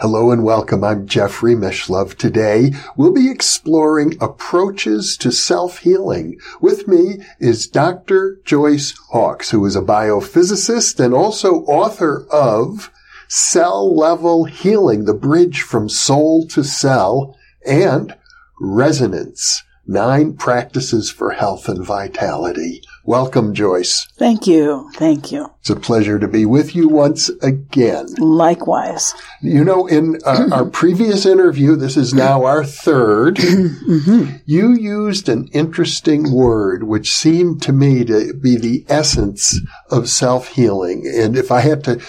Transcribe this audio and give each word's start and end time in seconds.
Hello 0.00 0.30
and 0.30 0.44
welcome. 0.44 0.84
I'm 0.84 1.06
Jeffrey 1.06 1.54
Mishlove. 1.54 2.18
Today 2.18 2.72
we'll 2.98 3.14
be 3.14 3.30
exploring 3.30 4.18
approaches 4.20 5.16
to 5.16 5.32
self-healing. 5.32 6.38
With 6.60 6.86
me 6.86 7.22
is 7.40 7.66
Dr. 7.66 8.38
Joyce 8.44 8.92
Hawkes, 9.08 9.52
who 9.52 9.64
is 9.64 9.74
a 9.74 9.80
biophysicist 9.80 11.02
and 11.02 11.14
also 11.14 11.62
author 11.62 12.26
of 12.30 12.90
Cell 13.26 13.96
Level 13.96 14.44
Healing, 14.44 15.06
the 15.06 15.14
bridge 15.14 15.62
from 15.62 15.88
soul 15.88 16.46
to 16.48 16.62
cell, 16.62 17.34
and 17.66 18.14
Resonance, 18.60 19.62
nine 19.86 20.34
practices 20.34 21.10
for 21.10 21.30
health 21.30 21.70
and 21.70 21.82
vitality. 21.82 22.82
Welcome, 23.06 23.54
Joyce. 23.54 24.08
Thank 24.16 24.48
you. 24.48 24.90
Thank 24.94 25.30
you. 25.30 25.52
It's 25.60 25.70
a 25.70 25.76
pleasure 25.76 26.18
to 26.18 26.26
be 26.26 26.44
with 26.44 26.74
you 26.74 26.88
once 26.88 27.28
again. 27.40 28.06
Likewise. 28.18 29.14
You 29.40 29.64
know, 29.64 29.86
in 29.86 30.18
uh, 30.24 30.48
our 30.52 30.64
previous 30.64 31.24
interview, 31.24 31.76
this 31.76 31.96
is 31.96 32.12
now 32.12 32.44
our 32.44 32.62
3rd 32.62 33.36
Mm-hmm. 33.86 34.36
you 34.44 34.72
used 34.74 35.28
an 35.28 35.48
interesting 35.52 36.32
word 36.32 36.82
which 36.82 37.12
seemed 37.12 37.62
to 37.62 37.72
me 37.72 38.04
to 38.04 38.34
be 38.34 38.56
the 38.56 38.84
essence 38.88 39.60
of 39.90 40.08
self-healing. 40.08 41.06
And 41.06 41.36
if 41.36 41.52
I 41.52 41.60
had 41.60 41.84
to 41.84 42.00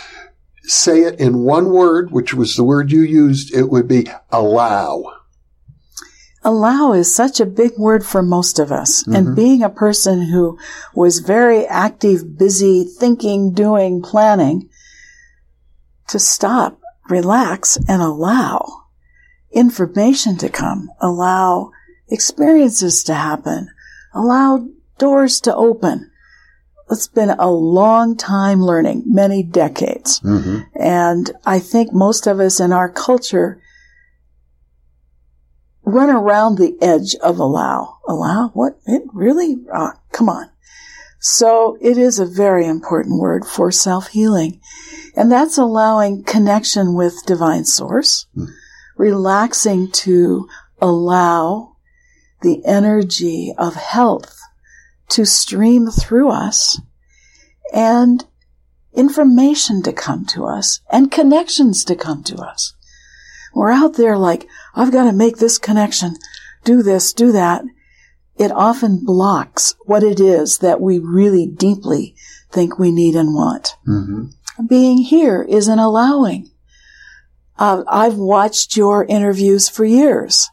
say 0.64 1.02
it 1.02 1.20
in 1.20 1.40
one 1.40 1.70
word, 1.70 2.12
which 2.12 2.34
was 2.34 2.56
the 2.56 2.64
word 2.64 2.92
you 2.92 3.02
used, 3.02 3.54
it 3.54 3.70
would 3.70 3.88
be 3.88 4.08
allow. 4.32 5.17
Allow 6.48 6.94
is 6.94 7.14
such 7.14 7.42
a 7.42 7.46
big 7.46 7.78
word 7.78 8.06
for 8.06 8.24
most 8.24 8.58
of 8.58 8.72
us. 8.72 9.06
And 9.06 9.28
mm-hmm. 9.28 9.36
being 9.36 9.64
a 9.64 9.70
person 9.70 10.22
who 10.22 10.58
was 10.96 11.20
very 11.20 11.66
active, 11.66 12.38
busy, 12.38 12.86
thinking, 12.86 13.52
doing, 13.52 14.02
planning, 14.02 14.70
to 16.08 16.20
stop, 16.20 16.80
relax, 17.10 17.76
and 17.90 18.02
allow 18.02 18.86
information 19.52 20.38
to 20.38 20.48
come, 20.48 20.90
allow 21.02 21.72
experiences 22.08 23.04
to 23.04 23.14
happen, 23.14 23.68
allow 24.14 24.70
doors 24.98 25.42
to 25.42 25.54
open. 25.54 26.10
It's 26.90 27.10
been 27.10 27.32
a 27.32 27.52
long 27.52 28.16
time 28.16 28.62
learning, 28.62 29.04
many 29.06 29.44
decades. 29.44 30.22
Mm-hmm. 30.22 30.60
And 30.82 31.30
I 31.46 31.60
think 31.60 31.92
most 31.92 32.26
of 32.26 32.40
us 32.40 32.62
in 32.62 32.72
our 32.72 32.88
culture 32.88 33.62
run 35.88 36.10
around 36.10 36.58
the 36.58 36.78
edge 36.82 37.16
of 37.16 37.40
allow. 37.40 38.00
Allow? 38.08 38.50
What? 38.50 38.78
It 38.86 39.04
really? 39.14 39.58
Ah, 39.74 39.94
come 40.12 40.28
on. 40.28 40.50
So 41.20 41.78
it 41.82 41.98
is 41.98 42.20
a 42.20 42.26
very 42.26 42.68
important 42.68 43.20
word 43.20 43.46
for 43.46 43.72
self-healing. 43.72 44.60
And 45.16 45.32
that's 45.32 45.58
allowing 45.58 46.24
connection 46.24 46.94
with 46.94 47.26
divine 47.26 47.66
source, 47.66 48.28
relaxing 48.98 49.90
to 49.92 50.48
allow 50.80 51.78
the 52.42 52.64
energy 52.66 53.54
of 53.58 53.76
health 53.76 54.40
to 55.10 55.26
stream 55.26 55.88
through 55.88 56.30
us 56.30 56.80
and 57.74 58.26
information 58.94 59.82
to 59.84 59.94
come 59.94 60.26
to 60.26 60.46
us 60.46 60.82
and 60.92 61.12
connections 61.12 61.84
to 61.86 61.96
come 61.96 62.24
to 62.24 62.36
us. 62.36 62.74
We're 63.58 63.72
out 63.72 63.96
there 63.96 64.20
like, 64.20 64.48
I've 64.76 64.92
got 64.92 65.06
to 65.06 65.12
make 65.12 65.38
this 65.38 65.58
connection, 65.58 66.18
do 66.64 66.84
this, 66.84 67.12
do 67.12 67.32
that. 67.32 67.64
It 68.38 68.52
often 68.52 69.04
blocks 69.04 69.74
what 69.86 70.04
it 70.04 70.20
is 70.20 70.60
that 70.60 70.80
we 70.80 71.00
really 71.00 71.48
deeply 71.48 72.16
think 72.52 72.78
we 72.78 72.92
need 72.92 73.16
and 73.16 73.34
want. 73.34 73.76
Being 74.68 75.00
here 75.00 75.42
is 75.42 75.68
an 75.68 75.80
allowing. 75.80 76.52
Uh, 77.58 77.84
I've 77.88 78.18
watched 78.18 78.78
your 78.78 79.06
interviews 79.06 79.68
for 79.68 79.86
years 79.86 80.52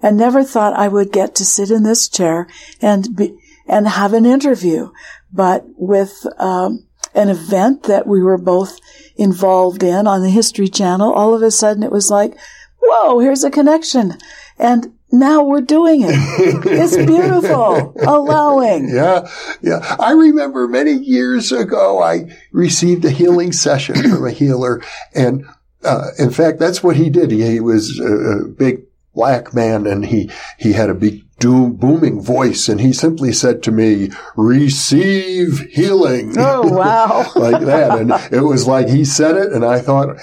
and 0.00 0.16
never 0.16 0.44
thought 0.44 0.78
I 0.78 0.86
would 0.86 1.10
get 1.10 1.34
to 1.34 1.44
sit 1.44 1.72
in 1.72 1.82
this 1.82 2.08
chair 2.08 2.46
and 2.80 3.16
be, 3.16 3.36
and 3.66 3.88
have 3.88 4.12
an 4.12 4.26
interview. 4.26 4.92
But 5.32 5.64
with 5.76 6.24
um, 6.38 6.86
an 7.14 7.28
event 7.28 7.84
that 7.84 8.06
we 8.06 8.22
were 8.22 8.38
both 8.38 8.78
involved 9.16 9.82
in 9.82 10.06
on 10.06 10.22
the 10.22 10.30
History 10.30 10.68
Channel, 10.68 11.12
all 11.12 11.34
of 11.34 11.42
a 11.42 11.50
sudden 11.50 11.82
it 11.82 11.92
was 11.92 12.10
like, 12.10 12.36
whoa, 12.80 13.18
here's 13.20 13.44
a 13.44 13.50
connection. 13.50 14.18
And 14.58 14.94
now 15.10 15.44
we're 15.44 15.60
doing 15.60 16.02
it. 16.02 16.10
it's 16.66 16.96
beautiful. 16.96 17.94
Allowing. 18.06 18.88
Yeah, 18.88 19.28
yeah. 19.62 19.96
I 19.98 20.12
remember 20.12 20.66
many 20.66 20.92
years 20.92 21.52
ago, 21.52 22.02
I 22.02 22.36
received 22.52 23.04
a 23.04 23.10
healing 23.10 23.52
session 23.52 23.94
from 23.96 24.26
a 24.26 24.30
healer, 24.30 24.82
and 25.14 25.46
uh, 25.84 26.08
in 26.18 26.30
fact, 26.30 26.58
that's 26.58 26.82
what 26.82 26.96
he 26.96 27.10
did. 27.10 27.30
He, 27.30 27.42
he 27.42 27.60
was 27.60 27.98
a, 28.00 28.12
a 28.12 28.48
big 28.48 28.82
black 29.14 29.54
man, 29.54 29.86
and 29.86 30.04
he 30.04 30.30
he 30.58 30.72
had 30.72 30.90
a 30.90 30.94
big 30.94 31.22
booming 31.52 32.20
voice, 32.22 32.68
and 32.68 32.80
he 32.80 32.92
simply 32.92 33.32
said 33.32 33.62
to 33.64 33.72
me, 33.72 34.10
"Receive 34.36 35.60
healing." 35.72 36.34
Oh, 36.38 36.68
wow. 36.68 37.30
like 37.36 37.64
that, 37.64 37.98
and 37.98 38.12
it 38.32 38.40
was 38.42 38.66
like 38.66 38.88
he 38.88 39.04
said 39.04 39.36
it, 39.36 39.52
and 39.52 39.64
I 39.64 39.80
thought. 39.80 40.16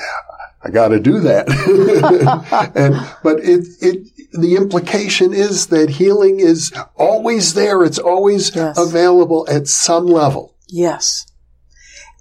I 0.64 0.70
got 0.70 0.90
to 0.90 1.00
do 1.00 1.22
that. 1.22 1.50
and, 2.76 2.94
but 3.24 3.40
it, 3.40 3.66
it, 3.82 4.08
the 4.32 4.56
implication 4.56 5.34
is 5.34 5.66
that 5.68 5.90
healing 5.90 6.40
is 6.40 6.72
always 6.96 7.56
there. 7.56 7.84
It's 7.84 7.98
always 7.98 8.56
Yes. 8.56 8.78
available 8.78 9.48
at 9.50 9.68
some 9.68 10.06
level. 10.06 10.56
Yes. 10.70 11.26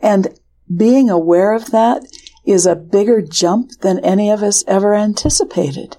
And 0.00 0.28
being 0.74 1.10
aware 1.10 1.52
of 1.52 1.70
that 1.72 2.02
is 2.46 2.64
a 2.64 2.74
bigger 2.74 3.20
jump 3.20 3.72
than 3.82 3.98
any 3.98 4.30
of 4.30 4.42
us 4.42 4.64
ever 4.66 4.94
anticipated. 4.94 5.98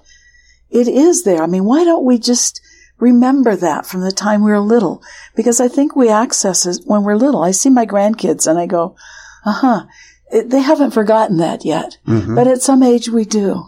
It 0.68 0.88
is 0.88 1.22
there. 1.22 1.42
I 1.42 1.46
mean, 1.46 1.64
why 1.64 1.84
don't 1.84 2.04
we 2.04 2.18
just 2.18 2.60
remember 3.02 3.56
that 3.56 3.84
from 3.84 4.00
the 4.02 4.12
time 4.12 4.44
we 4.44 4.52
were 4.52 4.60
little? 4.60 5.02
Because 5.34 5.60
I 5.60 5.66
think 5.66 5.96
we 5.96 6.08
access 6.08 6.64
it 6.64 6.84
when 6.84 7.02
we're 7.02 7.16
little. 7.16 7.42
I 7.42 7.50
see 7.50 7.68
my 7.68 7.84
grandkids 7.84 8.46
and 8.46 8.58
I 8.58 8.66
go, 8.66 8.96
uh 9.44 9.52
huh. 9.52 9.86
They 10.32 10.60
haven't 10.60 10.92
forgotten 10.92 11.36
that 11.38 11.64
yet. 11.64 11.98
Mm-hmm. 12.06 12.34
But 12.34 12.46
at 12.46 12.62
some 12.62 12.82
age 12.82 13.10
we 13.10 13.26
do. 13.26 13.66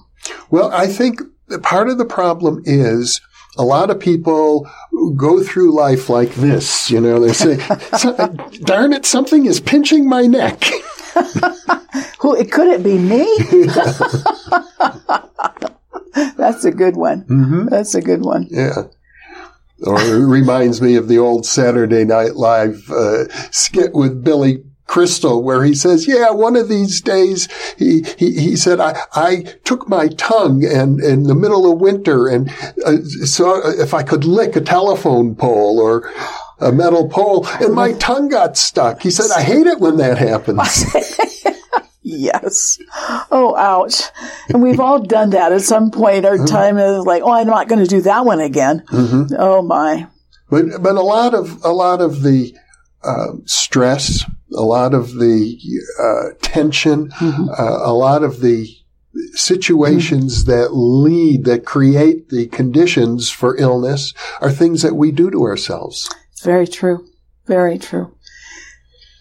Well, 0.50 0.72
I 0.72 0.86
think 0.86 1.20
part 1.62 1.90
of 1.90 1.98
the 1.98 2.06
problem 2.06 2.62
is 2.64 3.20
a 3.58 3.64
lot 3.64 3.90
of 3.90 4.00
people 4.00 4.66
go 5.16 5.42
through 5.42 5.74
life 5.74 6.08
like 6.08 6.34
this. 6.36 6.90
You 6.90 7.00
know, 7.00 7.20
they 7.20 7.34
say, 7.34 7.58
uh, 7.68 8.28
darn 8.62 8.94
it, 8.94 9.04
something 9.04 9.44
is 9.44 9.60
pinching 9.60 10.08
my 10.08 10.26
neck. 10.26 10.64
Who, 12.20 12.42
could 12.46 12.68
it 12.68 12.82
be 12.82 12.98
me? 12.98 13.26
That's 16.36 16.64
a 16.64 16.70
good 16.70 16.96
one. 16.96 17.24
Mm-hmm. 17.24 17.66
That's 17.66 17.94
a 17.94 18.00
good 18.00 18.24
one. 18.24 18.46
Yeah. 18.50 18.84
Or 19.86 19.98
reminds 19.98 20.80
me 20.80 20.96
of 20.96 21.08
the 21.08 21.18
old 21.18 21.46
Saturday 21.46 22.04
Night 22.04 22.36
Live 22.36 22.90
uh, 22.90 23.28
skit 23.50 23.92
with 23.92 24.24
Billy 24.24 24.64
Crystal 24.86 25.42
where 25.42 25.64
he 25.64 25.74
says, 25.74 26.06
yeah, 26.06 26.30
one 26.30 26.56
of 26.56 26.68
these 26.68 27.00
days, 27.00 27.48
he, 27.76 28.02
he, 28.18 28.38
he 28.38 28.56
said, 28.56 28.80
I, 28.80 29.00
I 29.14 29.56
took 29.64 29.88
my 29.88 30.08
tongue 30.08 30.64
and 30.64 31.00
in 31.00 31.24
the 31.24 31.34
middle 31.34 31.70
of 31.70 31.80
winter 31.80 32.28
and 32.28 32.50
uh, 32.84 33.02
saw 33.24 33.60
if 33.68 33.94
I 33.94 34.02
could 34.02 34.24
lick 34.24 34.56
a 34.56 34.60
telephone 34.60 35.34
pole 35.34 35.80
or 35.80 36.10
a 36.60 36.70
metal 36.70 37.08
pole 37.08 37.46
and 37.60 37.74
my 37.74 37.92
tongue 37.94 38.28
got 38.28 38.56
stuck. 38.56 39.02
He 39.02 39.10
said, 39.10 39.30
I 39.34 39.42
hate 39.42 39.66
it 39.66 39.80
when 39.80 39.96
that 39.96 40.18
happens. 40.18 40.84
Yes. 42.04 42.78
Oh, 43.30 43.56
ouch. 43.56 44.02
And 44.50 44.62
we've 44.62 44.78
all 44.78 45.00
done 45.00 45.30
that 45.30 45.52
at 45.52 45.62
some 45.62 45.90
point. 45.90 46.26
Our 46.26 46.46
time 46.46 46.76
is 46.76 47.04
like, 47.06 47.22
oh, 47.22 47.32
I'm 47.32 47.46
not 47.46 47.66
going 47.66 47.82
to 47.82 47.88
do 47.88 48.02
that 48.02 48.26
one 48.26 48.40
again. 48.40 48.84
Oh 48.92 49.62
my. 49.62 50.06
But 50.50 50.82
but 50.82 50.96
a 50.96 51.00
lot 51.02 51.32
of 51.34 51.64
a 51.64 51.72
lot 51.72 52.02
of 52.02 52.22
the 52.22 52.54
uh, 53.02 53.32
stress, 53.46 54.22
a 54.54 54.62
lot 54.62 54.92
of 54.92 55.14
the 55.14 55.58
uh, 55.98 56.34
tension, 56.42 57.10
uh, 57.20 57.78
a 57.80 57.94
lot 57.94 58.22
of 58.22 58.40
the 58.40 58.68
situations 59.32 60.44
that 60.44 60.74
lead 60.74 61.44
that 61.44 61.64
create 61.64 62.28
the 62.28 62.46
conditions 62.48 63.30
for 63.30 63.56
illness 63.56 64.12
are 64.40 64.50
things 64.50 64.82
that 64.82 64.94
we 64.94 65.10
do 65.10 65.30
to 65.30 65.42
ourselves. 65.42 66.10
Very 66.42 66.66
true. 66.66 67.06
Very 67.46 67.78
true. 67.78 68.13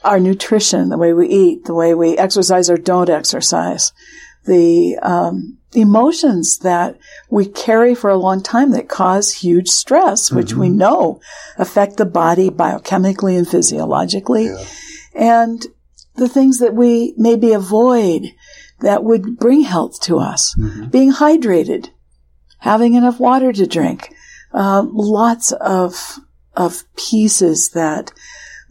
Our 0.03 0.19
nutrition, 0.19 0.89
the 0.89 0.97
way 0.97 1.13
we 1.13 1.27
eat, 1.29 1.65
the 1.65 1.73
way 1.73 1.93
we 1.93 2.17
exercise 2.17 2.69
or 2.69 2.77
don't 2.77 3.09
exercise, 3.09 3.93
the 4.45 4.97
um, 5.01 5.57
emotions 5.73 6.59
that 6.59 6.97
we 7.29 7.45
carry 7.45 7.95
for 7.95 8.09
a 8.09 8.17
long 8.17 8.41
time 8.41 8.71
that 8.71 8.89
cause 8.89 9.31
huge 9.33 9.69
stress, 9.69 10.31
which 10.31 10.49
mm-hmm. 10.49 10.59
we 10.59 10.69
know 10.69 11.21
affect 11.57 11.97
the 11.97 12.05
body 12.05 12.49
biochemically 12.49 13.37
and 13.37 13.47
physiologically. 13.47 14.47
Yeah. 14.47 14.65
And 15.15 15.65
the 16.15 16.29
things 16.29 16.59
that 16.59 16.73
we 16.73 17.13
maybe 17.17 17.53
avoid 17.53 18.33
that 18.81 19.03
would 19.03 19.37
bring 19.37 19.61
health 19.61 20.01
to 20.01 20.19
us. 20.19 20.55
Mm-hmm. 20.55 20.87
Being 20.87 21.13
hydrated, 21.13 21.89
having 22.59 22.93
enough 22.93 23.19
water 23.19 23.51
to 23.53 23.65
drink, 23.65 24.13
uh, 24.53 24.85
lots 24.91 25.51
of 25.53 26.19
of 26.55 26.83
pieces 26.95 27.69
that 27.69 28.11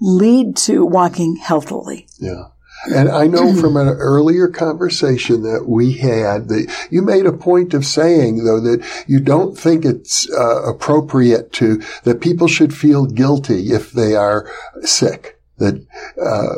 lead 0.02 0.56
to 0.56 0.84
walking 0.84 1.36
healthily. 1.36 2.06
Yeah. 2.18 2.48
And 2.92 3.08
I 3.08 3.28
know 3.28 3.54
from 3.54 3.76
an 3.76 3.88
earlier 3.88 4.48
conversation 4.48 5.42
that 5.42 5.66
we 5.68 5.92
had 5.92 6.48
that 6.48 6.88
you 6.90 7.00
made 7.00 7.26
a 7.26 7.32
point 7.32 7.74
of 7.74 7.86
saying 7.86 8.44
though 8.44 8.58
that 8.58 8.84
you 9.06 9.20
don't 9.20 9.56
think 9.56 9.84
it's 9.84 10.28
uh, 10.32 10.64
appropriate 10.64 11.52
to, 11.54 11.80
that 12.02 12.20
people 12.20 12.48
should 12.48 12.74
feel 12.74 13.06
guilty 13.06 13.70
if 13.70 13.92
they 13.92 14.16
are 14.16 14.50
sick 14.80 15.38
that 15.62 15.86
uh, 16.20 16.54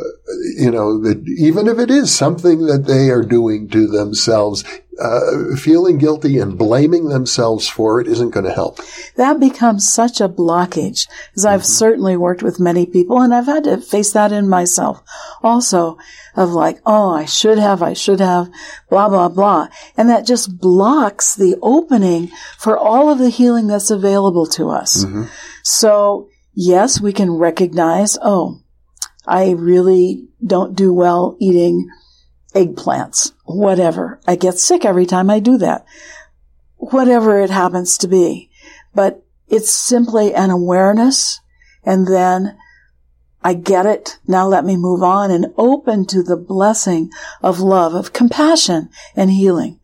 you 0.56 0.70
know 0.70 0.98
that 0.98 1.22
even 1.38 1.68
if 1.68 1.78
it 1.78 1.90
is 1.90 2.14
something 2.14 2.66
that 2.66 2.86
they 2.86 3.10
are 3.10 3.22
doing 3.22 3.68
to 3.68 3.86
themselves 3.86 4.64
uh, 5.00 5.56
feeling 5.56 5.98
guilty 5.98 6.38
and 6.38 6.56
blaming 6.56 7.08
themselves 7.08 7.68
for 7.68 8.00
it 8.00 8.06
isn't 8.06 8.30
going 8.30 8.46
to 8.46 8.52
help 8.52 8.78
that 9.16 9.40
becomes 9.40 9.92
such 9.92 10.20
a 10.20 10.28
blockage 10.28 11.08
because 11.30 11.44
i've 11.44 11.60
mm-hmm. 11.60 11.66
certainly 11.66 12.16
worked 12.16 12.42
with 12.42 12.60
many 12.60 12.86
people 12.86 13.20
and 13.20 13.34
i've 13.34 13.46
had 13.46 13.64
to 13.64 13.80
face 13.80 14.12
that 14.12 14.32
in 14.32 14.48
myself 14.48 15.02
also 15.42 15.98
of 16.36 16.50
like 16.50 16.80
oh 16.86 17.10
i 17.12 17.24
should 17.24 17.58
have 17.58 17.82
i 17.82 17.92
should 17.92 18.20
have 18.20 18.48
blah 18.88 19.08
blah 19.08 19.28
blah 19.28 19.68
and 19.96 20.08
that 20.08 20.26
just 20.26 20.58
blocks 20.58 21.34
the 21.34 21.56
opening 21.60 22.30
for 22.56 22.78
all 22.78 23.10
of 23.10 23.18
the 23.18 23.30
healing 23.30 23.66
that's 23.66 23.90
available 23.90 24.46
to 24.46 24.70
us 24.70 25.04
mm-hmm. 25.04 25.24
so 25.62 26.28
yes 26.54 27.00
we 27.00 27.12
can 27.12 27.32
recognize 27.32 28.16
oh 28.22 28.60
I 29.26 29.50
really 29.52 30.28
don't 30.44 30.76
do 30.76 30.92
well 30.92 31.36
eating 31.40 31.88
eggplants, 32.54 33.32
whatever. 33.44 34.20
I 34.26 34.36
get 34.36 34.58
sick 34.58 34.84
every 34.84 35.06
time 35.06 35.30
I 35.30 35.40
do 35.40 35.58
that, 35.58 35.84
whatever 36.76 37.40
it 37.40 37.50
happens 37.50 37.98
to 37.98 38.08
be. 38.08 38.50
But 38.94 39.24
it's 39.48 39.70
simply 39.70 40.34
an 40.34 40.50
awareness 40.50 41.40
and 41.84 42.06
then 42.06 42.56
I 43.42 43.54
get 43.54 43.84
it. 43.84 44.18
Now 44.26 44.46
let 44.46 44.64
me 44.64 44.76
move 44.76 45.02
on 45.02 45.30
and 45.30 45.52
open 45.58 46.06
to 46.06 46.22
the 46.22 46.36
blessing 46.36 47.10
of 47.42 47.60
love, 47.60 47.94
of 47.94 48.12
compassion 48.12 48.88
and 49.14 49.30
healing. 49.30 49.80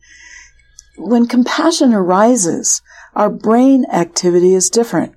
When 0.97 1.27
compassion 1.27 1.93
arises, 1.93 2.81
our 3.15 3.29
brain 3.29 3.85
activity 3.91 4.53
is 4.55 4.69
different. 4.69 5.13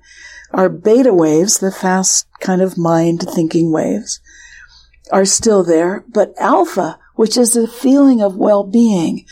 Our 0.55 0.69
beta 0.69 1.13
waves, 1.13 1.59
the 1.59 1.69
fast 1.69 2.27
kind 2.39 2.61
of 2.61 2.77
mind 2.77 3.21
thinking 3.29 3.73
waves, 3.73 4.21
are 5.11 5.25
still 5.25 5.65
there, 5.65 6.05
but 6.07 6.33
alpha, 6.39 6.97
which 7.15 7.35
is 7.35 7.53
the 7.53 7.67
feeling 7.67 8.21
of 8.21 8.37
well-being, 8.37 9.25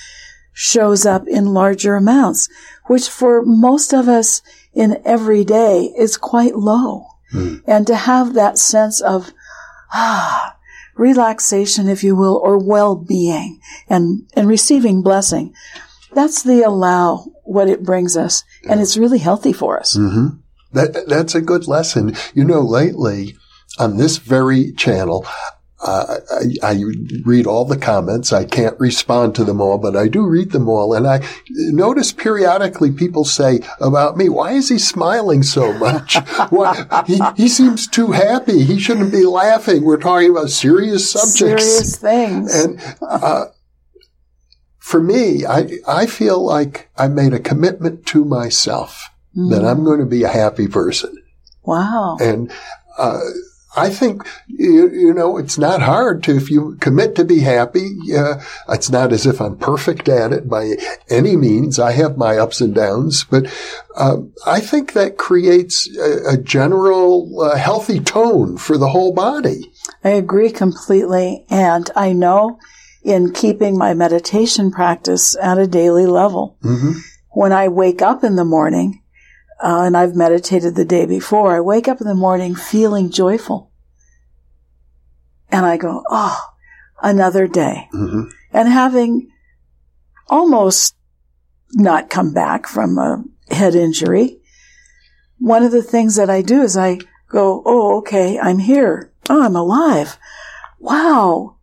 shows 0.51 1.05
up 1.05 1.25
in 1.25 1.53
larger 1.53 1.95
amounts, 1.95 2.49
which 2.87 3.07
for 3.07 3.41
most 3.41 3.93
of 3.93 4.09
us 4.09 4.41
in 4.73 5.01
every 5.05 5.45
day 5.45 5.93
is 5.97 6.17
quite 6.17 6.55
low. 6.55 7.07
Mm. 7.33 7.63
And 7.65 7.87
to 7.87 7.95
have 7.95 8.33
that 8.33 8.57
sense 8.57 8.99
of, 8.99 9.31
ah, 9.93 10.57
relaxation, 10.95 11.87
if 11.87 12.03
you 12.03 12.17
will, 12.17 12.35
or 12.35 12.57
well-being 12.57 13.61
and, 13.87 14.29
and 14.35 14.49
receiving 14.49 15.01
blessing, 15.01 15.53
that's 16.13 16.43
the 16.43 16.63
allow 16.63 17.31
what 17.45 17.69
it 17.69 17.81
brings 17.81 18.17
us. 18.17 18.43
And 18.69 18.81
it's 18.81 18.97
really 18.97 19.19
healthy 19.19 19.53
for 19.53 19.79
us. 19.79 19.97
Mm-hmm. 19.97 20.41
That, 20.73 21.05
that's 21.07 21.35
a 21.35 21.41
good 21.41 21.67
lesson. 21.67 22.15
You 22.33 22.43
know, 22.43 22.61
lately 22.61 23.35
on 23.79 23.97
this 23.97 24.17
very 24.17 24.71
channel, 24.73 25.25
uh, 25.83 26.19
I, 26.31 26.71
I, 26.71 26.83
read 27.25 27.45
all 27.45 27.65
the 27.65 27.77
comments. 27.77 28.31
I 28.31 28.45
can't 28.45 28.79
respond 28.79 29.35
to 29.35 29.43
them 29.43 29.59
all, 29.59 29.77
but 29.77 29.97
I 29.97 30.07
do 30.07 30.25
read 30.25 30.51
them 30.51 30.69
all. 30.69 30.93
And 30.93 31.05
I 31.05 31.27
notice 31.49 32.13
periodically 32.13 32.91
people 32.91 33.25
say 33.25 33.59
about 33.81 34.15
me, 34.15 34.29
why 34.29 34.53
is 34.53 34.69
he 34.69 34.79
smiling 34.79 35.43
so 35.43 35.73
much? 35.73 36.15
Why, 36.49 37.03
he, 37.05 37.19
he 37.35 37.49
seems 37.49 37.87
too 37.87 38.11
happy. 38.11 38.63
He 38.63 38.79
shouldn't 38.79 39.11
be 39.11 39.25
laughing. 39.25 39.83
We're 39.83 39.97
talking 39.97 40.29
about 40.29 40.49
serious 40.49 41.11
subjects. 41.11 41.65
Serious 41.65 41.95
things. 41.97 42.63
And, 42.63 42.95
uh, 43.01 43.47
for 44.79 45.01
me, 45.01 45.45
I, 45.45 45.79
I 45.87 46.05
feel 46.05 46.43
like 46.43 46.89
I 46.97 47.07
made 47.07 47.33
a 47.33 47.39
commitment 47.39 48.05
to 48.07 48.23
myself 48.23 49.09
mm. 49.35 49.49
that 49.51 49.65
I'm 49.65 49.83
going 49.83 49.99
to 49.99 50.05
be 50.05 50.23
a 50.23 50.29
happy 50.29 50.67
person. 50.67 51.15
Wow. 51.63 52.17
And, 52.19 52.51
uh, 52.97 53.19
I 53.75 53.89
think 53.89 54.27
you, 54.47 54.89
you, 54.91 55.13
know 55.13 55.37
it's 55.37 55.57
not 55.57 55.81
hard 55.81 56.23
to 56.23 56.35
if 56.35 56.51
you 56.51 56.75
commit 56.79 57.15
to 57.15 57.25
be 57.25 57.39
happy. 57.39 57.89
Uh, 58.15 58.35
it's 58.69 58.91
not 58.91 59.11
as 59.11 59.25
if 59.25 59.41
I'm 59.41 59.57
perfect 59.57 60.07
at 60.07 60.31
it 60.31 60.47
by 60.47 60.75
any 61.09 61.35
means. 61.35 61.79
I 61.79 61.93
have 61.93 62.17
my 62.17 62.37
ups 62.37 62.61
and 62.61 62.75
downs, 62.75 63.23
but 63.23 63.51
uh, 63.95 64.17
I 64.45 64.59
think 64.59 64.93
that 64.93 65.17
creates 65.17 65.89
a, 65.97 66.33
a 66.33 66.37
general 66.37 67.41
uh, 67.41 67.57
healthy 67.57 67.99
tone 67.99 68.57
for 68.57 68.77
the 68.77 68.89
whole 68.89 69.11
body. 69.11 69.71
I 70.03 70.09
agree 70.09 70.51
completely, 70.51 71.45
and 71.49 71.89
I 71.95 72.13
know 72.13 72.59
in 73.03 73.33
keeping 73.33 73.77
my 73.77 73.95
meditation 73.95 74.71
practice 74.71 75.35
at 75.41 75.57
a 75.57 75.67
daily 75.67 76.05
level. 76.05 76.57
Mm-hmm. 76.63 76.99
When 77.31 77.51
I 77.51 77.69
wake 77.69 78.03
up 78.03 78.23
in 78.23 78.35
the 78.35 78.45
morning, 78.45 79.02
uh, 79.63 79.83
and 79.83 79.95
I've 79.95 80.13
meditated 80.13 80.75
the 80.75 80.83
day 80.83 81.05
before, 81.05 81.55
I 81.55 81.61
wake 81.61 81.87
up 81.87 82.01
in 82.01 82.07
the 82.07 82.13
morning 82.13 82.53
feeling 82.53 83.09
joyful. 83.09 83.71
And 85.49 85.65
I 85.65 85.77
go, 85.77 86.03
oh, 86.09 86.37
another 87.01 87.47
day. 87.47 87.87
Mm-hmm. 87.93 88.23
And 88.51 88.67
having 88.67 89.31
almost 90.27 90.97
not 91.71 92.09
come 92.09 92.33
back 92.33 92.67
from 92.67 92.97
a 92.97 93.23
head 93.51 93.73
injury, 93.73 94.41
one 95.37 95.63
of 95.63 95.71
the 95.71 95.83
things 95.83 96.17
that 96.17 96.29
I 96.29 96.41
do 96.41 96.61
is 96.61 96.75
I 96.75 96.99
go, 97.29 97.63
oh, 97.65 97.99
okay, 97.99 98.37
I'm 98.37 98.59
here. 98.59 99.13
Oh, 99.29 99.43
I'm 99.43 99.55
alive. 99.55 100.17
Wow. 100.79 101.55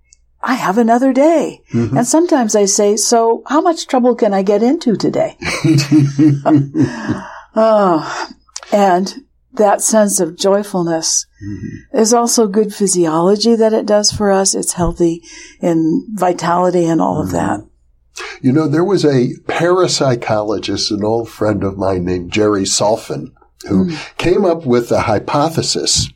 I 0.43 0.55
have 0.55 0.79
another 0.79 1.13
day. 1.13 1.61
Mm-hmm. 1.75 1.99
And 1.99 2.07
sometimes 2.07 2.57
I 2.57 2.65
say, 2.65 2.97
so 2.97 3.43
how 3.47 3.61
much 3.61 3.87
trouble 3.87 4.15
can 4.15 4.33
I 4.33 4.43
get 4.43 4.63
into 4.63 4.97
today? 4.97 5.37
Oh, 7.55 8.29
and 8.73 9.25
that 9.53 9.81
sense 9.81 10.21
of 10.21 10.37
joyfulness 10.37 11.27
mm-hmm. 11.45 11.99
is 11.99 12.15
also 12.15 12.47
good 12.47 12.73
physiology 12.73 13.57
that 13.57 13.73
it 13.73 13.87
does 13.87 14.11
for 14.11 14.31
us. 14.31 14.55
It's 14.55 14.75
healthy 14.75 15.23
in 15.61 16.07
vitality 16.13 16.87
and 16.87 17.01
all 17.01 17.17
mm-hmm. 17.17 17.29
of 17.29 17.33
that. 17.33 17.67
You 18.43 18.53
know, 18.53 18.69
there 18.69 18.85
was 18.85 19.05
a 19.05 19.35
parapsychologist, 19.47 20.91
an 20.91 21.05
old 21.05 21.29
friend 21.29 21.65
of 21.65 21.79
mine 21.79 22.05
named 22.05 22.33
Jerry 22.33 22.63
Solfvin, 22.63 23.33
who 23.69 23.87
mm. 23.87 24.17
came 24.17 24.45
up 24.45 24.67
with 24.67 24.91
a 24.91 25.03
hypothesis 25.03 26.11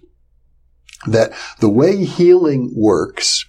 that 1.06 1.32
the 1.60 1.68
way 1.68 2.04
healing 2.04 2.72
works 2.74 3.46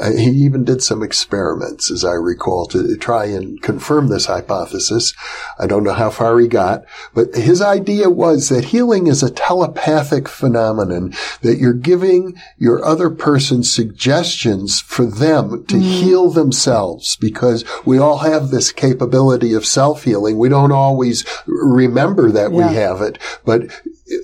uh, 0.00 0.12
he 0.12 0.30
even 0.30 0.64
did 0.64 0.82
some 0.82 1.02
experiments, 1.02 1.90
as 1.90 2.04
I 2.04 2.12
recall, 2.12 2.66
to 2.66 2.96
try 2.96 3.26
and 3.26 3.60
confirm 3.62 4.08
this 4.08 4.26
hypothesis. 4.26 5.14
I 5.58 5.66
don't 5.66 5.84
know 5.84 5.92
how 5.92 6.10
far 6.10 6.38
he 6.38 6.48
got, 6.48 6.84
but 7.14 7.34
his 7.34 7.60
idea 7.60 8.10
was 8.10 8.48
that 8.48 8.66
healing 8.66 9.06
is 9.06 9.22
a 9.22 9.30
telepathic 9.30 10.28
phenomenon, 10.28 11.14
that 11.42 11.58
you're 11.58 11.72
giving 11.72 12.40
your 12.58 12.84
other 12.84 13.10
person 13.10 13.62
suggestions 13.62 14.80
for 14.80 15.06
them 15.06 15.64
to 15.66 15.76
mm. 15.76 15.82
heal 15.82 16.30
themselves 16.30 17.16
because 17.16 17.64
we 17.84 17.98
all 17.98 18.18
have 18.18 18.50
this 18.50 18.72
capability 18.72 19.52
of 19.54 19.66
self-healing. 19.66 20.38
We 20.38 20.48
don't 20.48 20.72
always 20.72 21.24
remember 21.46 22.30
that 22.30 22.52
yeah. 22.52 22.56
we 22.56 22.74
have 22.74 23.00
it, 23.00 23.18
but 23.44 23.70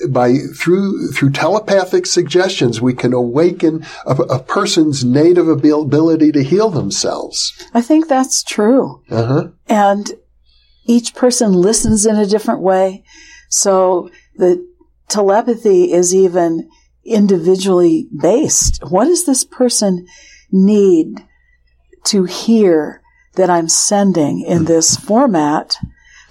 by 0.08 0.34
through 0.56 1.08
through 1.08 1.30
telepathic 1.30 2.06
suggestions 2.06 2.80
we 2.80 2.94
can 2.94 3.12
awaken 3.12 3.84
a, 4.06 4.12
a, 4.12 4.38
person's 4.38 5.04
native 5.04 5.48
ability 5.48 6.30
to 6.30 6.42
heal 6.42 6.70
themselves 6.70 7.52
i 7.74 7.80
think 7.80 8.08
that's 8.08 8.44
true 8.44 9.02
uh-huh. 9.10 9.48
and 9.68 10.12
each 10.86 11.14
person 11.14 11.52
listens 11.52 12.06
in 12.06 12.16
a 12.16 12.26
different 12.26 12.60
way 12.60 13.02
so 13.48 14.08
the 14.36 14.64
telepathy 15.08 15.92
is 15.92 16.14
even 16.14 16.68
individually 17.04 18.08
based 18.20 18.80
what 18.88 19.06
does 19.06 19.24
this 19.26 19.44
person 19.44 20.06
need 20.52 21.26
to 22.04 22.24
hear 22.24 23.02
that 23.34 23.50
i'm 23.50 23.68
sending 23.68 24.42
in 24.42 24.58
hmm. 24.58 24.64
this 24.64 24.96
format 24.96 25.76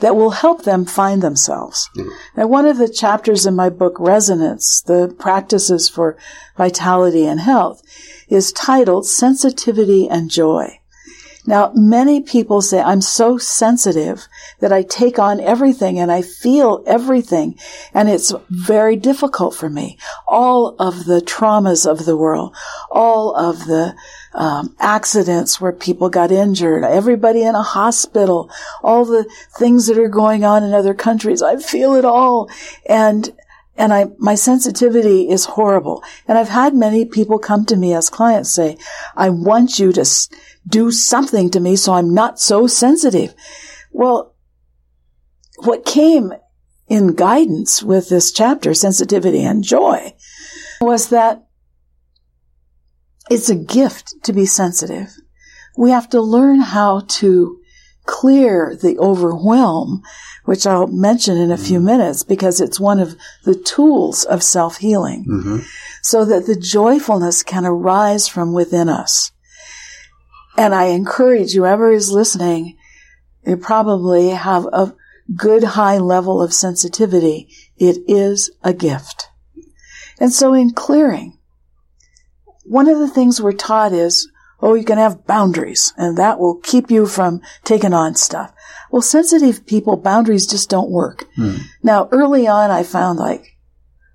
that 0.01 0.15
will 0.15 0.31
help 0.31 0.63
them 0.63 0.85
find 0.85 1.21
themselves. 1.21 1.89
Mm. 1.95 2.09
Now, 2.35 2.47
one 2.47 2.65
of 2.65 2.77
the 2.77 2.89
chapters 2.89 3.45
in 3.45 3.55
my 3.55 3.69
book, 3.69 3.95
Resonance, 3.99 4.81
the 4.81 5.15
practices 5.17 5.87
for 5.89 6.17
vitality 6.57 7.25
and 7.25 7.39
health, 7.39 7.81
is 8.27 8.51
titled 8.51 9.07
Sensitivity 9.07 10.09
and 10.09 10.29
Joy. 10.29 10.79
Now, 11.45 11.71
many 11.73 12.21
people 12.21 12.61
say, 12.61 12.79
I'm 12.81 13.01
so 13.01 13.37
sensitive 13.37 14.27
that 14.59 14.71
I 14.71 14.83
take 14.83 15.17
on 15.17 15.39
everything 15.39 15.97
and 15.97 16.11
I 16.11 16.21
feel 16.21 16.83
everything. 16.85 17.57
And 17.93 18.09
it's 18.09 18.31
very 18.49 18.95
difficult 18.95 19.55
for 19.55 19.69
me. 19.69 19.97
All 20.27 20.75
of 20.77 21.05
the 21.05 21.19
traumas 21.19 21.89
of 21.89 22.05
the 22.05 22.15
world, 22.15 22.55
all 22.91 23.35
of 23.35 23.65
the 23.65 23.95
um, 24.33 24.75
accidents 24.79 25.59
where 25.59 25.71
people 25.71 26.09
got 26.09 26.31
injured, 26.31 26.83
everybody 26.83 27.43
in 27.43 27.55
a 27.55 27.61
hospital, 27.61 28.49
all 28.81 29.05
the 29.05 29.29
things 29.57 29.87
that 29.87 29.97
are 29.97 30.09
going 30.09 30.43
on 30.43 30.63
in 30.63 30.73
other 30.73 30.93
countries, 30.93 31.41
I 31.41 31.57
feel 31.57 31.95
it 31.95 32.05
all. 32.05 32.49
And 32.87 33.31
and 33.77 33.93
I, 33.93 34.07
my 34.17 34.35
sensitivity 34.35 35.29
is 35.29 35.45
horrible. 35.45 36.03
And 36.27 36.37
I've 36.37 36.49
had 36.49 36.75
many 36.75 37.05
people 37.05 37.39
come 37.39 37.65
to 37.65 37.77
me 37.77 37.93
as 37.93 38.09
clients 38.09 38.53
say, 38.53 38.77
I 39.15 39.29
want 39.29 39.79
you 39.79 39.93
to 39.93 40.05
do 40.67 40.91
something 40.91 41.49
to 41.51 41.59
me 41.59 41.75
so 41.77 41.93
I'm 41.93 42.13
not 42.13 42.39
so 42.39 42.67
sensitive. 42.67 43.33
Well, 43.91 44.35
what 45.59 45.85
came 45.85 46.33
in 46.87 47.15
guidance 47.15 47.81
with 47.81 48.09
this 48.09 48.31
chapter, 48.31 48.73
sensitivity 48.73 49.41
and 49.41 49.63
joy, 49.63 50.13
was 50.81 51.09
that 51.09 51.47
it's 53.29 53.49
a 53.49 53.55
gift 53.55 54.15
to 54.23 54.33
be 54.33 54.45
sensitive. 54.45 55.09
We 55.77 55.91
have 55.91 56.09
to 56.09 56.21
learn 56.21 56.59
how 56.59 57.01
to 57.07 57.59
clear 58.05 58.75
the 58.75 58.97
overwhelm, 58.97 60.01
which 60.45 60.65
I'll 60.65 60.87
mention 60.87 61.37
in 61.37 61.51
a 61.51 61.57
few 61.57 61.77
mm-hmm. 61.77 61.87
minutes 61.87 62.23
because 62.23 62.59
it's 62.59 62.79
one 62.79 62.99
of 62.99 63.15
the 63.43 63.55
tools 63.55 64.23
of 64.25 64.43
self 64.43 64.77
healing, 64.77 65.25
mm-hmm. 65.29 65.59
so 66.01 66.25
that 66.25 66.45
the 66.45 66.55
joyfulness 66.55 67.43
can 67.43 67.65
arise 67.65 68.27
from 68.27 68.53
within 68.53 68.89
us. 68.89 69.31
And 70.57 70.75
I 70.75 70.85
encourage 70.85 71.53
whoever 71.53 71.91
is 71.91 72.11
listening, 72.11 72.77
you 73.45 73.57
probably 73.57 74.29
have 74.29 74.65
a 74.73 74.93
good 75.35 75.63
high 75.63 75.97
level 75.97 76.41
of 76.41 76.53
sensitivity. 76.53 77.47
It 77.77 77.97
is 78.07 78.51
a 78.63 78.73
gift. 78.73 79.29
And 80.19 80.33
so 80.33 80.53
in 80.53 80.71
clearing, 80.71 81.37
one 82.71 82.87
of 82.87 82.99
the 82.99 83.09
things 83.09 83.41
we're 83.41 83.51
taught 83.51 83.91
is, 83.91 84.31
oh, 84.61 84.75
you 84.75 84.85
can 84.85 84.97
have 84.97 85.27
boundaries 85.27 85.93
and 85.97 86.17
that 86.17 86.39
will 86.39 86.55
keep 86.55 86.89
you 86.89 87.05
from 87.05 87.41
taking 87.65 87.93
on 87.93 88.15
stuff. 88.15 88.53
Well, 88.89 89.01
sensitive 89.01 89.65
people, 89.65 89.97
boundaries 89.97 90.47
just 90.47 90.69
don't 90.69 90.89
work. 90.89 91.27
Hmm. 91.35 91.55
Now, 91.83 92.07
early 92.13 92.47
on, 92.47 92.71
I 92.71 92.83
found 92.83 93.19
like 93.19 93.57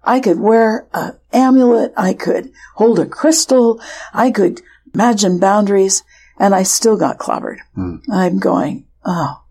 I 0.05 0.21
could 0.21 0.41
wear 0.41 0.89
an 0.95 1.19
amulet. 1.35 1.93
I 1.99 2.15
could 2.15 2.51
hold 2.77 2.99
a 2.99 3.05
crystal. 3.05 3.79
I 4.15 4.31
could 4.31 4.63
imagine 4.95 5.39
boundaries 5.39 6.03
and 6.39 6.55
I 6.55 6.63
still 6.63 6.97
got 6.97 7.19
clobbered. 7.19 7.59
Hmm. 7.75 7.97
I'm 8.11 8.39
going, 8.39 8.87
oh, 9.05 9.43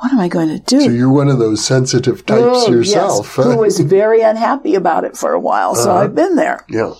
what 0.00 0.12
am 0.12 0.20
I 0.20 0.28
going 0.28 0.48
to 0.48 0.58
do? 0.58 0.82
So 0.82 0.90
you're 0.90 1.10
one 1.10 1.28
of 1.28 1.38
those 1.38 1.64
sensitive 1.64 2.26
types 2.26 2.42
oh, 2.44 2.70
yourself. 2.70 3.38
Yes, 3.38 3.46
who 3.46 3.56
was 3.56 3.80
very 3.80 4.20
unhappy 4.20 4.74
about 4.74 5.04
it 5.04 5.16
for 5.16 5.32
a 5.32 5.40
while. 5.40 5.74
So 5.74 5.90
uh-huh. 5.90 6.00
I've 6.00 6.14
been 6.14 6.36
there. 6.36 6.66
Yeah. 6.68 6.92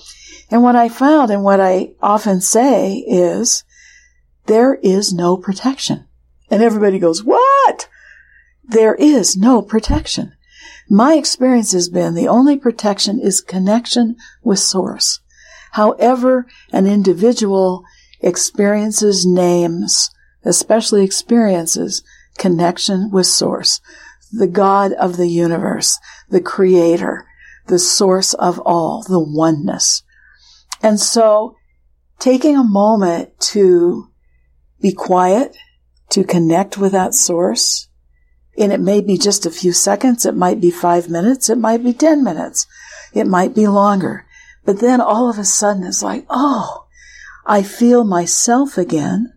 And 0.51 0.63
what 0.63 0.77
I 0.77 0.89
found 0.89 1.31
and 1.31 1.45
what 1.45 1.61
I 1.61 1.93
often 2.03 2.41
say 2.41 3.05
is 3.07 3.65
there 4.47 4.75
is 4.83 5.13
no 5.13 5.37
protection. 5.37 6.07
And 6.51 6.63
everybody 6.63 6.99
goes, 6.99 7.23
what? 7.23 7.89
There 8.65 8.97
is 8.97 9.37
no 9.37 9.63
protection. 9.63 10.33
My 10.89 11.15
experience 11.15 11.71
has 11.73 11.89
been 11.89 12.15
the 12.15 12.27
only 12.27 12.57
protection 12.57 13.21
is 13.21 13.41
connection 13.41 14.17
with 14.43 14.59
source. 14.59 15.21
However, 15.73 16.47
an 16.73 16.87
individual 16.87 17.85
experiences 18.21 19.25
names, 19.25 20.11
especially 20.45 21.05
experiences 21.05 22.03
connection 22.39 23.11
with 23.11 23.27
source, 23.27 23.81
the 24.33 24.49
God 24.49 24.93
of 24.95 25.17
the 25.17 25.29
universe, 25.29 25.99
the 26.29 26.41
creator, 26.41 27.27
the 27.69 27.79
source 27.79 28.35
of 28.35 28.59
all, 28.61 29.03
the 29.03 29.21
oneness. 29.21 30.03
And 30.83 30.99
so 30.99 31.57
taking 32.19 32.57
a 32.57 32.65
moment 32.65 33.39
to 33.41 34.11
be 34.81 34.93
quiet, 34.93 35.57
to 36.11 36.25
connect 36.25 36.79
with 36.79 36.93
that 36.93 37.15
source, 37.15 37.89
and 38.59 38.73
it 38.73 38.81
may 38.81 39.01
be 39.01 39.17
just 39.17 39.47
a 39.47 39.51
few 39.51 39.73
seconds, 39.73 40.27
it 40.27 40.37
might 40.37 40.61
be 40.61 40.71
five 40.71 41.09
minutes, 41.09 41.49
it 41.49 41.59
might 41.59 41.83
be 41.83 41.93
10 41.93 42.23
minutes, 42.25 42.67
it 43.13 43.27
might 43.27 43.55
be 43.55 43.67
longer. 43.67 44.27
But 44.65 44.81
then 44.81 45.01
all 45.01 45.31
of 45.31 45.39
a 45.39 45.45
sudden 45.45 45.85
it's 45.85 46.03
like, 46.03 46.27
oh, 46.29 46.87
I 47.47 47.63
feel 47.63 48.05
myself 48.05 48.77
again. 48.77 49.33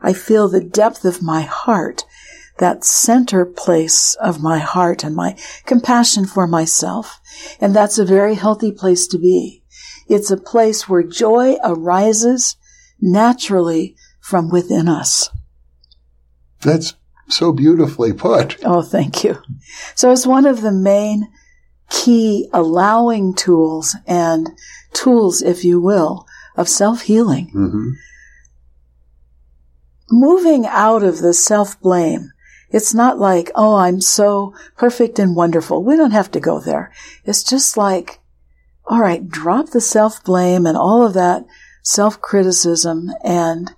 I 0.00 0.12
feel 0.12 0.48
the 0.48 0.62
depth 0.62 1.04
of 1.04 1.22
my 1.22 1.42
heart, 1.42 2.04
that 2.58 2.84
center 2.84 3.44
place 3.44 4.14
of 4.14 4.40
my 4.40 4.58
heart 4.58 5.02
and 5.02 5.14
my 5.16 5.36
compassion 5.66 6.24
for 6.24 6.46
myself. 6.46 7.20
And 7.60 7.74
that's 7.74 7.98
a 7.98 8.04
very 8.04 8.34
healthy 8.34 8.70
place 8.70 9.08
to 9.08 9.18
be. 9.18 9.64
It's 10.08 10.30
a 10.30 10.36
place 10.36 10.88
where 10.88 11.02
joy 11.02 11.56
arises 11.62 12.56
naturally 13.00 13.96
from 14.20 14.48
within 14.48 14.88
us. 14.88 15.30
That's 16.62 16.94
so 17.28 17.52
beautifully 17.52 18.12
put. 18.12 18.56
Oh, 18.64 18.82
thank 18.82 19.22
you. 19.22 19.38
So 19.94 20.10
it's 20.10 20.26
one 20.26 20.46
of 20.46 20.62
the 20.62 20.72
main 20.72 21.28
key 21.90 22.48
allowing 22.52 23.34
tools 23.34 23.96
and 24.06 24.50
tools, 24.92 25.42
if 25.42 25.64
you 25.64 25.80
will, 25.80 26.26
of 26.56 26.68
self 26.68 27.02
healing. 27.02 27.50
Mm-hmm. 27.54 27.90
Moving 30.10 30.66
out 30.66 31.02
of 31.02 31.18
the 31.18 31.34
self 31.34 31.80
blame. 31.80 32.32
It's 32.70 32.92
not 32.92 33.18
like, 33.18 33.50
oh, 33.54 33.76
I'm 33.76 34.00
so 34.00 34.54
perfect 34.76 35.18
and 35.18 35.34
wonderful. 35.34 35.82
We 35.82 35.96
don't 35.96 36.10
have 36.10 36.30
to 36.32 36.40
go 36.40 36.60
there. 36.60 36.92
It's 37.24 37.42
just 37.42 37.76
like, 37.78 38.20
all 38.88 39.00
right, 39.00 39.28
drop 39.28 39.70
the 39.70 39.80
self 39.80 40.24
blame 40.24 40.66
and 40.66 40.76
all 40.76 41.06
of 41.06 41.14
that 41.14 41.44
self 41.82 42.20
criticism 42.20 43.10
and 43.22 43.72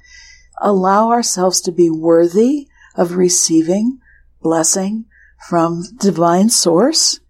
allow 0.62 1.10
ourselves 1.10 1.60
to 1.62 1.72
be 1.72 1.90
worthy 1.90 2.68
of 2.94 3.16
receiving 3.16 3.98
blessing 4.40 5.04
from 5.48 5.82
divine 5.98 6.48
source 6.48 7.20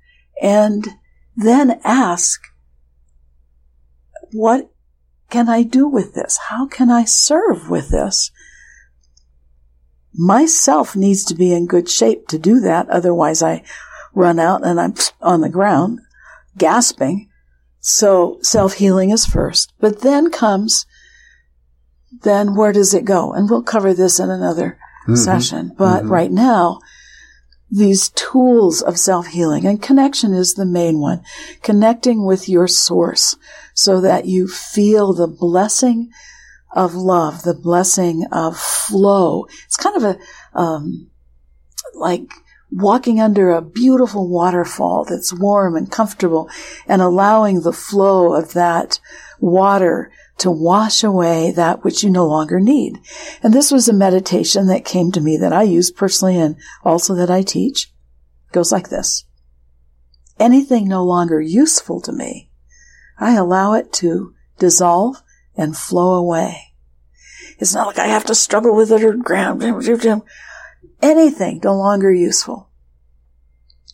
and 0.42 0.88
then 1.36 1.80
ask, 1.84 2.40
what 4.32 4.70
can 5.30 5.48
I 5.48 5.62
do 5.62 5.86
with 5.88 6.14
this? 6.14 6.38
How 6.48 6.66
can 6.66 6.90
I 6.90 7.04
serve 7.04 7.70
with 7.70 7.90
this? 7.90 8.30
Myself 10.12 10.96
needs 10.96 11.24
to 11.24 11.34
be 11.34 11.52
in 11.52 11.66
good 11.66 11.88
shape 11.88 12.26
to 12.28 12.38
do 12.38 12.60
that. 12.60 12.90
Otherwise 12.90 13.42
I 13.42 13.62
run 14.12 14.38
out 14.38 14.66
and 14.66 14.80
I'm 14.80 14.94
on 15.22 15.40
the 15.40 15.48
ground 15.48 16.00
gasping. 16.58 17.29
So 17.80 18.38
self-healing 18.42 19.10
is 19.10 19.24
first, 19.26 19.72
but 19.80 20.00
then 20.00 20.30
comes, 20.30 20.86
then 22.22 22.54
where 22.54 22.72
does 22.72 22.92
it 22.92 23.04
go? 23.04 23.32
And 23.32 23.48
we'll 23.48 23.62
cover 23.62 23.94
this 23.94 24.20
in 24.20 24.30
another 24.30 24.78
mm-hmm. 25.04 25.14
session. 25.14 25.72
But 25.76 26.02
mm-hmm. 26.02 26.12
right 26.12 26.30
now, 26.30 26.80
these 27.70 28.10
tools 28.10 28.82
of 28.82 28.98
self-healing 28.98 29.64
and 29.64 29.80
connection 29.80 30.34
is 30.34 30.54
the 30.54 30.66
main 30.66 30.98
one. 30.98 31.22
Connecting 31.62 32.26
with 32.26 32.48
your 32.48 32.66
source 32.66 33.36
so 33.74 34.00
that 34.00 34.26
you 34.26 34.46
feel 34.48 35.12
the 35.12 35.28
blessing 35.28 36.10
of 36.72 36.94
love, 36.94 37.42
the 37.42 37.54
blessing 37.54 38.26
of 38.30 38.58
flow. 38.58 39.46
It's 39.64 39.76
kind 39.76 39.96
of 39.96 40.04
a, 40.04 40.18
um, 40.58 41.10
like 41.94 42.28
walking 42.72 43.20
under 43.20 43.50
a 43.50 43.62
beautiful 43.62 44.28
waterfall 44.28 45.04
that's 45.04 45.32
warm 45.32 45.76
and 45.76 45.90
comfortable 45.90 46.48
and 46.86 47.02
allowing 47.02 47.60
the 47.60 47.72
flow 47.72 48.34
of 48.34 48.52
that 48.52 49.00
water 49.40 50.12
to 50.38 50.50
wash 50.50 51.04
away 51.04 51.50
that 51.52 51.84
which 51.84 52.02
you 52.02 52.10
no 52.10 52.26
longer 52.26 52.60
need. 52.60 52.98
And 53.42 53.52
this 53.52 53.70
was 53.70 53.88
a 53.88 53.92
meditation 53.92 54.66
that 54.68 54.84
came 54.84 55.12
to 55.12 55.20
me 55.20 55.36
that 55.36 55.52
I 55.52 55.62
use 55.64 55.90
personally 55.90 56.38
and 56.38 56.56
also 56.84 57.14
that 57.14 57.30
I 57.30 57.42
teach. 57.42 57.92
It 58.48 58.52
goes 58.52 58.72
like 58.72 58.88
this. 58.88 59.24
Anything 60.38 60.88
no 60.88 61.04
longer 61.04 61.40
useful 61.40 62.00
to 62.02 62.12
me, 62.12 62.50
I 63.18 63.34
allow 63.34 63.74
it 63.74 63.92
to 63.94 64.34
dissolve 64.58 65.22
and 65.56 65.76
flow 65.76 66.14
away. 66.14 66.72
It's 67.58 67.74
not 67.74 67.86
like 67.86 67.98
I 67.98 68.06
have 68.06 68.24
to 68.26 68.34
struggle 68.34 68.74
with 68.74 68.90
it 68.90 69.04
or 69.04 69.12
ground. 69.12 69.62
Anything 71.02 71.60
no 71.62 71.76
longer 71.76 72.12
useful. 72.12 72.68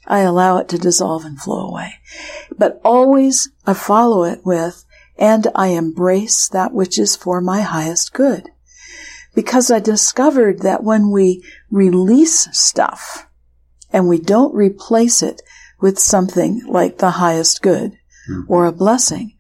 I 0.07 0.21
allow 0.21 0.59
it 0.59 0.69
to 0.69 0.79
dissolve 0.79 1.25
and 1.25 1.41
flow 1.41 1.69
away. 1.69 1.95
But 2.57 2.81
always 2.85 3.51
I 3.67 3.75
follow 3.75 4.25
it 4.25 4.45
with 4.45 4.85
and 5.19 5.49
I 5.55 5.69
embrace 5.69 6.49
that 6.49 6.73
which 6.73 6.99
is 6.99 7.17
for 7.17 7.41
my 7.41 7.63
highest 7.63 8.13
good. 8.13 8.51
Because 9.35 9.71
I 9.71 9.81
discovered 9.81 10.61
that 10.63 10.83
when 10.83 11.11
we 11.11 11.45
release 11.71 12.49
stuff 12.53 13.27
and 13.93 14.09
we 14.09 14.19
don't 14.19 14.55
replace 14.55 15.23
it 15.23 15.43
with 15.81 15.99
something 15.99 16.63
like 16.67 16.99
the 16.99 17.13
highest 17.13 17.63
good 17.63 17.93
mm-hmm. 18.31 18.43
or 18.49 18.67
a 18.67 18.73
blessing, 18.73 19.37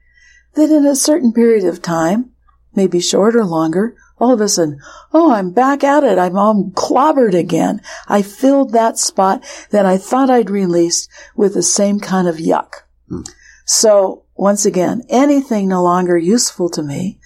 that 0.54 0.70
in 0.70 0.86
a 0.86 0.96
certain 0.96 1.32
period 1.32 1.64
of 1.64 1.82
time, 1.82 2.32
maybe 2.74 3.00
short 3.00 3.34
or 3.36 3.44
longer, 3.44 3.96
all 4.18 4.32
of 4.32 4.40
a 4.40 4.48
sudden, 4.48 4.80
oh, 5.12 5.32
I'm 5.32 5.52
back 5.52 5.84
at 5.84 6.04
it. 6.04 6.18
I'm 6.18 6.38
all 6.38 6.70
clobbered 6.74 7.34
again. 7.34 7.80
I 8.08 8.22
filled 8.22 8.72
that 8.72 8.98
spot 8.98 9.44
that 9.70 9.84
I 9.84 9.98
thought 9.98 10.30
I'd 10.30 10.50
released 10.50 11.10
with 11.34 11.54
the 11.54 11.62
same 11.62 12.00
kind 12.00 12.26
of 12.26 12.36
yuck. 12.36 12.72
Mm. 13.10 13.28
So 13.66 14.24
once 14.34 14.64
again, 14.64 15.02
anything 15.08 15.68
no 15.68 15.82
longer 15.82 16.16
useful 16.16 16.68
to 16.70 16.82
me, 16.82 17.18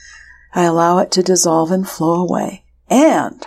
I 0.52 0.64
allow 0.64 0.98
it 0.98 1.10
to 1.12 1.22
dissolve 1.22 1.70
and 1.70 1.88
flow 1.88 2.14
away. 2.14 2.64
And 2.88 3.46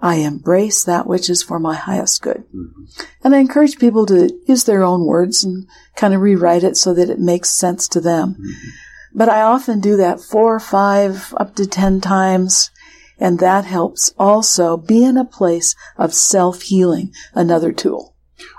I 0.00 0.16
embrace 0.16 0.82
that 0.84 1.06
which 1.06 1.30
is 1.30 1.42
for 1.42 1.58
my 1.58 1.76
highest 1.76 2.20
good. 2.22 2.44
Mm-hmm. 2.54 2.84
And 3.24 3.34
I 3.34 3.38
encourage 3.38 3.78
people 3.78 4.04
to 4.06 4.36
use 4.46 4.64
their 4.64 4.82
own 4.82 5.06
words 5.06 5.44
and 5.44 5.66
kind 5.96 6.12
of 6.12 6.20
rewrite 6.20 6.64
it 6.64 6.76
so 6.76 6.92
that 6.92 7.08
it 7.08 7.20
makes 7.20 7.50
sense 7.50 7.86
to 7.88 8.00
them. 8.00 8.34
Mm-hmm. 8.34 8.68
But 9.14 9.28
I 9.28 9.42
often 9.42 9.80
do 9.80 9.96
that 9.96 10.20
four 10.20 10.54
or 10.54 10.60
five, 10.60 11.34
up 11.36 11.54
to 11.56 11.66
ten 11.66 12.00
times. 12.00 12.70
And 13.18 13.38
that 13.38 13.64
helps 13.64 14.12
also 14.18 14.76
be 14.76 15.04
in 15.04 15.16
a 15.16 15.24
place 15.24 15.76
of 15.96 16.12
self 16.12 16.62
healing, 16.62 17.12
another 17.34 17.72
tool. 17.72 18.12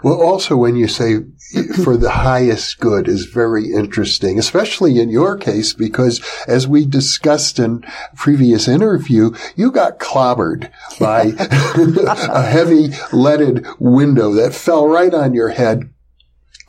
Well, 0.04 0.22
also 0.22 0.56
when 0.56 0.76
you 0.76 0.88
say 0.88 1.20
for 1.84 1.98
the 1.98 2.10
highest 2.10 2.80
good 2.80 3.08
is 3.08 3.26
very 3.26 3.72
interesting, 3.72 4.40
especially 4.40 5.00
in 5.00 5.10
your 5.10 5.38
case, 5.38 5.74
because 5.74 6.22
as 6.48 6.68
we 6.68 6.86
discussed 6.86 7.60
in 7.60 7.86
previous 8.16 8.68
interview, 8.68 9.32
you 9.56 9.72
got 9.72 10.00
clobbered 10.00 10.72
by 11.00 11.24
a 11.38 12.42
heavy 12.42 12.90
leaded 13.12 13.66
window 13.80 14.34
that 14.34 14.56
fell 14.56 14.88
right 14.88 15.14
on 15.14 15.34
your 15.34 15.50
head, 15.50 15.93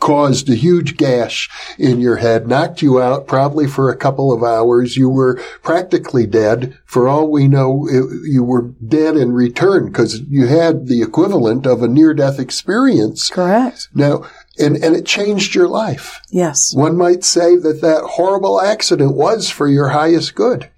caused 0.04 0.50
a 0.50 0.54
huge 0.54 0.99
gash 0.99 1.49
in 1.78 1.99
your 1.99 2.16
head, 2.16 2.46
knocked 2.46 2.82
you 2.82 3.00
out 3.00 3.26
probably 3.26 3.66
for 3.66 3.88
a 3.88 3.96
couple 3.96 4.30
of 4.30 4.42
hours. 4.42 4.99
You 4.99 5.08
were 5.08 5.37
practically 5.62 6.26
dead. 6.26 6.76
For 6.84 7.08
all 7.08 7.30
we 7.30 7.49
know, 7.49 7.88
it, 7.88 8.04
you 8.30 8.44
were 8.44 8.75
dead 8.87 9.16
in 9.16 9.32
return 9.32 9.87
because 9.87 10.20
you 10.28 10.46
had 10.46 10.88
the 10.88 11.00
equivalent 11.00 11.66
of 11.66 11.82
a 11.82 11.88
near 11.88 12.12
death 12.12 12.38
experience. 12.38 13.30
Correct. 13.30 13.88
Now, 13.94 14.26
and, 14.58 14.76
and 14.76 14.94
it 14.94 15.06
changed 15.06 15.54
your 15.54 15.68
life. 15.68 16.20
Yes. 16.28 16.75
One 16.75 16.99
might 16.99 17.25
say 17.25 17.56
that 17.56 17.80
that 17.80 18.02
horrible 18.02 18.61
accident 18.61 19.14
was 19.14 19.49
for 19.49 19.66
your 19.66 19.88
highest 19.88 20.34
good. 20.34 20.68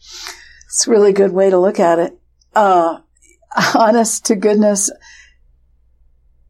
It's 0.67 0.87
a 0.87 0.91
really 0.93 1.13
good 1.13 1.33
way 1.33 1.51
to 1.51 1.59
look 1.59 1.81
at 1.81 1.99
it. 1.99 2.17
Uh, 2.55 3.01
honest 3.75 4.25
to 4.27 4.37
goodness, 4.37 4.89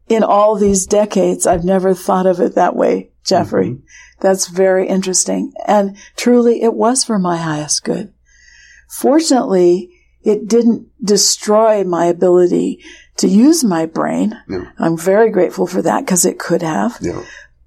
in 0.07 0.23
all 0.23 0.55
these 0.55 0.85
decades, 0.85 1.45
I've 1.45 1.65
never 1.65 1.93
thought 1.93 2.25
of 2.25 2.39
it 2.39 2.55
that 2.55 2.75
way, 2.75 3.11
Jeffrey. 3.23 3.71
Mm-hmm. 3.71 3.85
That's 4.19 4.47
very 4.47 4.87
interesting. 4.87 5.53
And 5.65 5.97
truly, 6.15 6.61
it 6.61 6.73
was 6.73 7.03
for 7.03 7.19
my 7.19 7.37
highest 7.37 7.83
good. 7.83 8.13
Fortunately, 8.89 9.91
it 10.23 10.47
didn't 10.47 10.87
destroy 11.03 11.83
my 11.83 12.05
ability 12.05 12.83
to 13.17 13.27
use 13.27 13.63
my 13.63 13.85
brain. 13.85 14.37
Yeah. 14.49 14.71
I'm 14.79 14.97
very 14.97 15.29
grateful 15.29 15.67
for 15.67 15.81
that 15.81 16.05
because 16.05 16.25
it 16.25 16.39
could 16.39 16.61
have. 16.61 16.99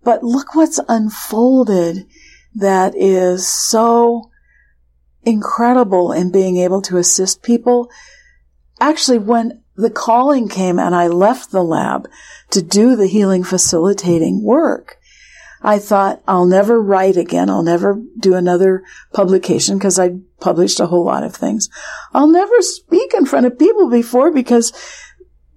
But 0.03 0.23
look 0.23 0.55
what's 0.55 0.81
unfolded 0.89 2.07
that 2.55 2.95
is 2.97 3.47
so 3.47 4.31
incredible 5.23 6.13
in 6.13 6.33
being 6.33 6.57
able 6.57 6.83
to 6.83 6.97
assist 6.97 7.43
people. 7.43 7.91
Actually, 8.81 9.19
when 9.19 9.63
the 9.81 9.91
calling 9.91 10.49
came 10.49 10.79
and 10.79 10.95
I 10.95 11.09
left 11.09 11.51
the 11.51 11.63
lab 11.63 12.09
to 12.51 12.63
do 12.63 12.97
the 12.97 13.07
healing 13.07 13.45
facilitating 13.45 14.43
work, 14.43 14.99
I 15.63 15.79
thought 15.79 16.23
I'll 16.27 16.47
never 16.47 16.81
write 16.81 17.17
again. 17.17 17.51
I'll 17.51 17.63
never 17.63 18.01
do 18.19 18.35
another 18.35 18.83
publication 19.13 19.77
because 19.77 19.99
I 19.99 20.17
published 20.41 20.81
a 20.81 20.87
whole 20.87 21.05
lot 21.05 21.23
of 21.23 21.35
things. 21.35 21.69
I'll 22.15 22.29
never 22.29 22.63
speak 22.63 23.13
in 23.15 23.27
front 23.27 23.47
of 23.47 23.59
people 23.59 23.91
before 23.91 24.33
because 24.33 24.73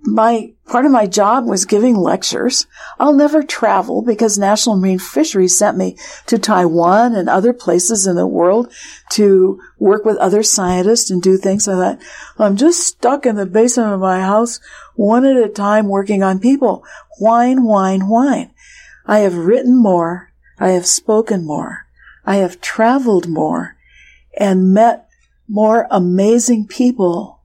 my 0.06 0.52
part 0.68 0.86
of 0.86 0.92
my 0.92 1.08
job 1.08 1.46
was 1.46 1.66
giving 1.66 1.96
lectures. 1.96 2.68
I'll 3.00 3.14
never 3.14 3.42
travel 3.42 4.02
because 4.02 4.38
National 4.38 4.76
Marine 4.76 5.00
Fisheries 5.00 5.58
sent 5.58 5.78
me 5.78 5.98
to 6.28 6.38
Taiwan 6.38 7.16
and 7.16 7.30
other 7.30 7.54
places 7.54 8.06
in 8.06 8.16
the 8.16 8.28
world 8.28 8.72
to 9.12 9.62
work 9.80 10.04
with 10.04 10.18
other 10.18 10.44
scientists 10.44 11.10
and 11.10 11.22
do 11.22 11.38
things. 11.38 11.68
like 11.68 11.78
that. 11.78 12.08
I'm 12.38 12.58
just 12.58 12.86
stuck 12.86 13.26
in 13.26 13.38
the 13.38 13.46
basement 13.46 13.94
of 13.94 14.00
my 14.02 14.20
house 14.20 14.60
one 14.96 15.26
at 15.26 15.38
a 15.38 15.50
time 15.50 15.88
working 15.88 16.22
on 16.22 16.40
people. 16.40 16.84
Whine, 17.20 17.64
whine, 17.64 18.08
whine. 18.08 18.52
I 19.06 19.20
have 19.20 19.36
written 19.36 19.82
more. 19.82 20.34
I 20.60 20.70
have 20.70 20.86
spoken 20.86 21.46
more. 21.46 21.88
I 22.26 22.38
have 22.38 22.62
traveled 22.62 23.28
more 23.28 23.78
and 24.38 24.74
met 24.74 25.08
more 25.48 25.88
amazing 25.92 26.68
people 26.68 27.42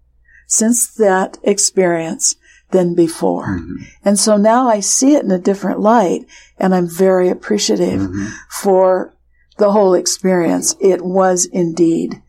since 0.46 0.87
that 0.94 1.38
experience 1.42 2.37
than 2.70 2.94
before. 2.94 3.48
Mm-hmm. 3.48 3.85
And 4.04 4.18
so 4.18 4.37
now 4.37 4.68
I 4.68 4.81
see 4.81 5.14
it 5.14 5.24
in 5.24 5.31
a 5.31 5.38
different 5.38 5.81
light 5.81 6.26
and 6.59 6.74
I'm 6.74 6.88
very 6.88 7.28
appreciative 7.28 8.00
mm-hmm. 8.00 8.26
for 8.50 9.14
the 9.57 9.72
whole 9.72 9.94
experience. 9.94 10.76
It 10.81 11.02
was 11.04 11.46
indeed 11.46 12.22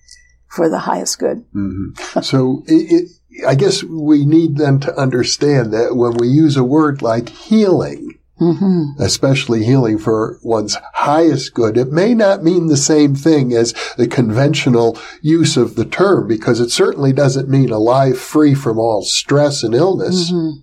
for 0.47 0.69
the 0.69 0.79
highest 0.79 1.19
good. 1.19 1.45
Mm-hmm. 1.53 2.21
So 2.21 2.63
it, 2.67 3.09
it, 3.31 3.45
I 3.47 3.55
guess 3.55 3.83
we 3.83 4.25
need 4.25 4.57
then 4.57 4.79
to 4.81 4.95
understand 4.95 5.73
that 5.73 5.95
when 5.95 6.13
we 6.17 6.27
use 6.27 6.57
a 6.57 6.63
word 6.63 7.01
like 7.01 7.29
healing, 7.29 8.18
Mm-hmm. 8.39 9.01
especially 9.01 9.65
healing 9.65 9.97
for 9.97 10.39
one's 10.43 10.77
highest 10.93 11.53
good. 11.53 11.77
It 11.77 11.91
may 11.91 12.13
not 12.13 12.43
mean 12.43 12.67
the 12.67 12.77
same 12.77 13.13
thing 13.13 13.53
as 13.53 13.73
the 13.97 14.07
conventional 14.07 14.97
use 15.21 15.57
of 15.57 15.75
the 15.75 15.85
term 15.85 16.27
because 16.27 16.59
it 16.59 16.69
certainly 16.69 17.11
doesn't 17.11 17.49
mean 17.49 17.69
a 17.69 17.79
life 17.79 18.17
free 18.17 18.55
from 18.55 18.79
all 18.79 19.01
stress 19.01 19.61
and 19.61 19.75
illness. 19.75 20.31
Mm-hmm. 20.31 20.61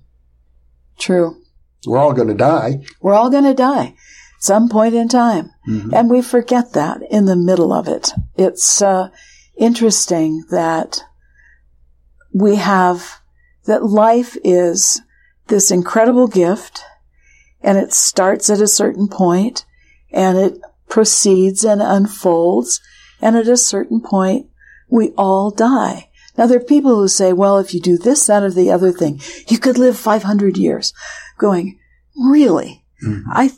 True. 0.98 1.36
We're 1.86 1.98
all 1.98 2.14
going 2.14 2.28
to 2.28 2.34
die. 2.34 2.80
We're 3.00 3.14
all 3.14 3.30
going 3.30 3.44
to 3.44 3.54
die 3.54 3.94
some 4.38 4.68
point 4.68 4.94
in 4.94 5.08
time. 5.08 5.50
Mm-hmm. 5.68 5.94
And 5.94 6.10
we 6.10 6.22
forget 6.22 6.72
that 6.72 7.00
in 7.10 7.26
the 7.26 7.36
middle 7.36 7.72
of 7.72 7.88
it. 7.88 8.12
It's 8.36 8.80
uh, 8.80 9.08
interesting 9.56 10.44
that 10.50 11.02
we 12.32 12.56
have 12.56 13.20
that 13.64 13.84
life 13.84 14.36
is 14.44 15.02
this 15.48 15.70
incredible 15.70 16.28
gift 16.28 16.82
and 17.66 17.76
it 17.76 17.92
starts 17.92 18.48
at 18.48 18.60
a 18.60 18.68
certain 18.68 19.08
point 19.08 19.66
and 20.12 20.38
it 20.38 20.60
proceeds 20.88 21.64
and 21.64 21.82
unfolds. 21.82 22.80
And 23.20 23.36
at 23.36 23.48
a 23.48 23.56
certain 23.56 24.00
point, 24.00 24.46
we 24.88 25.10
all 25.18 25.50
die. 25.50 26.08
Now 26.38 26.46
there 26.46 26.58
are 26.58 26.64
people 26.64 26.94
who 26.94 27.08
say, 27.08 27.32
well, 27.32 27.58
if 27.58 27.74
you 27.74 27.80
do 27.80 27.98
this, 27.98 28.24
that, 28.28 28.44
or 28.44 28.52
the 28.52 28.70
other 28.70 28.92
thing, 28.92 29.20
you 29.48 29.58
could 29.58 29.78
live 29.78 29.98
500 29.98 30.56
years. 30.56 30.94
Going, 31.38 31.76
really? 32.16 32.84
Mm-hmm. 33.04 33.30
I, 33.32 33.50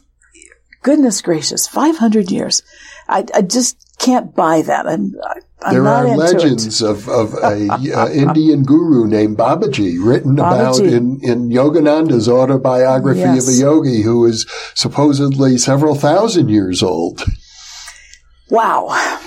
goodness 0.83 1.21
gracious, 1.21 1.67
500 1.67 2.31
years. 2.31 2.63
I, 3.09 3.27
I 3.35 3.43
just 3.43 3.88
can't 3.99 4.35
buy 4.35 4.63
that. 4.63 4.87
I'm, 4.87 5.15
I'm 5.63 5.75
there 5.75 5.87
are 5.87 6.17
legends 6.17 6.81
of, 6.81 7.09
of 7.09 7.35
a 7.35 7.69
uh, 7.69 8.09
Indian 8.09 8.63
guru 8.63 9.07
named 9.07 9.37
Babaji 9.37 9.99
written 10.01 10.37
Babaji. 10.37 10.79
about 10.79 10.79
in, 10.81 11.21
in 11.23 11.49
Yogananda's 11.51 12.29
autobiography 12.29 13.21
yes. 13.21 13.49
of 13.49 13.55
a 13.55 13.57
yogi 13.57 14.03
who 14.03 14.25
is 14.25 14.47
supposedly 14.75 15.59
several 15.59 15.95
thousand 15.95 16.49
years 16.49 16.83
old. 16.83 17.25
Wow, 18.51 18.87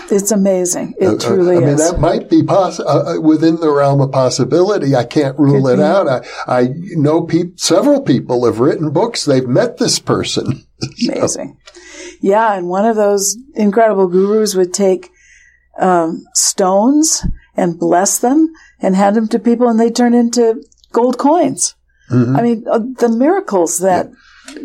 it's 0.10 0.32
amazing. 0.32 0.96
It 1.00 1.06
uh, 1.06 1.14
uh 1.14 1.20
truly 1.20 1.58
I 1.58 1.60
is. 1.60 1.66
mean, 1.66 1.78
that 1.78 2.00
might 2.00 2.30
be 2.30 2.42
poss- 2.42 2.80
uh, 2.80 3.18
uh, 3.18 3.22
within 3.22 3.58
the 3.58 3.70
realm 3.70 4.02
of 4.02 4.12
possibility. 4.12 4.96
I 4.96 5.04
can't 5.04 5.38
rule 5.38 5.64
Could 5.64 5.74
it 5.74 5.78
be. 5.78 5.84
out. 5.84 6.08
I, 6.08 6.22
I 6.48 6.70
know 6.96 7.22
pe- 7.24 7.56
several 7.56 8.02
people 8.02 8.46
have 8.46 8.60
written 8.60 8.92
books. 8.92 9.26
They've 9.26 9.48
met 9.48 9.78
this 9.78 10.00
person. 10.00 10.66
Amazing. 11.08 11.58
Yeah, 12.22 12.54
and 12.54 12.70
one 12.70 12.86
of 12.86 12.96
those 12.96 13.38
incredible 13.56 14.08
gurus 14.08 14.56
would 14.56 14.74
take 14.74 15.12
um, 15.80 16.24
stones 16.34 17.26
and 17.58 17.80
bless 17.80 18.20
them 18.20 18.54
and 18.80 18.96
hand 18.96 19.16
them 19.16 19.28
to 19.30 19.40
people, 19.40 19.68
and 19.68 19.80
they 19.80 19.90
turn 19.90 20.14
into 20.14 20.64
gold 20.92 21.18
coins. 21.18 21.76
Mm-hmm. 22.10 22.36
I 22.36 22.42
mean, 22.42 22.66
uh, 22.70 22.80
the 22.80 23.10
miracles 23.10 23.80
that. 23.80 24.08
Yeah 24.08 24.16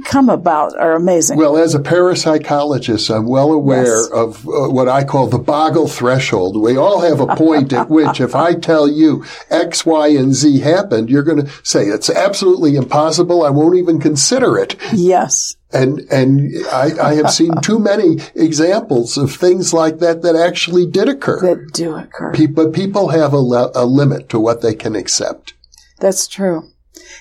come 0.04 0.28
about 0.28 0.76
are 0.76 0.94
amazing. 0.94 1.38
Well, 1.38 1.56
as 1.56 1.74
a 1.74 1.78
parapsychologist, 1.78 3.14
I'm 3.14 3.26
well 3.26 3.52
aware 3.52 3.84
yes. 3.84 4.08
of 4.10 4.46
uh, 4.46 4.68
what 4.68 4.88
I 4.88 5.04
call 5.04 5.26
the 5.26 5.38
boggle 5.38 5.88
threshold. 5.88 6.60
We 6.60 6.76
all 6.76 7.00
have 7.00 7.20
a 7.20 7.36
point 7.36 7.72
at 7.72 7.90
which 7.90 8.20
if 8.20 8.34
I 8.34 8.54
tell 8.54 8.88
you 8.88 9.24
X, 9.50 9.84
Y, 9.86 10.08
and 10.08 10.34
Z 10.34 10.60
happened, 10.60 11.10
you're 11.10 11.22
going 11.22 11.44
to 11.44 11.50
say 11.62 11.84
it's 11.84 12.10
absolutely 12.10 12.76
impossible. 12.76 13.44
I 13.44 13.50
won't 13.50 13.76
even 13.76 14.00
consider 14.00 14.58
it. 14.58 14.76
Yes. 14.92 15.55
And, 15.82 16.00
and 16.10 16.52
I, 16.72 17.10
I 17.10 17.14
have 17.14 17.30
seen 17.30 17.52
too 17.62 17.78
many 17.78 18.18
examples 18.34 19.16
of 19.16 19.34
things 19.34 19.72
like 19.72 19.98
that 19.98 20.22
that 20.22 20.36
actually 20.36 20.86
did 20.86 21.08
occur. 21.08 21.40
That 21.40 21.72
do 21.72 21.96
occur. 21.96 22.32
but 22.48 22.72
people 22.72 23.08
have 23.08 23.32
a, 23.32 23.38
le- 23.38 23.72
a 23.74 23.84
limit 23.84 24.28
to 24.30 24.40
what 24.40 24.62
they 24.62 24.74
can 24.74 24.96
accept. 24.96 25.54
That's 26.00 26.26
true. 26.26 26.70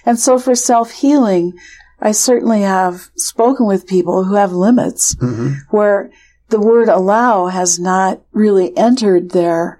And 0.06 0.20
so 0.20 0.40
for 0.40 0.56
self-healing, 0.56 1.54
I 2.00 2.12
certainly 2.12 2.62
have 2.62 3.10
spoken 3.16 3.66
with 3.66 3.88
people 3.88 4.26
who 4.26 4.36
have 4.36 4.52
limits 4.52 5.16
mm-hmm. 5.16 5.54
where 5.70 6.12
the 6.50 6.60
word 6.60 6.90
allow 6.90 7.48
has 7.48 7.80
not 7.80 8.22
really 8.32 8.76
entered 8.78 9.32
their 9.32 9.80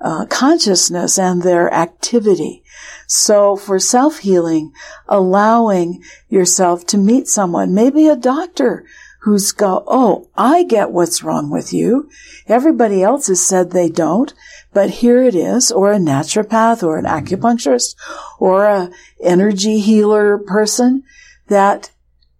uh, 0.00 0.26
consciousness 0.26 1.18
and 1.18 1.42
their 1.42 1.72
activity. 1.72 2.62
So 3.06 3.56
for 3.56 3.78
self-healing, 3.78 4.72
allowing 5.08 6.02
yourself 6.28 6.86
to 6.86 6.98
meet 6.98 7.28
someone, 7.28 7.74
maybe 7.74 8.06
a 8.06 8.16
doctor 8.16 8.84
who's 9.22 9.52
go, 9.52 9.84
oh, 9.86 10.28
I 10.34 10.62
get 10.64 10.92
what's 10.92 11.22
wrong 11.22 11.50
with 11.50 11.72
you. 11.72 12.08
Everybody 12.46 13.02
else 13.02 13.26
has 13.26 13.44
said 13.44 13.70
they 13.70 13.90
don't, 13.90 14.32
but 14.72 14.90
here 14.90 15.22
it 15.22 15.34
is, 15.34 15.70
or 15.70 15.92
a 15.92 15.98
naturopath 15.98 16.82
or 16.82 16.96
an 16.96 17.04
acupuncturist 17.04 17.96
or 18.38 18.64
a 18.64 18.90
energy 19.22 19.80
healer 19.80 20.38
person 20.38 21.02
that 21.48 21.90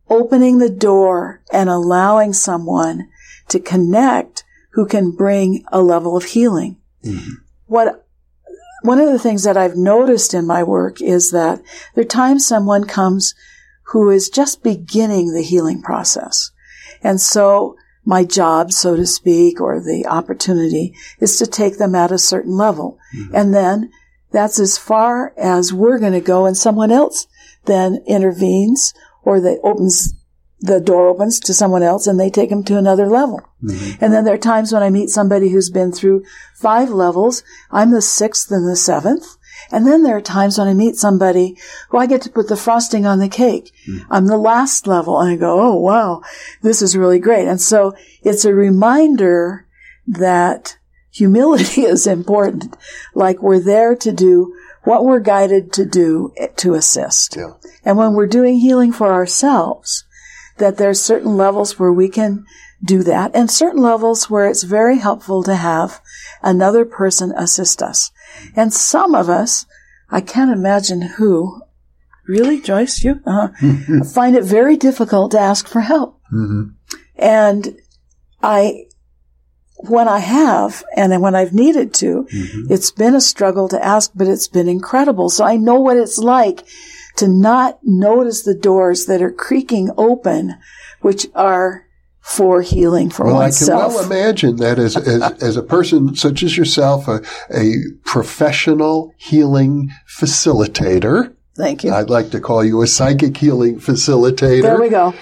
opening 0.09 0.59
the 0.59 0.71
door 0.71 1.43
and 1.53 1.69
allowing 1.69 2.33
someone 2.33 3.09
to 3.49 3.61
connect 3.61 4.45
who 4.73 4.87
can 4.87 5.11
bring 5.11 5.65
a 5.71 5.83
level 5.83 6.17
of 6.17 6.25
healing. 6.25 6.79
Mm-hmm. 7.05 7.35
What 7.67 8.07
one 8.83 8.99
of 8.99 9.11
the 9.11 9.19
things 9.19 9.45
that 9.45 9.57
I've 9.57 9.77
noticed 9.77 10.35
in 10.35 10.47
my 10.47 10.63
work 10.63 11.01
is 11.01 11.31
that 11.31 11.61
there 11.95 12.03
are 12.03 12.09
times 12.09 12.47
someone 12.47 12.85
comes 12.85 13.35
who 13.93 14.11
is 14.11 14.29
just 14.29 14.63
beginning 14.63 15.33
the 15.33 15.43
healing 15.43 15.83
process. 15.83 16.51
And 17.03 17.21
so 17.21 17.77
my 18.05 18.25
job, 18.25 18.73
so 18.73 18.97
to 18.97 19.07
speak, 19.07 19.61
or 19.61 19.81
the 19.81 20.07
opportunity 20.09 20.95
is 21.19 21.39
to 21.39 21.47
take 21.47 21.79
them 21.79 21.95
at 21.95 22.13
a 22.13 22.19
certain 22.19 22.57
level. 22.57 22.99
Mm-hmm. 23.17 23.35
And 23.35 23.55
then 23.55 23.91
that's 24.31 24.59
as 24.59 24.79
far 24.79 25.35
as 25.37 25.73
we're 25.73 25.99
going 25.99 26.13
to 26.13 26.21
go 26.21 26.47
and 26.47 26.57
someone 26.57 26.91
else 26.91 27.27
then 27.67 28.03
intervenes 28.07 28.95
or 29.23 29.41
they 29.41 29.59
opens 29.63 30.15
the 30.61 30.81
door 30.81 31.09
opens 31.09 31.41
to 31.41 31.55
someone 31.55 31.83
else 31.83 32.07
and 32.07 32.21
they 32.21 32.31
take 32.31 32.51
them 32.51 32.63
to 32.65 32.77
another 32.77 33.07
level. 33.07 33.41
Mm-hmm. 33.63 34.05
And 34.05 34.13
then 34.13 34.25
there 34.25 34.35
are 34.35 34.39
times 34.39 34.73
when 34.73 34.83
I 34.83 34.91
meet 34.91 35.09
somebody 35.09 35.51
who's 35.51 35.71
been 35.71 35.91
through 35.91 36.25
five 36.55 36.91
levels. 36.91 37.43
I'm 37.71 37.91
the 37.91 38.03
sixth 38.03 38.51
and 38.51 38.69
the 38.69 38.77
seventh. 38.77 39.37
And 39.73 39.87
then 39.87 40.03
there 40.03 40.17
are 40.17 40.23
times 40.23 40.59
when 40.59 40.69
I 40.69 40.75
meet 40.75 40.97
somebody 40.97 41.57
who 41.89 41.99
I 41.99 42.07
get 42.07 42.23
to 42.23 42.31
put 42.31 42.49
the 42.49 42.57
frosting 42.57 43.07
on 43.07 43.19
the 43.19 43.29
cake. 43.29 43.73
Mm. 43.89 44.05
I'm 44.11 44.27
the 44.27 44.37
last 44.37 44.87
level 44.87 45.19
and 45.19 45.31
I 45.31 45.37
go, 45.37 45.61
Oh, 45.61 45.77
wow, 45.77 46.23
this 46.63 46.83
is 46.83 46.97
really 46.97 47.19
great. 47.19 47.49
And 47.49 47.61
so 47.61 47.95
it's 48.23 48.45
a 48.45 48.55
reminder 48.55 49.67
that 50.07 50.77
humility 51.11 51.83
is 51.95 52.07
important. 52.07 52.77
Like 53.15 53.43
we're 53.43 53.61
there 53.61 53.97
to 53.97 54.13
do 54.13 54.55
what 54.85 55.05
we're 55.05 55.21
guided 55.21 55.73
to 55.75 55.85
do 55.85 56.33
to 56.57 56.75
assist. 56.75 57.37
Yeah. 57.37 57.53
And 57.85 57.97
when 57.97 58.15
we're 58.15 58.27
doing 58.27 58.59
healing 58.59 58.93
for 58.93 59.13
ourselves, 59.13 60.05
that 60.61 60.77
there's 60.77 61.03
certain 61.03 61.37
levels 61.37 61.79
where 61.79 61.93
we 61.93 62.09
can 62.09 62.47
do 62.83 63.03
that 63.03 63.31
and 63.35 63.51
certain 63.51 63.83
levels 63.83 64.31
where 64.31 64.47
it's 64.47 64.63
very 64.63 64.99
helpful 64.99 65.43
to 65.43 65.57
have 65.57 66.01
another 66.43 66.85
person 66.85 67.33
assist 67.37 67.83
us. 67.83 68.11
And 68.57 68.73
some 68.73 69.15
of 69.15 69.29
us, 69.29 69.67
I 70.11 70.21
can't 70.21 70.51
imagine 70.51 71.03
who, 71.03 71.63
really, 72.27 72.61
Joyce, 72.61 73.03
you 73.05 73.21
uh, 73.27 73.49
find 74.15 74.37
it 74.37 74.45
very 74.45 74.77
difficult 74.77 75.33
to 75.33 75.41
ask 75.41 75.69
for 75.69 75.81
help. 75.81 76.21
Mm-hmm. 76.33 76.71
And 77.17 77.79
I, 78.43 78.87
when 79.77 80.09
I 80.09 80.21
have, 80.21 80.85
and 80.97 81.21
when 81.21 81.35
I've 81.35 81.53
needed 81.53 81.93
to, 81.95 82.27
mm-hmm. 82.33 82.73
it's 82.73 82.91
been 82.91 83.15
a 83.15 83.21
struggle 83.21 83.69
to 83.69 83.85
ask, 83.85 84.13
but 84.15 84.27
it's 84.27 84.49
been 84.49 84.69
incredible. 84.69 85.29
So 85.29 85.45
I 85.45 85.57
know 85.57 85.81
what 85.81 85.99
it's 85.99 86.19
like 86.19 86.65
to 87.17 87.29
not 87.29 87.79
notice 87.83 88.43
the 88.43 88.55
doors 88.55 89.07
that 89.07 89.23
are 89.23 89.33
creaking 89.33 89.91
open, 89.97 90.55
which 91.01 91.27
are 91.35 91.87
for 92.21 92.63
healing 92.63 93.11
for 93.11 93.27
well, 93.27 93.37
oneself. 93.37 93.81
I 93.81 93.87
can 93.87 93.95
well 93.95 94.05
imagine 94.05 94.57
that 94.57 94.79
as, 94.79 94.97
as, 94.97 95.23
as 95.43 95.57
a 95.57 95.63
person 95.63 96.15
such 96.15 96.43
as 96.43 96.57
yourself, 96.57 97.09
a, 97.09 97.23
a 97.53 97.77
professional 98.05 99.13
healing 99.17 99.91
facilitator. 100.07 101.35
Thank 101.57 101.83
you. 101.83 101.93
I'd 101.93 102.11
like 102.11 102.31
to 102.31 102.41
call 102.41 102.65
you 102.65 102.83
a 102.83 102.87
psychic 102.87 103.37
healing 103.37 103.81
facilitator. 103.81 104.63
There 104.63 104.81
we 104.81 104.89
go. 104.89 105.15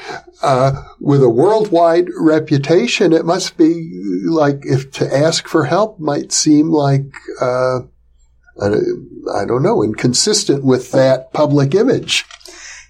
Uh, 0.43 0.85
with 1.01 1.23
a 1.23 1.29
worldwide 1.29 2.09
reputation, 2.17 3.13
it 3.13 3.25
must 3.25 3.57
be 3.57 3.91
like 4.25 4.61
if 4.65 4.91
to 4.93 5.13
ask 5.13 5.49
for 5.49 5.65
help 5.65 5.99
might 5.99 6.31
seem 6.31 6.71
like, 6.71 7.07
uh, 7.41 7.81
I 8.61 9.45
don't 9.45 9.63
know, 9.63 9.83
inconsistent 9.83 10.65
with 10.65 10.91
that 10.93 11.33
public 11.33 11.75
image. 11.75 12.25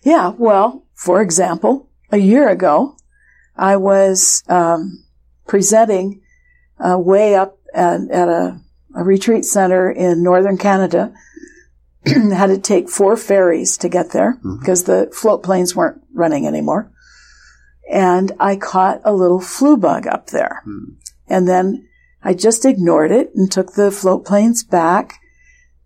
Yeah. 0.03 0.33
Well, 0.39 0.87
for 0.95 1.21
example, 1.21 1.89
a 2.11 2.19
year 2.19 2.49
ago, 2.49 2.97
I 3.57 3.77
was 3.77 4.43
um, 4.49 5.05
presenting 5.47 6.23
uh, 6.79 6.99
way 6.99 7.35
up 7.35 7.59
at, 7.75 8.01
at 8.11 8.29
a, 8.29 8.61
a, 8.95 9.05
retreat 9.05 9.45
center 9.45 9.91
in 9.91 10.23
northern 10.23 10.57
Canada. 10.57 11.13
had 12.07 12.47
to 12.47 12.59
take 12.59 12.89
four 12.89 13.17
ferries 13.17 13.77
to 13.79 13.89
get 13.89 14.13
there 14.13 14.35
mm-hmm. 14.35 14.61
because 14.61 14.85
the 14.85 15.11
float 15.13 15.43
planes 15.43 15.75
weren't 15.75 16.01
running 16.15 16.47
anymore. 16.47 16.91
And 17.91 18.33
I 18.39 18.57
caught 18.57 19.01
a 19.05 19.13
little 19.13 19.41
flu 19.41 19.77
bug 19.77 20.07
up 20.07 20.29
there. 20.29 20.63
Mm. 20.67 20.97
And 21.27 21.49
then 21.49 21.89
I 22.23 22.35
just 22.35 22.65
ignored 22.65 23.11
it 23.11 23.33
and 23.35 23.51
took 23.51 23.73
the 23.73 23.91
float 23.91 24.25
planes 24.25 24.63
back 24.63 25.19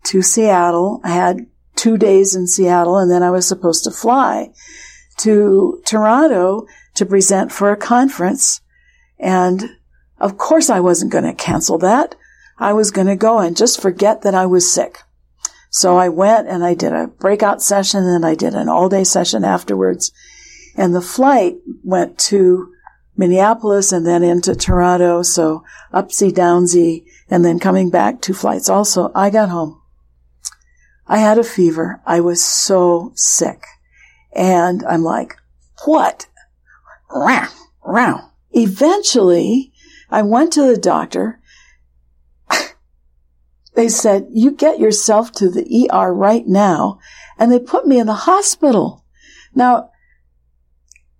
to 0.04 0.22
Seattle. 0.22 1.00
I 1.04 1.10
had 1.10 1.46
two 1.76 1.96
days 1.96 2.34
in 2.34 2.46
Seattle 2.46 2.98
and 2.98 3.10
then 3.10 3.22
I 3.22 3.30
was 3.30 3.46
supposed 3.46 3.84
to 3.84 3.90
fly 3.90 4.52
to 5.18 5.82
Toronto 5.84 6.66
to 6.94 7.06
present 7.06 7.52
for 7.52 7.70
a 7.70 7.76
conference. 7.76 8.60
And 9.18 9.76
of 10.18 10.36
course 10.38 10.70
I 10.70 10.80
wasn't 10.80 11.12
going 11.12 11.24
to 11.24 11.34
cancel 11.34 11.78
that. 11.78 12.14
I 12.58 12.72
was 12.72 12.90
going 12.90 13.06
to 13.06 13.16
go 13.16 13.38
and 13.38 13.56
just 13.56 13.80
forget 13.80 14.22
that 14.22 14.34
I 14.34 14.46
was 14.46 14.72
sick. 14.72 14.98
So 15.70 15.96
I 15.96 16.08
went 16.08 16.48
and 16.48 16.62
I 16.62 16.74
did 16.74 16.92
a 16.92 17.06
breakout 17.08 17.62
session 17.62 18.04
and 18.04 18.26
I 18.26 18.34
did 18.34 18.54
an 18.54 18.68
all 18.68 18.88
day 18.88 19.04
session 19.04 19.42
afterwards. 19.44 20.12
And 20.76 20.94
the 20.94 21.00
flight 21.00 21.56
went 21.82 22.18
to 22.20 22.72
Minneapolis 23.16 23.92
and 23.92 24.06
then 24.06 24.22
into 24.22 24.54
Toronto. 24.54 25.22
So 25.22 25.64
upsy 25.92 26.30
downsy 26.30 27.04
and 27.30 27.44
then 27.44 27.58
coming 27.58 27.90
back 27.90 28.20
two 28.20 28.34
flights 28.34 28.68
also. 28.68 29.10
I 29.14 29.30
got 29.30 29.48
home. 29.48 29.81
I 31.06 31.18
had 31.18 31.38
a 31.38 31.44
fever. 31.44 32.00
I 32.06 32.20
was 32.20 32.44
so 32.44 33.12
sick. 33.14 33.64
And 34.34 34.84
I'm 34.84 35.02
like, 35.02 35.36
what? 35.84 36.26
Eventually, 38.52 39.72
I 40.10 40.22
went 40.22 40.52
to 40.54 40.62
the 40.62 40.76
doctor. 40.76 41.40
they 43.74 43.88
said, 43.88 44.28
you 44.30 44.52
get 44.52 44.78
yourself 44.78 45.32
to 45.32 45.50
the 45.50 45.90
ER 45.92 46.12
right 46.12 46.46
now. 46.46 46.98
And 47.38 47.50
they 47.50 47.58
put 47.58 47.86
me 47.86 47.98
in 47.98 48.06
the 48.06 48.14
hospital. 48.14 49.04
Now, 49.54 49.90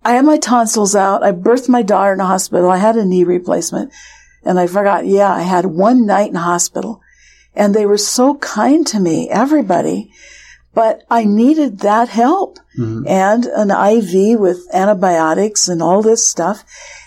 I 0.03 0.13
had 0.13 0.25
my 0.25 0.37
tonsils 0.37 0.95
out. 0.95 1.23
I 1.23 1.31
birthed 1.31 1.69
my 1.69 1.81
daughter 1.81 2.13
in 2.13 2.19
a 2.19 2.25
hospital. 2.25 2.69
I 2.69 2.77
had 2.77 2.95
a 2.95 3.05
knee 3.05 3.23
replacement. 3.23 3.91
And 4.43 4.59
I 4.59 4.67
forgot, 4.67 5.05
yeah, 5.05 5.31
I 5.31 5.41
had 5.41 5.65
one 5.65 6.05
night 6.05 6.29
in 6.29 6.35
hospital. 6.35 7.01
And 7.55 7.73
they 7.73 7.85
were 7.85 7.97
so 7.97 8.35
kind 8.35 8.85
to 8.87 8.99
me, 8.99 9.29
everybody. 9.29 10.11
But 10.73 11.03
I 11.09 11.23
needed 11.23 11.79
that 11.79 12.09
help 12.09 12.57
mm-hmm. 12.77 13.07
and 13.07 13.45
an 13.45 13.69
IV 13.69 14.39
with 14.39 14.67
antibiotics 14.73 15.67
and 15.67 15.81
all 15.81 16.01
this 16.01 16.27
stuff. 16.27 16.63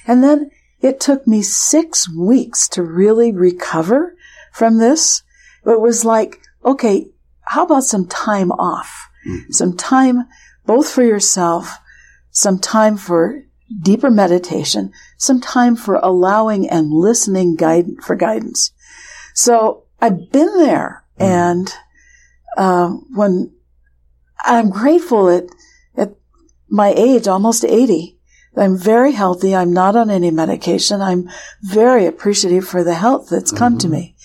And 0.06 0.22
then 0.22 0.50
it 0.80 1.00
took 1.00 1.26
me 1.26 1.42
six 1.42 2.08
weeks 2.08 2.68
to 2.70 2.82
really 2.82 3.32
recover 3.32 4.14
from 4.52 4.78
this. 4.78 5.22
It 5.64 5.80
was 5.80 6.04
like, 6.04 6.40
okay, 6.64 7.08
how 7.42 7.64
about 7.64 7.84
some 7.84 8.06
time 8.06 8.52
off? 8.52 9.08
Mm-hmm. 9.26 9.52
Some 9.52 9.76
time 9.76 10.26
both 10.64 10.90
for 10.90 11.02
yourself, 11.02 11.78
some 12.30 12.58
time 12.58 12.96
for 12.96 13.42
deeper 13.82 14.10
meditation, 14.10 14.92
some 15.16 15.40
time 15.40 15.74
for 15.74 15.96
allowing 15.96 16.68
and 16.68 16.92
listening 16.92 17.56
guide, 17.56 17.86
for 18.02 18.14
guidance. 18.14 18.72
So 19.34 19.85
I've 20.00 20.30
been 20.30 20.58
there. 20.58 21.04
Mm-hmm. 21.18 21.32
And, 21.32 21.74
uh, 22.56 22.88
when 23.14 23.52
I'm 24.44 24.70
grateful 24.70 25.28
at, 25.28 25.44
at 25.96 26.14
my 26.68 26.92
age, 26.96 27.26
almost 27.26 27.64
80. 27.64 28.18
I'm 28.56 28.78
very 28.78 29.12
healthy. 29.12 29.54
I'm 29.54 29.72
not 29.72 29.96
on 29.96 30.08
any 30.08 30.30
medication. 30.30 31.02
I'm 31.02 31.28
very 31.62 32.06
appreciative 32.06 32.66
for 32.66 32.82
the 32.82 32.94
health 32.94 33.28
that's 33.28 33.52
come 33.52 33.74
mm-hmm. 33.74 33.78
to 33.80 33.88
me. 33.88 34.16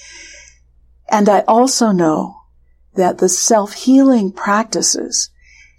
And 1.10 1.28
I 1.28 1.42
also 1.42 1.92
know 1.92 2.38
that 2.96 3.18
the 3.18 3.28
self-healing 3.28 4.32
practices 4.32 5.30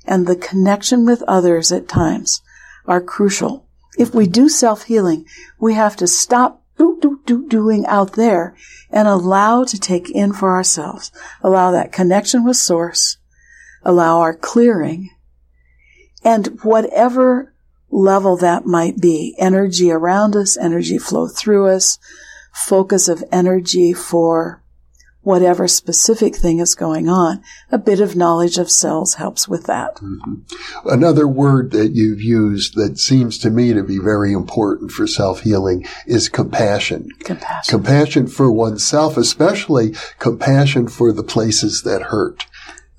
and 0.06 0.26
the 0.26 0.36
connection 0.36 1.06
with 1.06 1.22
others 1.22 1.72
at 1.72 1.88
times 1.88 2.42
are 2.86 3.00
crucial. 3.00 3.66
If 3.96 4.14
we 4.14 4.26
do 4.26 4.48
self-healing, 4.48 5.26
we 5.58 5.74
have 5.74 5.96
to 5.96 6.06
stop 6.06 6.61
do, 6.78 6.98
do, 7.00 7.20
do, 7.26 7.46
doing 7.48 7.86
out 7.86 8.12
there 8.14 8.54
and 8.90 9.08
allow 9.08 9.64
to 9.64 9.78
take 9.78 10.10
in 10.10 10.32
for 10.32 10.52
ourselves. 10.52 11.10
Allow 11.42 11.70
that 11.70 11.92
connection 11.92 12.44
with 12.44 12.56
source 12.56 13.18
allow 13.84 14.20
our 14.20 14.34
clearing 14.34 15.10
and 16.24 16.46
whatever 16.62 17.52
level 17.90 18.36
that 18.36 18.64
might 18.64 19.00
be, 19.00 19.34
energy 19.38 19.90
around 19.90 20.34
us, 20.36 20.56
energy 20.56 20.98
flow 20.98 21.28
through 21.28 21.68
us, 21.68 21.98
focus 22.52 23.08
of 23.08 23.24
energy 23.32 23.92
for 23.92 24.61
whatever 25.22 25.66
specific 25.68 26.36
thing 26.36 26.58
is 26.58 26.74
going 26.74 27.08
on. 27.08 27.42
A 27.70 27.78
bit 27.78 28.00
of 28.00 28.16
knowledge 28.16 28.58
of 28.58 28.70
cells 28.70 29.14
helps 29.14 29.48
with 29.48 29.64
that. 29.64 29.96
Mm-hmm. 29.96 30.88
Another 30.88 31.26
word 31.26 31.70
that 31.72 31.92
you've 31.92 32.20
used 32.20 32.74
that 32.74 32.98
seems 32.98 33.38
to 33.38 33.50
me 33.50 33.72
to 33.72 33.82
be 33.82 33.98
very 33.98 34.32
important 34.32 34.90
for 34.90 35.06
self-healing 35.06 35.86
is 36.06 36.28
compassion. 36.28 37.08
Compassion. 37.20 37.70
Compassion 37.70 38.26
for 38.26 38.50
oneself, 38.50 39.16
especially 39.16 39.94
compassion 40.18 40.88
for 40.88 41.12
the 41.12 41.24
places 41.24 41.82
that 41.82 42.02
hurt. 42.02 42.46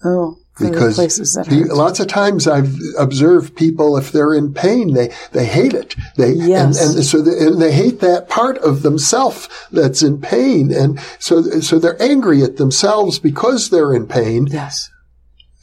Oh, 0.04 0.38
because 0.60 0.96
places 0.96 1.34
that 1.34 1.48
he, 1.48 1.63
lots 1.63 2.00
of 2.00 2.08
times 2.08 2.48
I've 2.48 2.78
observed 3.00 3.56
people 3.56 3.98
if 3.98 4.12
they're 4.12 4.34
in 4.34 4.54
pain 4.54 4.94
they 4.94 5.12
they 5.32 5.46
hate 5.46 5.74
it. 5.74 5.96
They 6.16 6.34
yes. 6.34 6.80
and, 6.80 6.96
and 6.96 7.06
so 7.06 7.22
they, 7.22 7.46
and 7.46 7.62
they 7.62 7.72
hate 7.72 8.02
that 8.02 8.30
part 8.30 8.58
of 8.60 8.84
themselves 8.84 9.50
that's 9.72 10.04
in 10.04 10.22
pain. 10.22 10.72
And 10.72 11.00
so 11.20 11.42
so 11.42 11.80
they're 11.80 12.02
angry 12.02 12.44
at 12.44 12.58
themselves 12.58 13.18
because 13.20 13.70
they're 13.70 13.96
in 13.96 14.08
pain. 14.08 14.48
Yes. 14.48 14.89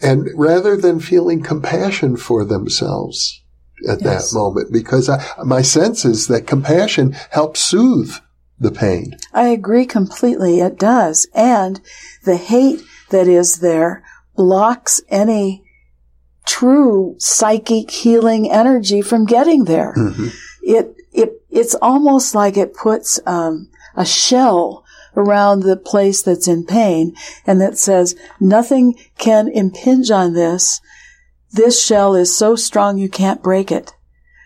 And 0.03 0.29
rather 0.35 0.76
than 0.76 0.98
feeling 0.98 1.42
compassion 1.42 2.16
for 2.16 2.44
themselves 2.44 3.42
at 3.88 4.03
yes. 4.03 4.31
that 4.31 4.38
moment 4.38 4.72
because 4.72 5.09
I, 5.09 5.24
my 5.44 5.62
sense 5.62 6.05
is 6.05 6.26
that 6.29 6.46
compassion 6.46 7.12
helps 7.31 7.61
soothe 7.61 8.14
the 8.59 8.70
pain. 8.70 9.16
I 9.33 9.48
agree 9.48 9.87
completely. 9.87 10.61
It 10.61 10.79
does. 10.79 11.29
And 11.35 11.81
the 12.24 12.37
hate 12.37 12.83
that 13.11 13.26
is 13.26 13.61
there 13.61 14.05
blocks 14.40 15.03
any 15.11 15.62
true 16.46 17.14
psychic 17.18 17.90
healing 17.90 18.50
energy 18.50 19.03
from 19.03 19.26
getting 19.26 19.64
there. 19.64 19.92
Mm-hmm. 19.94 20.29
It, 20.62 20.96
it, 21.12 21.42
it's 21.50 21.74
almost 21.83 22.35
like 22.35 22.57
it 22.57 22.72
puts, 22.72 23.20
um, 23.26 23.68
a 23.94 24.07
shell 24.07 24.83
around 25.14 25.61
the 25.61 25.76
place 25.76 26.22
that's 26.22 26.48
in 26.48 26.64
pain 26.64 27.14
and 27.46 27.61
that 27.61 27.76
says 27.76 28.16
nothing 28.40 28.98
can 29.18 29.46
impinge 29.48 30.11
on 30.11 30.33
this. 30.33 30.81
This 31.53 31.85
shell 31.85 32.14
is 32.14 32.35
so 32.35 32.57
strong 32.57 32.96
you 32.96 33.11
can't 33.11 33.42
break 33.42 33.70
it. 33.70 33.92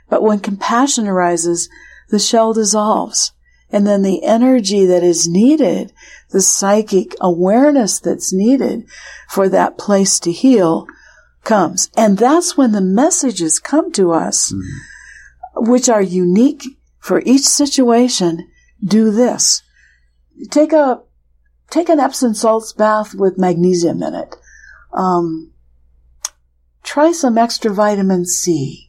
But 0.08 0.24
when 0.24 0.40
compassion 0.40 1.06
arises, 1.06 1.68
the 2.08 2.18
shell 2.18 2.52
dissolves. 2.52 3.32
And 3.74 3.88
then 3.88 4.02
the 4.02 4.22
energy 4.22 4.86
that 4.86 5.02
is 5.02 5.26
needed, 5.26 5.92
the 6.30 6.40
psychic 6.40 7.16
awareness 7.20 7.98
that's 7.98 8.32
needed 8.32 8.86
for 9.28 9.48
that 9.48 9.78
place 9.78 10.20
to 10.20 10.30
heal 10.30 10.86
comes. 11.42 11.90
And 11.96 12.16
that's 12.16 12.56
when 12.56 12.70
the 12.70 12.80
messages 12.80 13.58
come 13.58 13.90
to 13.94 14.12
us, 14.12 14.52
mm-hmm. 14.52 15.68
which 15.72 15.88
are 15.88 16.00
unique 16.00 16.62
for 17.00 17.20
each 17.26 17.42
situation. 17.42 18.48
Do 18.80 19.10
this. 19.10 19.64
Take 20.52 20.72
a, 20.72 21.02
take 21.68 21.88
an 21.88 21.98
Epsom 21.98 22.34
salts 22.34 22.72
bath 22.72 23.12
with 23.12 23.38
magnesium 23.38 24.04
in 24.04 24.14
it. 24.14 24.36
Um, 24.92 25.52
try 26.84 27.10
some 27.10 27.36
extra 27.36 27.74
vitamin 27.74 28.24
C. 28.24 28.88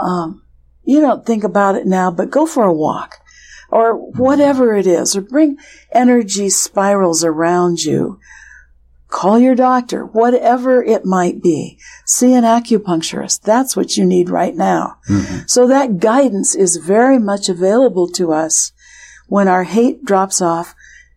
Um, 0.00 0.44
you 0.84 1.00
don't 1.00 1.26
think 1.26 1.42
about 1.42 1.74
it 1.74 1.88
now, 1.88 2.12
but 2.12 2.30
go 2.30 2.46
for 2.46 2.62
a 2.62 2.72
walk 2.72 3.18
or 3.72 3.94
whatever 3.94 4.76
it 4.76 4.86
is, 4.86 5.16
or 5.16 5.22
bring 5.22 5.56
energy 5.90 6.50
spirals 6.50 7.24
around 7.24 7.80
you. 7.80 8.20
Call 9.08 9.38
your 9.38 9.54
doctor, 9.54 10.04
whatever 10.04 10.82
it 10.82 11.04
might 11.04 11.42
be. 11.42 11.78
See 12.06 12.32
an 12.34 12.44
acupuncturist. 12.44 13.42
That's 13.42 13.76
what 13.76 13.96
you 13.96 14.04
need 14.04 14.30
right 14.30 14.54
now. 14.54 14.98
Mm-hmm. 15.08 15.38
So 15.46 15.66
that 15.66 15.98
guidance 15.98 16.54
is 16.54 16.76
very 16.76 17.18
much 17.18 17.48
available 17.48 18.08
to 18.08 18.32
us 18.32 18.72
when 19.26 19.48
our 19.48 19.64
hate 19.64 20.04
drops 20.04 20.40
off. 20.40 20.74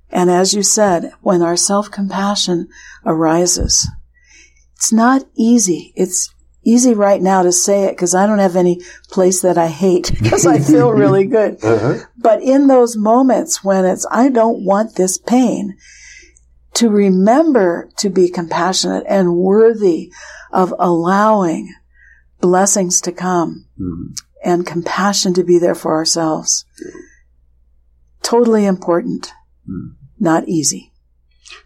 And 0.10 0.30
as 0.30 0.54
you 0.54 0.64
said, 0.64 1.12
when 1.22 1.42
our 1.42 1.58
self-compassion 1.58 2.68
arises. 3.06 3.88
It's 4.76 4.92
not 4.92 5.24
easy. 5.36 5.94
It's 5.96 6.34
easy 6.66 6.94
right 6.94 7.22
now 7.22 7.44
to 7.44 7.52
say 7.52 7.86
it 7.86 7.92
because 7.92 8.16
I 8.16 8.28
don't 8.28 8.40
have 8.40 8.56
any 8.56 8.82
place 9.10 9.42
that 9.42 9.58
I 9.58 9.68
hate 9.68 10.12
because 10.22 10.46
I 10.46 10.60
feel 10.60 10.92
really 10.92 11.26
good. 11.26 11.60
Uh-huh. 11.66 12.06
But 12.18 12.42
in 12.42 12.68
those 12.68 12.96
moments 12.96 13.64
when 13.64 13.86
it's, 13.86 14.06
I 14.10 14.30
don't 14.30 14.64
want 14.64 14.96
this 14.96 15.18
pain, 15.18 15.78
to 16.76 16.90
remember 16.90 17.90
to 17.98 18.10
be 18.10 18.30
compassionate 18.30 19.04
and 19.08 19.36
worthy 19.36 20.12
of 20.52 20.74
allowing 20.78 21.74
blessings 22.40 23.02
to 23.02 23.12
come 23.12 23.66
mm-hmm. 23.80 24.14
and 24.44 24.68
compassion 24.68 25.34
to 25.34 25.44
be 25.44 25.58
there 25.58 25.76
for 25.76 25.94
ourselves. 25.94 26.66
Totally 28.22 28.66
important, 28.66 29.34
mm-hmm. 29.68 29.94
not 30.20 30.48
easy. 30.48 30.92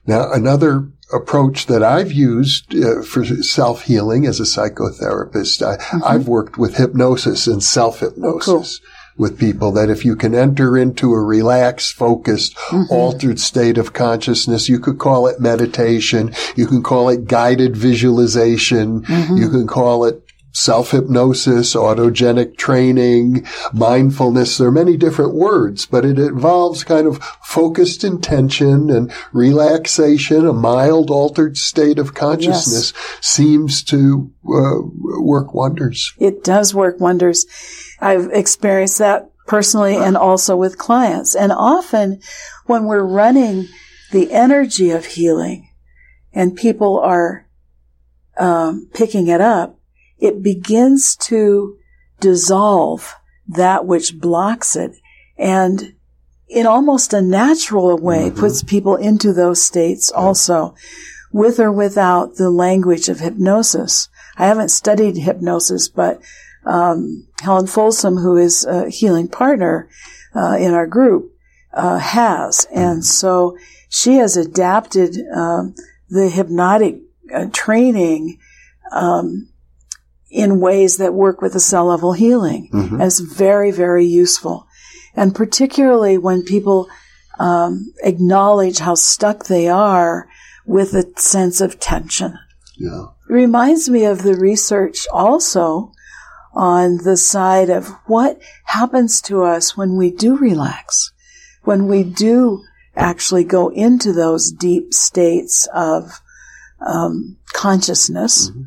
Now, 0.06 0.32
another 0.32 0.89
approach 1.12 1.65
that 1.67 1.84
I've 1.84 2.12
used 2.12 2.75
uh, 2.75 3.02
for 3.02 3.25
self 3.25 3.84
healing 3.84 4.25
as 4.25 4.39
a 4.39 4.43
psychotherapist. 4.43 5.62
I, 5.62 5.82
have 6.10 6.21
mm-hmm. 6.21 6.30
worked 6.32 6.58
with 6.58 6.78
hypnosis 6.78 7.47
and 7.47 7.63
self 7.63 7.99
hypnosis. 7.99 8.80
Cool. 8.80 8.89
With 9.17 9.38
people 9.38 9.73
that 9.73 9.89
if 9.89 10.06
you 10.06 10.15
can 10.15 10.34
enter 10.34 10.78
into 10.78 11.12
a 11.12 11.21
relaxed, 11.21 11.91
focused, 11.91 12.56
mm-hmm. 12.56 12.89
altered 12.89 13.38
state 13.38 13.78
of 13.78 13.91
consciousness, 13.91 14.69
you 14.69 14.80
could 14.80 14.97
call 14.97 15.28
it 15.28 15.41
meditation. 15.41 16.34
You 16.56 16.67
can 16.67 16.82
call 16.82 17.10
it 17.10 17.28
guided 17.28 17.75
visualization. 17.75 19.02
Mm-hmm. 19.02 19.36
You 19.36 19.49
can 19.49 19.67
call 19.67 20.06
it 20.06 20.23
self-hypnosis, 20.52 21.76
autogenic 21.76 22.58
training, 22.58 23.46
mindfulness. 23.74 24.58
There 24.58 24.68
are 24.68 24.72
many 24.72 24.98
different 24.98 25.34
words, 25.34 25.86
but 25.86 26.06
it 26.06 26.18
involves 26.20 26.84
kind 26.84 27.08
of 27.08 27.22
focused 27.44 28.04
intention 28.04 28.90
and 28.90 29.12
relaxation. 29.32 30.48
A 30.48 30.54
mild 30.54 31.10
altered 31.10 31.58
state 31.58 32.00
of 32.00 32.14
consciousness 32.14 32.94
yes. 32.96 33.18
seems 33.22 33.84
to 33.84 34.32
uh, 34.48 34.82
work 35.22 35.54
wonders. 35.54 36.14
It 36.18 36.44
does 36.44 36.74
work 36.74 37.00
wonders. 37.00 37.46
I've 38.00 38.30
experienced 38.32 39.00
that 39.00 39.30
personally 39.48 39.96
and 39.96 40.16
also 40.16 40.56
with 40.56 40.78
clients. 40.78 41.36
And 41.36 41.52
often 41.52 42.22
when 42.66 42.86
we're 42.86 43.04
running 43.04 43.68
the 44.12 44.32
energy 44.32 44.92
of 44.92 45.06
healing 45.06 45.70
and 46.34 46.56
people 46.56 47.00
are 47.00 47.48
um, 48.38 48.90
picking 48.94 49.28
it 49.28 49.42
up, 49.42 49.79
it 50.19 50.43
begins 50.43 51.15
to 51.15 51.77
dissolve 52.19 53.15
that 53.47 53.86
which 53.86 54.19
blocks 54.19 54.75
it 54.75 54.95
and 55.38 55.93
in 56.47 56.65
almost 56.65 57.13
a 57.13 57.21
natural 57.21 57.97
way 57.97 58.29
mm-hmm. 58.29 58.39
puts 58.39 58.63
people 58.63 58.95
into 58.95 59.32
those 59.32 59.63
states 59.63 60.12
also 60.12 60.75
with 61.32 61.60
or 61.60 61.71
without 61.71 62.36
the 62.36 62.49
language 62.49 63.08
of 63.08 63.19
hypnosis. 63.19 64.10
I 64.36 64.47
haven't 64.47 64.69
studied 64.69 65.17
hypnosis, 65.17 65.88
but 65.88 66.21
um, 66.65 67.27
Helen 67.41 67.67
Folsom, 67.67 68.17
who 68.17 68.38
is 68.38 68.65
a 68.65 68.89
healing 68.89 69.27
partner 69.27 69.88
uh, 70.36 70.58
in 70.60 70.73
our 70.73 70.88
group, 70.88 71.32
uh, 71.73 71.99
has, 71.99 72.65
and 72.73 72.99
mm-hmm. 72.99 73.01
so 73.01 73.58
she 73.89 74.15
has 74.15 74.36
adapted 74.36 75.15
um, 75.34 75.75
the 76.10 76.29
hypnotic 76.29 76.97
uh, 77.34 77.45
training 77.53 78.39
um, 78.91 79.49
in 80.30 80.60
ways 80.60 80.98
that 80.98 81.13
work 81.13 81.42
with 81.42 81.54
the 81.54 81.60
cell 81.60 81.86
level 81.86 82.13
healing. 82.13 82.70
Mm-hmm. 82.72 83.02
And 83.02 83.12
very, 83.20 83.72
very 83.72 84.06
useful. 84.06 84.68
And 85.15 85.34
particularly 85.34 86.18
when 86.18 86.44
people 86.44 86.88
um, 87.39 87.94
acknowledge 88.04 88.80
how 88.80 88.96
stuck 88.96 89.46
they 89.46 89.68
are 89.68 90.28
with 90.65 90.94
a 90.94 91.12
sense 91.20 91.62
of 91.62 91.80
tension. 91.80 92.38
Yeah. 92.78 93.08
It 93.30 93.34
reminds 93.34 93.89
me 93.89 94.06
of 94.06 94.24
the 94.24 94.36
research 94.36 95.08
also 95.12 95.92
on 96.54 96.98
the 97.04 97.18
side 97.18 97.70
of 97.70 97.88
what 98.06 98.39
happens 98.65 99.22
to 99.22 99.44
us 99.44 99.76
when 99.76 99.98
we 99.98 100.12
do 100.12 100.38
relax, 100.38 101.12
when 101.63 101.88
we 101.88 102.04
do 102.04 102.63
actually 102.96 103.44
go 103.44 103.70
into 103.70 104.12
those 104.13 104.52
deep 104.52 104.94
states 104.94 105.68
of 105.74 106.22
um, 106.86 107.38
consciousness. 107.54 108.50
Mm-hmm 108.50 108.63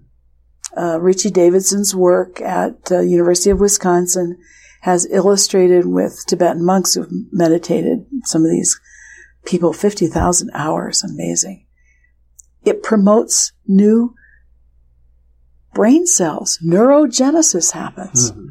uh, 0.77 0.99
Richie 1.01 1.31
Davidson's 1.31 1.95
work 1.95 2.41
at 2.41 2.91
uh, 2.91 3.01
University 3.01 3.51
of 3.51 3.61
Wisconsin 3.61 4.39
has 4.83 5.07
illustrated 5.11 5.87
with 5.87 6.25
Tibetan 6.27 6.65
monks 6.65 6.95
who've 6.95 7.11
meditated 7.31 8.05
some 8.25 8.45
of 8.45 8.51
these 8.51 8.81
people 9.45 9.73
50,000 9.73 10.51
hours. 10.55 11.05
Amazing. 11.05 11.67
It 12.65 12.83
promotes 12.83 13.53
new 13.67 14.15
brain 15.75 16.07
cells. 16.07 16.59
Neurogenesis 16.65 17.73
happens. 17.73 18.33
Mm-hmm. 18.33 18.47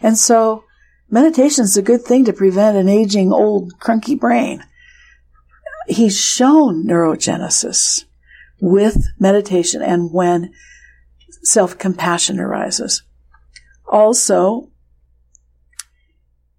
And 0.00 0.18
so 0.18 0.64
meditation 1.10 1.64
is 1.64 1.76
a 1.76 1.82
good 1.82 2.02
thing 2.02 2.24
to 2.26 2.32
prevent 2.32 2.76
an 2.76 2.88
aging 2.88 3.32
old 3.32 3.74
crunky 3.80 4.18
brain. 4.18 4.62
He's 5.88 6.18
shown 6.18 6.86
neurogenesis 6.86 8.04
with 8.60 9.08
meditation 9.18 9.82
and 9.82 10.12
when 10.12 10.52
self-compassion 11.44 12.40
arises. 12.40 13.02
Also, 13.86 14.70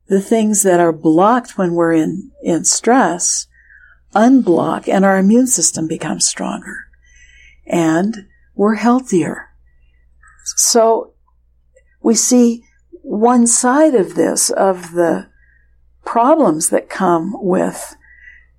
the 0.07 0.21
things 0.21 0.63
that 0.63 0.79
are 0.79 0.93
blocked 0.93 1.57
when 1.57 1.73
we're 1.73 1.93
in, 1.93 2.31
in 2.43 2.63
stress 2.63 3.47
unblock 4.15 4.87
and 4.87 5.03
our 5.03 5.17
immune 5.17 5.47
system 5.47 5.87
becomes 5.87 6.25
stronger 6.25 6.87
and 7.67 8.27
we're 8.55 8.75
healthier. 8.75 9.49
So 10.55 11.13
we 12.01 12.15
see 12.15 12.63
one 13.01 13.45
side 13.47 13.95
of 13.95 14.15
this, 14.15 14.49
of 14.51 14.93
the 14.93 15.27
problems 16.05 16.69
that 16.69 16.89
come 16.89 17.35
with 17.43 17.95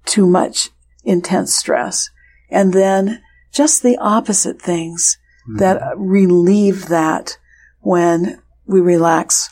too 0.05 0.27
much 0.27 0.71
intense 1.05 1.55
stress, 1.55 2.11
and 2.51 2.73
then 2.73 3.23
just 3.53 3.83
the 3.83 3.97
opposite 3.99 4.61
things 4.61 5.19
mm-hmm. 5.49 5.59
that 5.59 5.83
relieve 5.97 6.87
that 6.87 7.39
when 7.81 8.41
we 8.67 8.81
relax 8.81 9.49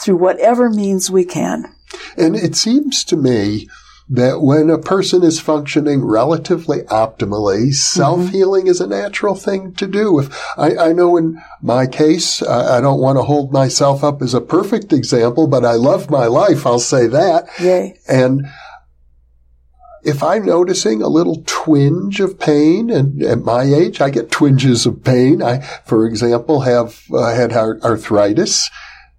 through 0.00 0.16
whatever 0.16 0.70
means 0.70 1.10
we 1.10 1.24
can. 1.24 1.74
And 2.16 2.36
it 2.36 2.54
seems 2.56 3.04
to 3.04 3.16
me 3.16 3.68
that 4.08 4.40
when 4.40 4.70
a 4.70 4.78
person 4.78 5.22
is 5.24 5.40
functioning 5.40 6.04
relatively 6.04 6.82
optimally, 6.82 7.72
self 7.72 8.28
healing 8.28 8.62
mm-hmm. 8.62 8.70
is 8.70 8.80
a 8.80 8.86
natural 8.86 9.34
thing 9.34 9.72
to 9.74 9.86
do. 9.86 10.20
If 10.20 10.42
I, 10.56 10.76
I 10.76 10.92
know 10.92 11.16
in 11.16 11.42
my 11.60 11.86
case, 11.86 12.42
I, 12.42 12.78
I 12.78 12.80
don't 12.80 13.00
want 13.00 13.18
to 13.18 13.22
hold 13.22 13.52
myself 13.52 14.04
up 14.04 14.22
as 14.22 14.32
a 14.32 14.40
perfect 14.40 14.92
example, 14.92 15.48
but 15.48 15.64
I 15.64 15.72
love 15.72 16.10
my 16.10 16.26
life. 16.26 16.66
I'll 16.66 16.78
say 16.78 17.06
that. 17.08 17.48
Yay. 17.60 17.98
And 18.08 18.46
if 20.06 20.22
I'm 20.22 20.46
noticing 20.46 21.02
a 21.02 21.08
little 21.08 21.42
twinge 21.46 22.20
of 22.20 22.38
pain, 22.38 22.90
and 22.90 23.22
at 23.24 23.40
my 23.40 23.64
age, 23.64 24.00
I 24.00 24.10
get 24.10 24.30
twinges 24.30 24.86
of 24.86 25.02
pain. 25.02 25.42
I, 25.42 25.60
for 25.84 26.06
example, 26.06 26.60
have 26.60 27.02
uh, 27.12 27.34
had 27.34 27.52
arthritis. 27.52 28.70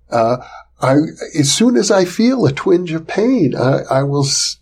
Uh, 0.09 0.37
I, 0.79 0.95
as 1.37 1.51
soon 1.51 1.75
as 1.75 1.91
I 1.91 2.05
feel 2.05 2.45
a 2.45 2.53
twinge 2.53 2.93
of 2.93 3.05
pain, 3.05 3.53
I, 3.53 3.81
I 3.91 4.03
will 4.03 4.25
s- 4.25 4.59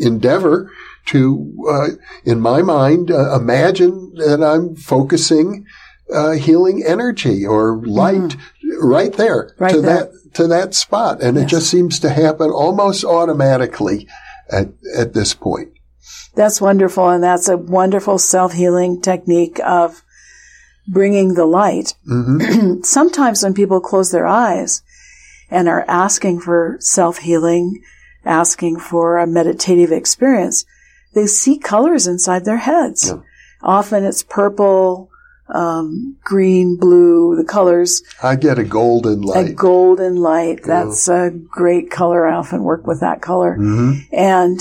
endeavor 0.00 0.68
to, 1.06 1.54
uh, 1.70 1.88
in 2.24 2.40
my 2.40 2.62
mind, 2.62 3.12
uh, 3.12 3.36
imagine 3.36 4.14
that 4.16 4.42
I'm 4.42 4.74
focusing 4.74 5.64
uh, 6.12 6.32
healing 6.32 6.82
energy 6.84 7.46
or 7.46 7.80
light 7.86 8.16
mm. 8.16 8.40
right 8.80 9.12
there 9.12 9.54
right 9.58 9.72
to 9.72 9.80
there. 9.80 10.04
that 10.06 10.34
to 10.34 10.46
that 10.48 10.74
spot, 10.74 11.22
and 11.22 11.36
yes. 11.36 11.44
it 11.44 11.48
just 11.48 11.70
seems 11.70 12.00
to 12.00 12.08
happen 12.08 12.50
almost 12.50 13.04
automatically 13.04 14.08
at 14.52 14.68
at 14.96 15.14
this 15.14 15.34
point. 15.34 15.72
That's 16.34 16.60
wonderful, 16.60 17.08
and 17.08 17.22
that's 17.22 17.48
a 17.48 17.56
wonderful 17.56 18.18
self 18.18 18.52
healing 18.52 19.00
technique 19.00 19.60
of 19.64 20.02
bringing 20.88 21.34
the 21.34 21.46
light. 21.46 21.94
Mm-hmm. 22.08 22.80
Sometimes 22.82 23.42
when 23.42 23.54
people 23.54 23.80
close 23.80 24.10
their 24.10 24.26
eyes 24.26 24.82
and 25.50 25.68
are 25.68 25.84
asking 25.88 26.40
for 26.40 26.76
self 26.80 27.18
healing, 27.18 27.82
asking 28.24 28.78
for 28.78 29.18
a 29.18 29.26
meditative 29.26 29.92
experience, 29.92 30.64
they 31.14 31.26
see 31.26 31.58
colors 31.58 32.06
inside 32.06 32.44
their 32.44 32.58
heads. 32.58 33.08
Yeah. 33.08 33.20
Often 33.62 34.04
it's 34.04 34.22
purple, 34.22 35.10
um, 35.52 36.16
green, 36.24 36.76
blue, 36.76 37.36
the 37.36 37.44
colors. 37.44 38.02
I 38.22 38.36
get 38.36 38.58
a 38.58 38.64
golden 38.64 39.22
light. 39.22 39.50
A 39.50 39.52
golden 39.52 40.16
light. 40.16 40.62
That's 40.64 41.08
a 41.08 41.30
great 41.30 41.90
color. 41.90 42.26
I 42.26 42.34
often 42.34 42.64
work 42.64 42.86
with 42.86 43.00
that 43.00 43.20
color. 43.20 43.56
Mm-hmm. 43.56 44.14
And 44.14 44.60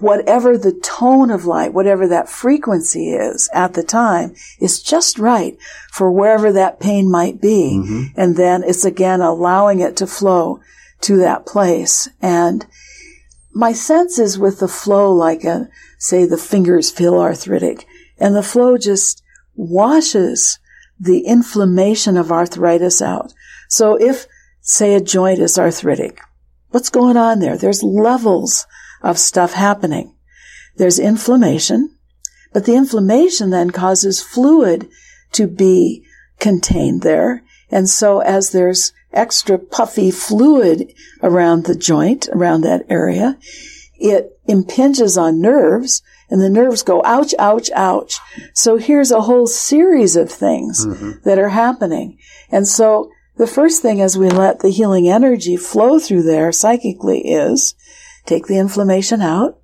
whatever 0.00 0.56
the 0.56 0.72
tone 0.82 1.30
of 1.30 1.44
light, 1.44 1.74
whatever 1.74 2.08
that 2.08 2.28
frequency 2.28 3.10
is 3.10 3.50
at 3.52 3.74
the 3.74 3.82
time, 3.82 4.34
is 4.58 4.82
just 4.82 5.18
right 5.18 5.58
for 5.90 6.10
wherever 6.10 6.50
that 6.52 6.80
pain 6.80 7.10
might 7.10 7.40
be. 7.40 7.78
Mm-hmm. 7.78 8.18
And 8.18 8.36
then 8.36 8.62
it's 8.64 8.84
again 8.84 9.20
allowing 9.20 9.80
it 9.80 9.96
to 9.98 10.06
flow 10.06 10.60
to 11.02 11.16
that 11.18 11.44
place. 11.46 12.08
And 12.22 12.66
my 13.52 13.72
sense 13.72 14.18
is 14.18 14.38
with 14.38 14.60
the 14.60 14.68
flow, 14.68 15.12
like 15.12 15.44
a, 15.44 15.68
say 15.98 16.24
the 16.24 16.38
fingers 16.38 16.90
feel 16.90 17.18
arthritic 17.18 17.86
and 18.18 18.34
the 18.34 18.42
flow 18.42 18.78
just 18.78 19.22
washes 19.54 20.58
the 20.98 21.20
inflammation 21.20 22.16
of 22.16 22.30
arthritis 22.30 23.02
out. 23.02 23.32
So 23.68 23.96
if, 24.00 24.26
say, 24.60 24.94
a 24.94 25.00
joint 25.00 25.40
is 25.40 25.58
arthritic, 25.58 26.20
what's 26.70 26.90
going 26.90 27.16
on 27.16 27.40
there? 27.40 27.56
There's 27.56 27.82
levels 27.82 28.66
of 29.02 29.18
stuff 29.18 29.54
happening. 29.54 30.14
There's 30.76 30.98
inflammation, 30.98 31.96
but 32.52 32.64
the 32.66 32.74
inflammation 32.74 33.50
then 33.50 33.70
causes 33.70 34.22
fluid 34.22 34.88
to 35.32 35.46
be 35.46 36.04
contained 36.38 37.02
there. 37.02 37.42
And 37.70 37.88
so 37.88 38.20
as 38.20 38.50
there's 38.50 38.92
extra 39.12 39.58
puffy 39.58 40.10
fluid 40.10 40.92
around 41.22 41.64
the 41.64 41.74
joint, 41.74 42.28
around 42.32 42.62
that 42.62 42.86
area, 42.88 43.38
it 43.94 44.38
impinges 44.46 45.16
on 45.16 45.40
nerves 45.40 46.02
and 46.32 46.40
the 46.40 46.48
nerves 46.48 46.82
go 46.82 47.02
ouch, 47.04 47.34
ouch, 47.38 47.70
ouch. 47.74 48.18
So 48.54 48.78
here's 48.78 49.10
a 49.10 49.20
whole 49.20 49.46
series 49.46 50.16
of 50.16 50.32
things 50.32 50.86
mm-hmm. 50.86 51.10
that 51.24 51.38
are 51.38 51.50
happening. 51.50 52.18
And 52.50 52.66
so 52.66 53.10
the 53.36 53.46
first 53.46 53.82
thing 53.82 54.00
as 54.00 54.16
we 54.16 54.30
let 54.30 54.60
the 54.60 54.70
healing 54.70 55.10
energy 55.10 55.58
flow 55.58 55.98
through 55.98 56.22
there 56.22 56.50
psychically 56.50 57.20
is 57.20 57.74
take 58.24 58.46
the 58.46 58.56
inflammation 58.56 59.20
out, 59.20 59.60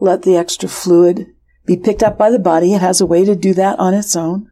let 0.00 0.22
the 0.22 0.36
extra 0.36 0.68
fluid 0.68 1.28
be 1.66 1.76
picked 1.76 2.02
up 2.02 2.18
by 2.18 2.30
the 2.30 2.40
body. 2.40 2.74
It 2.74 2.80
has 2.80 3.00
a 3.00 3.06
way 3.06 3.24
to 3.24 3.36
do 3.36 3.54
that 3.54 3.78
on 3.78 3.94
its 3.94 4.16
own. 4.16 4.49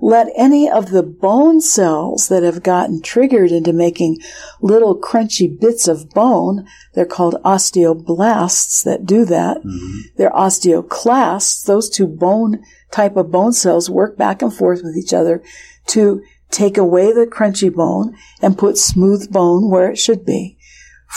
Let 0.00 0.28
any 0.36 0.68
of 0.68 0.90
the 0.90 1.02
bone 1.02 1.60
cells 1.60 2.28
that 2.28 2.42
have 2.42 2.62
gotten 2.62 3.00
triggered 3.00 3.50
into 3.50 3.72
making 3.72 4.18
little 4.60 4.98
crunchy 4.98 5.58
bits 5.58 5.88
of 5.88 6.10
bone, 6.10 6.66
they're 6.94 7.06
called 7.06 7.40
osteoblasts 7.44 8.84
that 8.84 9.06
do 9.06 9.24
that. 9.24 9.58
Mm-hmm. 9.58 9.98
They're 10.16 10.30
osteoclasts. 10.30 11.64
Those 11.64 11.88
two 11.88 12.06
bone 12.06 12.62
type 12.90 13.16
of 13.16 13.30
bone 13.30 13.52
cells 13.52 13.88
work 13.88 14.16
back 14.16 14.42
and 14.42 14.52
forth 14.52 14.82
with 14.82 14.96
each 14.96 15.14
other 15.14 15.42
to 15.88 16.22
take 16.50 16.76
away 16.76 17.12
the 17.12 17.26
crunchy 17.26 17.72
bone 17.72 18.16
and 18.42 18.58
put 18.58 18.78
smooth 18.78 19.32
bone 19.32 19.70
where 19.70 19.90
it 19.90 19.98
should 19.98 20.24
be. 20.24 20.58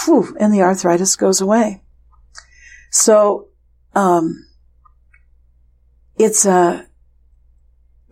Whew, 0.06 0.36
and 0.39 0.54
the 0.54 0.62
arthritis 0.62 1.15
goes 1.15 1.42
away. 1.42 1.82
So, 2.92 3.50
um, 3.94 4.46
it's 6.18 6.46
a, 6.46 6.88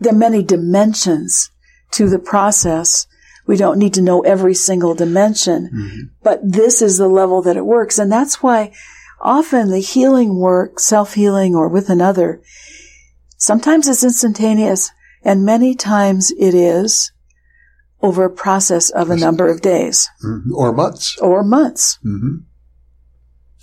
there 0.00 0.12
are 0.12 0.16
many 0.16 0.42
dimensions 0.42 1.50
to 1.92 2.08
the 2.08 2.18
process. 2.18 3.06
We 3.46 3.56
don't 3.56 3.78
need 3.78 3.94
to 3.94 4.02
know 4.02 4.20
every 4.22 4.54
single 4.54 4.94
dimension, 4.94 5.70
mm-hmm. 5.74 6.00
but 6.22 6.40
this 6.42 6.82
is 6.82 6.98
the 6.98 7.08
level 7.08 7.42
that 7.42 7.56
it 7.56 7.64
works. 7.64 7.98
And 7.98 8.12
that's 8.12 8.42
why 8.42 8.72
often 9.20 9.70
the 9.70 9.80
healing 9.80 10.38
work, 10.38 10.80
self-healing 10.80 11.54
or 11.54 11.68
with 11.68 11.88
another, 11.88 12.42
sometimes 13.36 13.88
it's 13.88 14.04
instantaneous 14.04 14.90
and 15.22 15.44
many 15.44 15.74
times 15.74 16.32
it 16.38 16.54
is 16.54 17.12
over 18.00 18.24
a 18.24 18.30
process 18.30 18.90
of 18.90 19.10
a 19.10 19.16
number 19.16 19.48
of 19.48 19.60
days. 19.60 20.08
Mm-hmm. 20.24 20.54
Or 20.54 20.72
months. 20.72 21.18
Or 21.18 21.42
months. 21.42 21.98
Mm-hmm. 22.04 22.47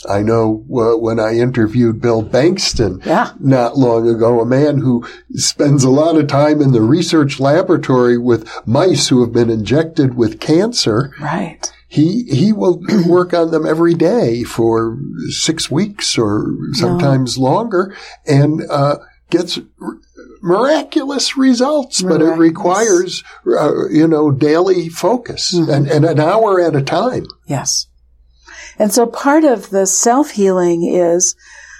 I 0.09 0.21
know 0.21 0.63
uh, 0.69 0.97
when 0.97 1.19
I 1.19 1.35
interviewed 1.35 2.01
Bill 2.01 2.23
Bengston 2.23 3.05
yeah. 3.05 3.31
not 3.39 3.77
long 3.77 4.07
ago, 4.07 4.41
a 4.41 4.45
man 4.45 4.79
who 4.79 5.05
spends 5.33 5.83
a 5.83 5.89
lot 5.89 6.17
of 6.17 6.27
time 6.27 6.61
in 6.61 6.71
the 6.71 6.81
research 6.81 7.39
laboratory 7.39 8.17
with 8.17 8.49
mice 8.65 9.07
who 9.09 9.21
have 9.21 9.33
been 9.33 9.49
injected 9.49 10.15
with 10.15 10.39
cancer. 10.39 11.13
Right. 11.19 11.71
He, 11.87 12.23
he 12.23 12.51
will 12.51 12.81
work 13.07 13.33
on 13.33 13.51
them 13.51 13.65
every 13.65 13.93
day 13.93 14.43
for 14.43 14.97
six 15.29 15.69
weeks 15.69 16.17
or 16.17 16.55
sometimes 16.73 17.37
no. 17.37 17.43
longer 17.43 17.95
and, 18.25 18.61
uh, 18.69 18.97
gets 19.29 19.59
miraculous 20.41 21.35
results, 21.35 22.03
miraculous. 22.03 22.29
but 22.29 22.35
it 22.35 22.39
requires, 22.39 23.23
uh, 23.47 23.87
you 23.89 24.07
know, 24.07 24.31
daily 24.31 24.89
focus 24.89 25.53
mm-hmm. 25.53 25.71
and, 25.71 25.87
and 25.87 26.05
an 26.05 26.19
hour 26.19 26.61
at 26.61 26.75
a 26.75 26.81
time. 26.81 27.25
Yes. 27.47 27.87
And 28.77 28.93
so 28.93 29.05
part 29.05 29.43
of 29.43 29.69
the 29.69 29.85
self 29.85 30.31
healing 30.31 30.83
is, 30.83 31.35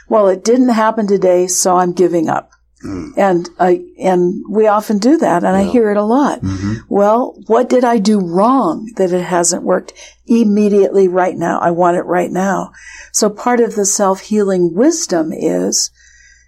well, 0.08 0.28
it 0.28 0.44
didn't 0.44 0.70
happen 0.70 1.08
today, 1.08 1.48
so 1.48 1.78
I'm 1.78 1.94
giving 1.94 2.30
up. 2.30 2.52
Mm. 2.84 3.18
And 3.18 3.50
I, 3.60 3.84
and 3.98 4.44
we 4.50 4.68
often 4.68 5.00
do 5.00 5.18
that, 5.18 5.44
and 5.44 5.58
yeah. 5.58 5.68
I 5.68 5.72
hear 5.72 5.90
it 5.92 5.98
a 5.98 6.04
lot. 6.04 6.42
Mm-hmm. 6.42 6.74
Well, 6.88 7.36
what 7.48 7.70
did 7.70 7.84
I 7.84 7.98
do 7.98 8.20
wrong 8.20 8.92
that 8.98 9.12
it 9.12 9.24
hasn't 9.24 9.64
worked 9.64 9.94
immediately 10.28 11.08
right 11.08 11.36
now? 11.36 11.60
I 11.60 11.72
want 11.72 11.98
it 11.98 12.04
right 12.04 12.32
now. 12.32 12.72
So 13.12 13.30
part 13.30 13.60
of 13.60 13.76
the 13.76 13.86
self 13.86 14.22
healing 14.22 14.74
wisdom 14.74 15.32
is, 15.34 15.90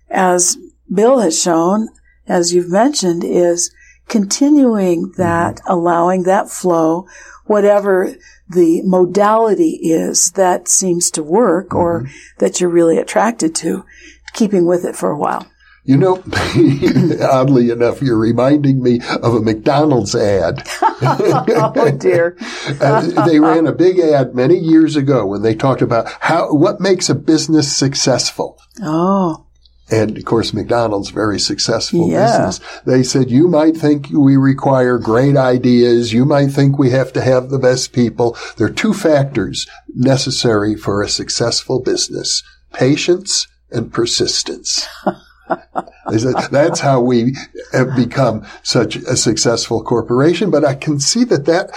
as 0.10 0.58
Bill 0.94 1.20
has 1.20 1.42
shown, 1.42 1.90
as 2.28 2.54
you've 2.54 2.70
mentioned, 2.70 3.24
is 3.24 3.72
continuing 4.08 5.14
that, 5.18 5.56
mm-hmm. 5.56 5.72
allowing 5.72 6.24
that 6.24 6.50
flow, 6.50 7.08
whatever 7.46 8.16
the 8.50 8.82
modality 8.84 9.80
is 9.82 10.32
that 10.32 10.68
seems 10.68 11.12
to 11.12 11.24
work 11.24 11.70
mm-hmm. 11.70 11.78
or 11.78 12.10
that 12.40 12.60
you're 12.60 12.70
really 12.70 12.98
attracted 12.98 13.56
to, 13.56 13.86
keeping 14.34 14.66
with 14.66 14.86
it 14.86 14.96
for 14.96 15.10
a 15.10 15.18
while. 15.18 15.48
You 15.88 15.96
know, 15.96 16.16
oddly 17.32 17.70
enough, 17.70 18.02
you're 18.02 18.18
reminding 18.18 18.84
me 18.84 19.00
of 19.24 19.36
a 19.36 19.40
McDonald's 19.40 20.16
ad. 20.16 20.68
oh 20.82 21.98
dear. 21.98 22.36
they 23.26 23.40
ran 23.40 23.68
a 23.68 23.72
big 23.72 23.98
ad 23.98 24.36
many 24.36 24.58
years 24.58 24.98
ago 24.98 25.26
when 25.26 25.44
they 25.44 25.56
talked 25.56 25.82
about 25.82 26.12
how, 26.20 26.54
what 26.54 26.82
makes 26.82 27.10
a 27.10 27.16
business 27.16 27.74
successful. 27.74 28.60
Oh. 28.82 29.47
And 29.90 30.18
of 30.18 30.26
course, 30.26 30.54
McDonald's 30.54 31.10
very 31.12 31.40
successful 31.40 32.10
Yeah. 32.10 32.26
business. 32.26 32.60
They 32.86 33.04
said, 33.04 33.32
you 33.32 33.48
might 33.48 33.78
think 33.78 34.08
we 34.12 34.36
require 34.36 34.98
great 34.98 35.38
ideas. 35.38 36.12
You 36.12 36.26
might 36.26 36.52
think 36.52 36.78
we 36.78 36.90
have 36.90 37.14
to 37.14 37.22
have 37.22 37.50
the 37.50 37.60
best 37.60 37.94
people. 37.94 38.36
There 38.58 38.68
are 38.68 38.72
two 38.72 38.94
factors 38.94 39.66
necessary 39.96 40.76
for 40.76 41.02
a 41.02 41.08
successful 41.10 41.80
business. 41.80 42.44
Patience 42.74 43.48
and 43.72 43.92
persistence. 43.92 44.88
They 46.10 46.18
said, 46.18 46.36
That's 46.52 46.82
how 46.82 47.00
we 47.02 47.34
have 47.72 47.96
become 47.96 48.46
such 48.64 48.96
a 48.98 49.16
successful 49.16 49.82
corporation. 49.84 50.50
But 50.52 50.66
I 50.66 50.76
can 50.76 51.00
see 51.00 51.24
that 51.26 51.46
that 51.46 51.70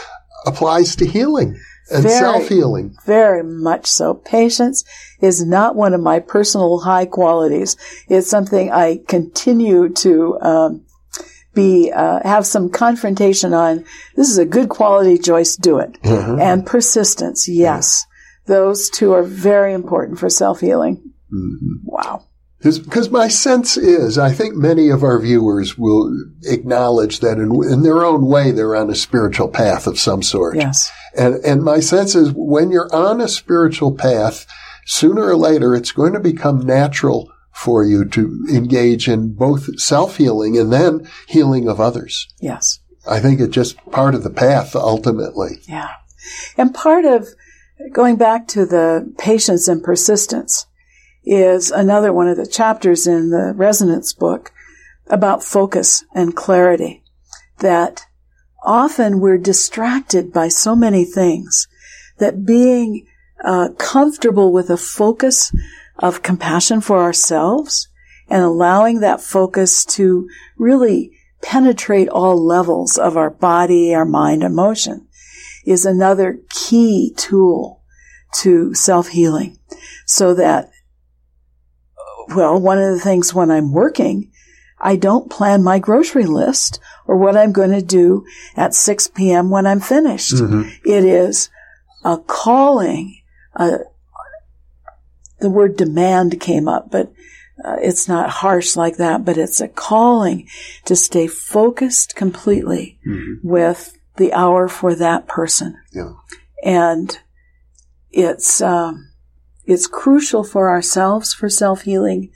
applies 0.47 0.97
to 0.97 1.07
healing 1.07 1.57
and 1.91 2.09
self-healing. 2.09 2.97
Very 3.05 3.43
much 3.43 3.87
so. 3.87 4.15
Patience 4.15 4.85
is 5.21 5.45
not 5.45 5.77
one 5.77 5.95
of 5.95 6.01
my 6.01 6.21
personal 6.21 6.81
high 6.81 7.07
qualities. 7.07 7.77
It's 8.09 8.29
something 8.29 8.71
I 8.71 9.01
continue 9.09 9.89
to 9.89 10.41
um, 10.41 10.85
be 11.55 11.93
uh, 11.93 12.21
have 12.23 12.47
some 12.47 12.71
confrontation 12.71 13.53
on. 13.53 13.85
This 14.17 14.31
is 14.31 14.39
a 14.39 14.45
good 14.45 14.69
quality, 14.69 15.19
Joyce. 15.19 15.57
Do 15.57 15.79
it. 15.79 15.99
And 16.05 16.67
persistence, 16.67 17.49
yes, 17.49 18.07
those 18.47 18.89
two 18.91 19.13
are 19.13 19.23
very 19.23 19.73
important 19.75 20.19
for 20.19 20.31
self 20.31 20.61
healing. 20.61 21.13
Wow. 21.85 22.25
Because 22.63 23.09
my 23.11 23.29
sense 23.29 23.79
is, 23.79 24.19
I 24.19 24.33
think 24.33 24.55
many 24.55 24.91
of 24.91 25.03
our 25.03 25.19
viewers 25.19 25.79
will 25.79 26.15
acknowledge 26.45 27.21
that 27.21 27.39
in, 27.39 27.53
in 27.65 27.83
their 27.83 28.05
own 28.05 28.27
way, 28.27 28.51
they're 28.51 28.77
on 28.77 28.91
a 28.91 28.95
spiritual 28.95 29.49
path 29.49 29.87
of 29.87 29.99
some 29.99 30.23
sort. 30.23 30.57
Yes. 30.57 30.91
And, 31.17 31.37
and 31.45 31.63
my 31.63 31.81
sense 31.81 32.15
is 32.15 32.33
when 32.35 32.71
you're 32.71 32.93
on 32.95 33.21
a 33.21 33.29
spiritual 33.29 33.93
path, 33.93 34.47
sooner 34.87 35.25
or 35.25 35.37
later, 35.37 35.75
it's 35.75 35.93
going 35.93 36.13
to 36.13 36.21
become 36.21 36.61
natural 36.61 37.31
for 37.53 37.85
you 37.85 38.05
to 38.07 38.47
engage 38.49 39.09
in 39.09 39.35
both 39.35 39.79
self-healing 39.79 40.57
and 40.57 40.73
then 40.73 41.09
healing 41.27 41.69
of 41.69 41.81
others. 41.81 42.29
Yes. 42.41 42.81
I 43.09 43.21
think 43.21 43.41
it's 43.41 43.55
just 43.55 43.77
part 43.91 44.15
of 44.15 44.23
the 44.23 44.31
path 44.31 44.75
ultimately. 44.77 45.61
Yeah. 45.69 45.91
And 46.57 46.75
part 46.75 47.05
of 47.05 47.29
going 47.93 48.17
back 48.17 48.47
to 48.49 48.67
the 48.67 49.13
patience 49.19 49.69
and 49.69 49.83
persistence 49.83 50.67
is 51.25 51.71
another 51.71 52.13
one 52.13 52.29
of 52.29 52.37
the 52.37 52.47
chapters 52.47 53.07
in 53.07 53.31
the 53.31 53.53
resonance 53.55 54.13
book 54.13 54.53
about 55.09 55.43
focus 55.43 56.05
and 56.15 56.37
clarity 56.37 57.03
that 57.59 58.07
often 58.63 59.21
we're 59.21 59.39
distracted 59.39 60.33
by 60.33 60.49
so 60.49 60.75
many 60.77 61.05
things 61.05 61.69
that 62.19 62.45
being 62.45 63.07
uh, 63.45 63.71
comfortable 63.79 64.53
with 64.53 64.71
a 64.71 64.77
focus 64.77 65.55
of 65.99 66.23
compassion 66.23 66.81
for 66.81 66.99
ourselves 66.99 67.89
and 68.29 68.43
allowing 68.43 69.01
that 69.01 69.21
focus 69.21 69.85
to 69.85 70.29
really 70.57 71.13
penetrate 71.43 72.09
all 72.09 72.43
levels 72.43 72.99
of 72.99 73.17
our 73.17 73.31
body, 73.31 73.95
our 73.95 74.05
mind, 74.05 74.43
emotion 74.43 75.07
is 75.65 75.85
another 75.85 76.41
key 76.51 77.13
tool 77.17 77.83
to 78.33 78.75
self-healing. 78.75 79.59
So 80.07 80.35
that 80.35 80.71
well 82.35 82.61
one 82.61 82.79
of 82.79 82.93
the 82.93 83.01
things 83.01 83.35
when 83.35 83.51
i'm 83.51 83.73
working 83.73 84.30
i 84.81 84.97
don't 84.97 85.31
plan 85.31 85.63
my 85.63 85.79
grocery 85.79 86.25
list 86.27 86.81
or 87.07 87.17
what 87.17 87.37
i'm 87.37 87.53
going 87.53 87.71
to 87.71 87.83
do 87.83 88.25
at 88.57 88.75
6 88.75 89.09
p.m 89.09 89.51
when 89.51 89.67
i'm 89.67 89.81
finished. 89.81 90.35
It 90.85 91.05
is 91.05 91.51
a 92.05 92.19
calling 92.19 93.21
uh, 93.57 93.79
the 95.41 95.51
word 95.51 95.77
demand 95.77 96.41
came 96.41 96.69
up 96.69 96.91
but 96.91 97.13
uh, 97.65 97.77
it's 97.83 98.09
not 98.09 98.31
harsh 98.31 98.77
like 98.77 98.97
that 98.97 99.25
but 99.25 99.37
it's 99.37 99.61
a 99.61 99.69
calling 99.69 100.49
to 100.85 100.97
stay 100.97 101.27
focused 101.27 102.17
completely 102.17 102.99
with 103.43 103.97
the 104.17 104.33
hour 104.33 104.69
for 104.69 104.95
that 104.95 105.27
person. 105.27 105.77
Yeah. 105.93 106.13
and 106.65 107.19
it's 108.11 108.61
um, 108.61 109.13
it's 109.65 109.87
crucial 109.87 110.43
for 110.45 110.69
ourselves 110.69 111.33
for 111.33 111.49
self 111.49 111.83
healing 111.83 112.31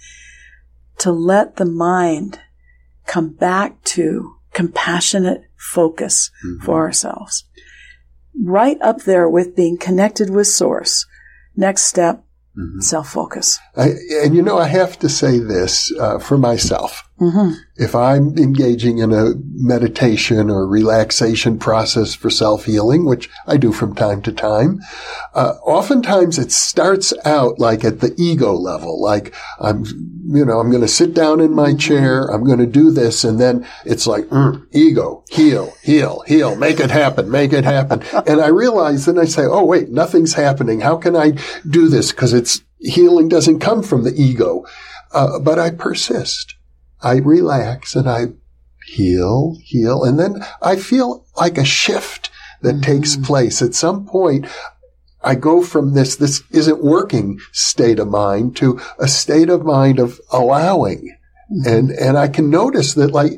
to 0.98 1.12
let 1.12 1.56
the 1.56 1.64
mind 1.64 2.40
come 3.06 3.30
back 3.30 3.82
to 3.84 4.36
compassionate 4.52 5.42
focus 5.56 6.30
for 6.62 6.80
ourselves. 6.80 7.44
Right 8.42 8.80
up 8.80 9.02
there 9.02 9.28
with 9.28 9.56
being 9.56 9.76
connected 9.76 10.30
with 10.30 10.46
source. 10.46 11.06
Next 11.56 11.84
step, 11.84 12.24
self 12.80 13.10
focus. 13.10 13.58
And 13.76 14.34
you 14.34 14.42
know, 14.42 14.58
I 14.58 14.68
have 14.68 14.98
to 15.00 15.08
say 15.08 15.38
this 15.38 15.92
uh, 15.98 16.18
for 16.18 16.38
myself. 16.38 17.08
Mm-hmm. 17.20 17.52
If 17.76 17.94
I'm 17.94 18.36
engaging 18.36 18.98
in 18.98 19.12
a 19.12 19.34
meditation 19.54 20.50
or 20.50 20.66
relaxation 20.66 21.58
process 21.58 22.12
for 22.12 22.28
self-healing, 22.28 23.04
which 23.04 23.30
I 23.46 23.56
do 23.56 23.72
from 23.72 23.94
time 23.94 24.20
to 24.22 24.32
time, 24.32 24.80
uh, 25.32 25.54
oftentimes 25.62 26.40
it 26.40 26.50
starts 26.50 27.14
out 27.24 27.60
like 27.60 27.84
at 27.84 28.00
the 28.00 28.14
ego 28.18 28.52
level, 28.52 29.00
like 29.00 29.32
I'm, 29.60 29.84
you 30.26 30.44
know, 30.44 30.58
I'm 30.58 30.70
going 30.70 30.82
to 30.82 30.88
sit 30.88 31.14
down 31.14 31.38
in 31.38 31.54
my 31.54 31.74
chair, 31.74 32.24
I'm 32.24 32.44
going 32.44 32.58
to 32.58 32.66
do 32.66 32.90
this, 32.90 33.22
and 33.22 33.40
then 33.40 33.64
it's 33.84 34.08
like, 34.08 34.24
mm, 34.24 34.66
ego, 34.72 35.24
heal, 35.30 35.72
heal, 35.84 36.24
heal, 36.26 36.56
make 36.56 36.80
it 36.80 36.90
happen, 36.90 37.30
make 37.30 37.52
it 37.52 37.64
happen. 37.64 38.02
and 38.26 38.40
I 38.40 38.48
realize 38.48 39.06
then 39.06 39.20
I 39.20 39.26
say, 39.26 39.44
oh 39.44 39.64
wait, 39.64 39.88
nothing's 39.88 40.34
happening. 40.34 40.80
How 40.80 40.96
can 40.96 41.14
I 41.14 41.38
do 41.68 41.88
this? 41.88 42.10
Because 42.10 42.32
it's 42.32 42.62
healing 42.80 43.28
doesn't 43.28 43.60
come 43.60 43.84
from 43.84 44.02
the 44.02 44.14
ego. 44.20 44.64
Uh, 45.12 45.38
but 45.38 45.60
I 45.60 45.70
persist. 45.70 46.56
I 47.04 47.16
relax 47.16 47.94
and 47.94 48.08
I 48.08 48.28
heal, 48.86 49.56
heal, 49.62 50.02
and 50.04 50.18
then 50.18 50.44
I 50.62 50.76
feel 50.76 51.26
like 51.36 51.58
a 51.58 51.64
shift 51.64 52.30
that 52.62 52.82
takes 52.82 53.16
mm. 53.16 53.24
place. 53.24 53.62
At 53.62 53.74
some 53.74 54.06
point, 54.06 54.46
I 55.22 55.34
go 55.34 55.62
from 55.62 55.94
this, 55.94 56.16
this 56.16 56.42
isn't 56.50 56.84
working 56.84 57.38
state 57.52 57.98
of 57.98 58.08
mind 58.08 58.56
to 58.56 58.80
a 58.98 59.08
state 59.08 59.48
of 59.48 59.64
mind 59.64 59.98
of 59.98 60.20
allowing. 60.30 61.16
Mm-hmm. 61.50 61.68
And, 61.68 61.90
and 61.90 62.18
I 62.18 62.28
can 62.28 62.50
notice 62.50 62.94
that 62.94 63.12
like, 63.12 63.32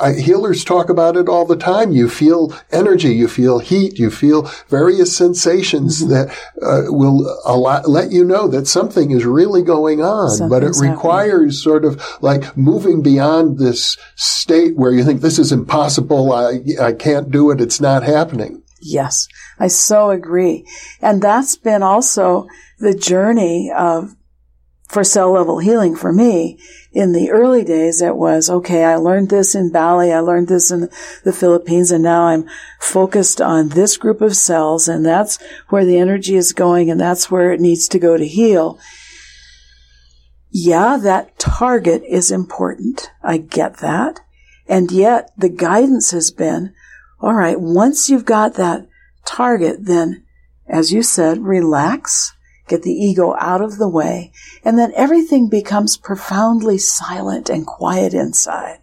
I, 0.00 0.12
healers 0.12 0.64
talk 0.64 0.88
about 0.88 1.16
it 1.16 1.28
all 1.28 1.44
the 1.44 1.56
time. 1.56 1.92
You 1.92 2.08
feel 2.08 2.54
energy, 2.70 3.14
you 3.14 3.28
feel 3.28 3.58
heat, 3.58 3.98
you 3.98 4.10
feel 4.10 4.50
various 4.68 5.16
sensations 5.16 6.06
that 6.08 6.28
uh, 6.62 6.84
will 6.92 7.40
allow, 7.44 7.82
let 7.82 8.12
you 8.12 8.24
know 8.24 8.48
that 8.48 8.66
something 8.66 9.10
is 9.10 9.24
really 9.24 9.62
going 9.62 10.00
on. 10.00 10.48
but 10.48 10.62
it 10.62 10.74
Something's 10.74 10.76
happening. 10.80 10.92
requires 10.92 11.62
sort 11.62 11.84
of 11.84 12.02
like 12.20 12.56
moving 12.56 13.02
beyond 13.02 13.58
this 13.58 13.96
state 14.16 14.76
where 14.76 14.92
you 14.92 15.04
think 15.04 15.20
this 15.20 15.38
is 15.38 15.52
impossible. 15.52 16.32
I, 16.32 16.60
I 16.80 16.92
can't 16.92 17.30
do 17.30 17.50
it. 17.50 17.60
It's 17.60 17.80
not 17.80 18.02
happening. 18.02 18.62
Yes, 18.80 19.26
I 19.58 19.68
so 19.68 20.10
agree. 20.10 20.66
And 21.00 21.22
that's 21.22 21.56
been 21.56 21.82
also 21.82 22.46
the 22.78 22.94
journey 22.94 23.72
of 23.74 24.14
for 24.88 25.02
cell 25.04 25.32
level 25.32 25.58
healing 25.58 25.96
for 25.96 26.12
me. 26.12 26.58
In 26.92 27.12
the 27.12 27.30
early 27.30 27.64
days, 27.64 28.00
it 28.00 28.16
was, 28.16 28.48
okay, 28.48 28.84
I 28.84 28.96
learned 28.96 29.30
this 29.30 29.54
in 29.54 29.72
Bali, 29.72 30.12
I 30.12 30.20
learned 30.20 30.48
this 30.48 30.70
in 30.70 30.88
the 31.24 31.32
Philippines, 31.32 31.90
and 31.90 32.04
now 32.04 32.26
I'm 32.26 32.48
focused 32.78 33.40
on 33.40 33.70
this 33.70 33.96
group 33.96 34.20
of 34.20 34.36
cells, 34.36 34.86
and 34.86 35.04
that's 35.04 35.42
where 35.70 35.84
the 35.84 35.98
energy 35.98 36.36
is 36.36 36.52
going, 36.52 36.90
and 36.90 37.00
that's 37.00 37.30
where 37.30 37.52
it 37.52 37.60
needs 37.60 37.88
to 37.88 37.98
go 37.98 38.16
to 38.16 38.26
heal. 38.26 38.78
Yeah, 40.50 40.96
that 40.98 41.36
target 41.36 42.04
is 42.06 42.30
important. 42.30 43.10
I 43.24 43.38
get 43.38 43.78
that. 43.78 44.20
And 44.68 44.92
yet 44.92 45.32
the 45.36 45.48
guidance 45.48 46.12
has 46.12 46.30
been, 46.30 46.72
all 47.20 47.34
right, 47.34 47.60
once 47.60 48.08
you've 48.08 48.24
got 48.24 48.54
that 48.54 48.86
target, 49.24 49.86
then, 49.86 50.24
as 50.68 50.92
you 50.92 51.02
said, 51.02 51.38
relax, 51.38 52.34
get 52.68 52.82
the 52.82 52.92
ego 52.92 53.34
out 53.38 53.60
of 53.60 53.78
the 53.78 53.88
way, 53.88 54.32
and 54.64 54.78
then 54.78 54.92
everything 54.96 55.48
becomes 55.48 55.96
profoundly 55.96 56.78
silent 56.78 57.48
and 57.48 57.66
quiet 57.66 58.14
inside. 58.14 58.78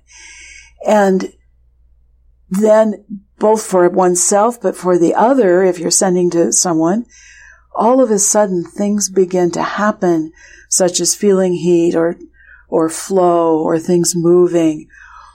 And 0.85 1.33
then 2.49 3.05
both 3.39 3.63
for 3.63 3.87
oneself, 3.89 4.61
but 4.61 4.75
for 4.75 4.97
the 4.97 5.15
other, 5.15 5.63
if 5.63 5.79
you're 5.79 5.91
sending 5.91 6.29
to 6.31 6.51
someone, 6.51 7.05
all 7.73 8.01
of 8.01 8.11
a 8.11 8.19
sudden 8.19 8.63
things 8.63 9.09
begin 9.09 9.51
to 9.51 9.63
happen, 9.63 10.31
such 10.69 10.99
as 10.99 11.15
feeling 11.15 11.53
heat 11.53 11.95
or, 11.95 12.17
or 12.67 12.89
flow 12.89 13.59
or 13.59 13.79
things 13.79 14.15
moving 14.15 14.87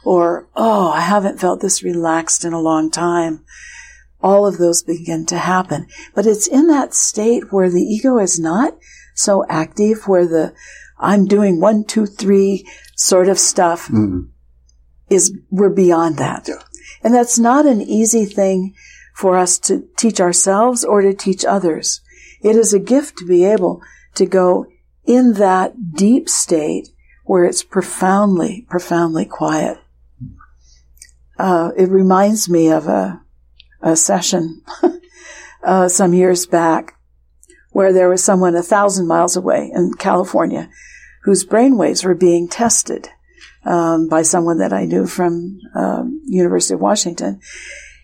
or, 0.06 0.46
oh, 0.54 0.92
I 0.92 1.00
haven't 1.00 1.40
felt 1.40 1.60
this 1.60 1.82
relaxed 1.82 2.44
in 2.44 2.52
a 2.52 2.60
long 2.60 2.92
time. 2.92 3.44
All 4.28 4.42
of 4.46 4.58
those 4.58 4.82
begin 4.82 5.22
to 5.26 5.38
happen. 5.38 5.80
But 6.14 6.26
it's 6.26 6.48
in 6.58 6.66
that 6.74 6.94
state 6.94 7.44
where 7.52 7.70
the 7.70 7.86
ego 7.96 8.18
is 8.18 8.38
not 8.38 8.72
so 9.14 9.44
active 9.62 9.98
where 10.10 10.26
the 10.26 10.46
I'm 11.10 11.26
doing 11.26 11.60
one, 11.60 11.84
two, 11.84 12.06
three 12.22 12.52
sort 12.96 13.28
of 13.28 13.38
stuff 13.38 13.80
Mm. 13.88 14.28
is 15.16 15.24
we're 15.58 15.76
beyond 15.84 16.16
that. 16.18 16.42
Yeah. 16.48 16.62
And 17.02 17.12
that's 17.14 17.38
not 17.38 17.66
an 17.66 17.80
easy 18.00 18.24
thing 18.38 18.58
for 19.14 19.32
us 19.44 19.58
to 19.66 19.74
teach 20.02 20.18
ourselves 20.20 20.84
or 20.84 20.98
to 21.02 21.14
teach 21.14 21.44
others. 21.44 22.00
It 22.48 22.56
is 22.56 22.72
a 22.74 22.88
gift 22.94 23.18
to 23.18 23.26
be 23.26 23.44
able 23.54 23.80
to 24.14 24.26
go 24.26 24.48
in 25.04 25.34
that 25.34 25.70
deep 26.06 26.28
state 26.28 26.88
where 27.24 27.44
it's 27.48 27.62
profoundly, 27.76 28.66
profoundly 28.68 29.24
quiet. 29.24 29.78
Uh, 31.38 31.70
it 31.76 31.88
reminds 31.90 32.48
me 32.48 32.64
of 32.78 32.86
a, 32.88 33.20
a 33.80 33.96
session 33.96 34.62
uh, 35.64 35.88
some 35.88 36.14
years 36.14 36.46
back 36.46 36.94
where 37.70 37.92
there 37.92 38.08
was 38.08 38.24
someone 38.24 38.54
a 38.54 38.62
thousand 38.62 39.06
miles 39.06 39.36
away 39.36 39.70
in 39.74 39.92
California 39.94 40.70
whose 41.24 41.44
brainwaves 41.44 42.04
were 42.04 42.14
being 42.14 42.48
tested 42.48 43.08
um, 43.64 44.08
by 44.08 44.22
someone 44.22 44.58
that 44.58 44.72
I 44.72 44.84
knew 44.84 45.06
from 45.06 45.58
um, 45.74 46.22
University 46.24 46.74
of 46.74 46.80
Washington, 46.80 47.40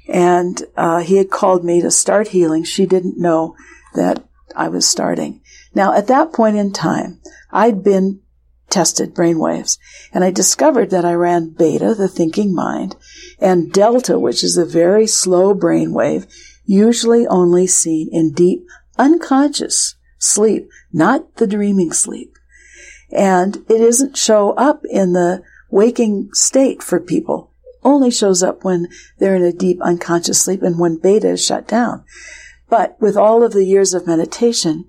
and 0.08 0.60
uh, 0.76 1.00
he 1.00 1.16
had 1.16 1.30
called 1.30 1.64
me 1.64 1.80
to 1.80 1.90
start 1.90 2.28
healing. 2.28 2.64
She 2.64 2.84
didn't 2.84 3.16
know 3.16 3.54
that 3.94 4.24
I 4.56 4.68
was 4.68 4.88
starting. 4.88 5.40
Now, 5.72 5.94
at 5.94 6.08
that 6.08 6.32
point 6.32 6.56
in 6.56 6.72
time, 6.72 7.20
I'd 7.52 7.84
been 7.84 8.21
tested 8.72 9.14
brainwaves, 9.14 9.78
and 10.12 10.24
I 10.24 10.30
discovered 10.32 10.90
that 10.90 11.04
I 11.04 11.12
ran 11.12 11.50
beta, 11.50 11.94
the 11.94 12.08
thinking 12.08 12.52
mind, 12.52 12.96
and 13.38 13.72
delta, 13.72 14.18
which 14.18 14.42
is 14.42 14.56
a 14.56 14.64
very 14.64 15.06
slow 15.06 15.54
brainwave, 15.54 16.26
usually 16.64 17.26
only 17.26 17.66
seen 17.66 18.08
in 18.10 18.32
deep 18.32 18.66
unconscious 18.98 19.94
sleep, 20.18 20.68
not 20.92 21.36
the 21.36 21.46
dreaming 21.46 21.92
sleep. 21.92 22.36
And 23.12 23.56
it 23.68 23.78
doesn't 23.78 24.16
show 24.16 24.52
up 24.52 24.84
in 24.88 25.12
the 25.12 25.42
waking 25.70 26.30
state 26.32 26.82
for 26.82 26.98
people. 26.98 27.50
Only 27.84 28.10
shows 28.10 28.42
up 28.42 28.64
when 28.64 28.88
they're 29.18 29.36
in 29.36 29.42
a 29.42 29.52
deep 29.52 29.80
unconscious 29.82 30.40
sleep 30.40 30.62
and 30.62 30.78
when 30.78 30.96
beta 30.96 31.30
is 31.30 31.44
shut 31.44 31.68
down. 31.68 32.04
But 32.70 32.96
with 33.00 33.16
all 33.16 33.42
of 33.42 33.52
the 33.52 33.64
years 33.64 33.92
of 33.92 34.06
meditation, 34.06 34.86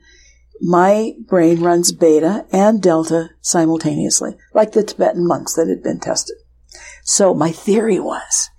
my 0.61 1.13
brain 1.19 1.61
runs 1.61 1.91
beta 1.91 2.45
and 2.51 2.81
delta 2.81 3.29
simultaneously, 3.41 4.35
like 4.53 4.71
the 4.71 4.83
Tibetan 4.83 5.27
monks 5.27 5.55
that 5.55 5.67
had 5.67 5.83
been 5.83 5.99
tested. 5.99 6.37
So 7.03 7.33
my 7.33 7.51
theory 7.51 7.99
was, 7.99 8.49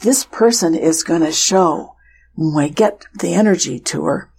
this 0.00 0.24
person 0.24 0.74
is 0.74 1.04
going 1.04 1.22
to 1.22 1.32
show 1.32 1.94
when 2.34 2.64
I 2.64 2.68
get 2.68 3.06
the 3.14 3.34
energy 3.34 3.78
to 3.80 4.04
her, 4.04 4.30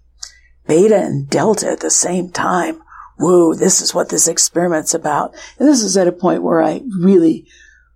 beta 0.67 0.97
and 0.97 1.29
delta 1.29 1.71
at 1.71 1.79
the 1.79 1.89
same 1.89 2.29
time. 2.31 2.81
Whoa, 3.17 3.55
this 3.55 3.81
is 3.81 3.95
what 3.95 4.09
this 4.09 4.27
experiment's 4.27 4.93
about. 4.93 5.33
And 5.57 5.67
this 5.67 5.81
is 5.81 5.97
at 5.97 6.07
a 6.07 6.11
point 6.11 6.43
where 6.43 6.61
I 6.61 6.81
really 6.99 7.47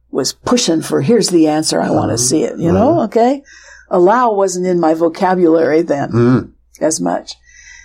was 0.09 0.33
pushing 0.33 0.81
for, 0.81 1.01
here's 1.01 1.29
the 1.29 1.47
answer. 1.47 1.79
I 1.79 1.91
want 1.91 2.11
to 2.11 2.17
see 2.17 2.43
it, 2.43 2.57
you 2.57 2.71
know? 2.71 3.01
Okay. 3.01 3.43
Allow 3.89 4.33
wasn't 4.33 4.65
in 4.65 4.79
my 4.79 4.93
vocabulary 4.93 5.81
then 5.83 6.11
Mm. 6.11 6.51
as 6.79 6.99
much. 6.99 7.35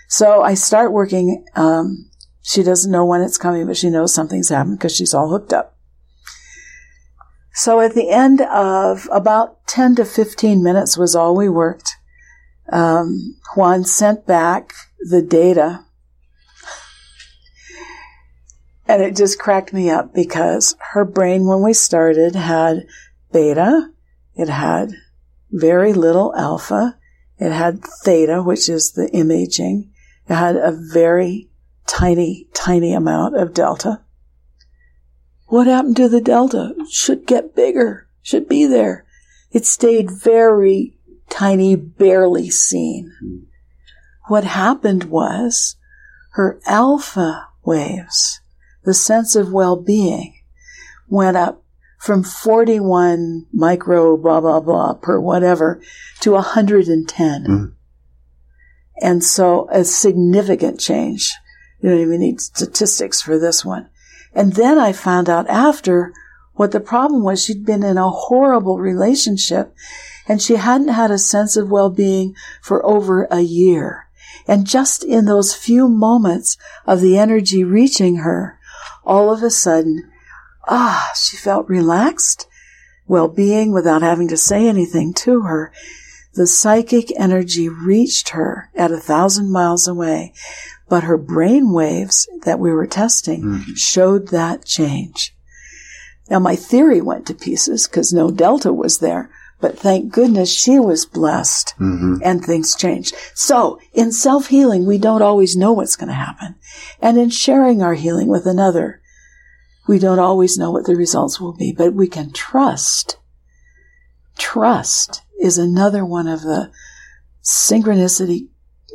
So 0.09 0.43
I 0.43 0.55
start 0.55 0.93
working. 0.93 1.45
Um, 1.55 2.11
she 2.43 2.63
doesn't 2.63 2.93
know 2.93 3.05
when 3.05 3.23
it's 3.23 3.39
coming, 3.39 3.67
but 3.67 3.77
she 3.77 3.91
knows 3.91 4.15
something's 4.15 4.51
happened 4.51 4.79
because 4.79 4.95
she's 4.95 5.15
all 5.15 5.29
hooked 5.29 5.53
up. 5.53 5.77
So 7.55 7.81
at 7.81 7.95
the 7.95 8.11
end 8.11 8.43
of 8.43 9.09
about 9.11 9.67
10 9.67 9.97
to 9.97 10.05
15 10.05 10.63
minutes 10.63 10.99
was 10.99 11.17
all 11.17 11.35
we 11.35 11.49
worked. 11.49 11.97
Um, 12.71 13.37
Juan 13.55 13.85
sent 13.85 14.27
back 14.27 14.75
the 15.01 15.23
data. 15.23 15.85
And 18.87 19.03
it 19.03 19.17
just 19.17 19.39
cracked 19.39 19.73
me 19.73 19.91
up 19.91 20.15
because 20.15 20.77
her 20.93 21.05
brain, 21.05 21.47
when 21.47 21.63
we 21.63 21.73
started, 21.73 22.37
had 22.37 22.87
beta, 23.33 23.91
it 24.35 24.49
had 24.49 24.93
very 25.51 25.93
little 25.93 26.35
alpha, 26.37 26.97
it 27.39 27.53
had 27.53 27.83
theta, 27.83 28.43
which 28.43 28.69
is 28.69 28.93
the 28.93 29.09
imaging, 29.11 29.91
it 30.29 30.35
had 30.35 30.57
a 30.57 30.73
very 30.73 31.49
tiny, 31.87 32.49
tiny 32.53 32.93
amount 32.93 33.37
of 33.37 33.55
delta. 33.55 34.03
What 35.47 35.67
happened 35.67 35.97
to 35.97 36.09
the 36.09 36.21
delta? 36.21 36.75
Should 36.91 37.27
get 37.27 37.55
bigger, 37.55 38.09
should 38.23 38.49
be 38.49 38.67
there. 38.67 39.07
It 39.53 39.65
stayed 39.65 40.11
very 40.11 40.99
tiny, 41.31 41.77
barely 41.77 42.51
seen. 42.51 43.13
What 44.29 44.45
happened 44.45 45.05
was 45.05 45.77
her 46.33 46.61
alpha 46.67 47.47
waves, 47.65 48.41
the 48.85 48.95
sense 48.95 49.37
of 49.37 49.53
well-being, 49.53 50.35
went 51.09 51.37
up 51.37 51.63
from 51.99 52.23
41 52.23 53.47
micro 53.53 54.17
blah 54.17 54.41
blah 54.41 54.61
blah 54.61 54.95
per 54.95 55.19
whatever 55.19 55.81
to 56.21 56.33
110. 56.33 57.45
Mm. 57.45 57.73
And 59.01 59.23
so 59.23 59.69
a 59.71 59.85
significant 59.85 60.81
change. 60.81 61.33
You 61.81 61.91
don't 61.91 62.01
even 62.01 62.21
need 62.21 62.41
statistics 62.41 63.21
for 63.21 63.39
this 63.39 63.65
one. 63.65 63.89
And 64.35 64.55
then 64.55 64.79
I 64.79 64.93
found 64.93 65.29
out 65.29 65.49
after 65.49 66.13
what 66.55 66.73
the 66.73 66.81
problem 66.81 67.23
was. 67.23 67.45
She'd 67.45 67.65
been 67.65 67.83
in 67.83 67.99
a 67.99 68.11
horrible 68.11 68.79
relationship 68.79 69.75
and 70.27 70.43
she 70.43 70.57
hadn't 70.57 70.89
had 70.89 71.11
a 71.11 71.19
sense 71.19 71.57
of 71.57 71.71
well-being 71.71 72.35
for 72.61 72.85
over 72.85 73.25
a 73.31 73.41
year. 73.41 74.09
And 74.49 74.67
just 74.67 75.05
in 75.05 75.25
those 75.25 75.55
few 75.55 75.89
moments 75.89 76.57
of 76.87 77.01
the 77.01 77.19
energy 77.19 77.65
reaching 77.65 78.17
her, 78.17 78.59
all 79.05 79.33
of 79.33 79.43
a 79.43 79.51
sudden, 79.51 80.11
ah, 80.69 81.13
she 81.17 81.37
felt 81.37 81.69
relaxed, 81.69 82.49
well-being 83.07 83.73
without 83.73 84.03
having 84.03 84.29
to 84.29 84.37
say 84.37 84.67
anything 84.67 85.15
to 85.15 85.43
her. 85.43 85.73
The 86.37 86.47
psychic 86.47 87.11
energy 87.19 87.69
reached 87.69 88.31
her 88.31 88.71
at 88.75 88.93
a 88.93 88.99
thousand 88.99 89.51
miles 89.51 89.89
away, 89.89 90.35
but 90.87 91.05
her 91.05 91.17
brain 91.17 91.73
waves 91.73 92.29
that 92.45 92.61
we 92.61 92.71
were 92.73 92.87
testing 92.87 93.63
showed 93.75 94.29
that 94.29 94.67
change. 94.67 95.35
Now 96.29 96.39
my 96.39 96.55
theory 96.55 97.01
went 97.01 97.27
to 97.27 97.35
pieces 97.35 97.89
because 97.89 98.13
no 98.13 98.31
delta 98.31 98.71
was 98.71 98.99
there, 98.99 99.31
but 99.63 99.79
thank 99.79 100.13
goodness 100.13 100.51
she 100.51 100.79
was 100.79 101.07
blessed 101.07 101.75
Mhm. 101.81 102.21
and 102.23 102.45
things 102.45 102.75
changed. 102.75 103.15
So 103.35 103.79
in 103.95 104.13
self-healing, 104.13 104.85
we 104.85 104.99
don't 104.99 105.23
always 105.23 105.57
know 105.57 105.73
what's 105.73 105.97
going 105.97 106.09
to 106.09 106.15
happen. 106.15 106.57
And 107.01 107.17
in 107.17 107.31
sharing 107.31 107.81
our 107.81 107.95
healing 107.95 108.29
with 108.29 108.45
another, 108.45 109.01
we 109.89 109.99
don't 109.99 110.19
always 110.19 110.59
know 110.59 110.71
what 110.71 110.85
the 110.85 110.97
results 110.97 111.41
will 111.41 111.55
be, 111.55 111.73
but 111.73 111.95
we 111.95 112.09
can 112.09 112.31
trust. 112.33 113.17
Trust 114.37 115.23
is 115.41 115.59
another 115.59 116.05
one 116.05 116.27
of 116.27 116.43
the 116.43 116.71
synchronicity 117.43 118.49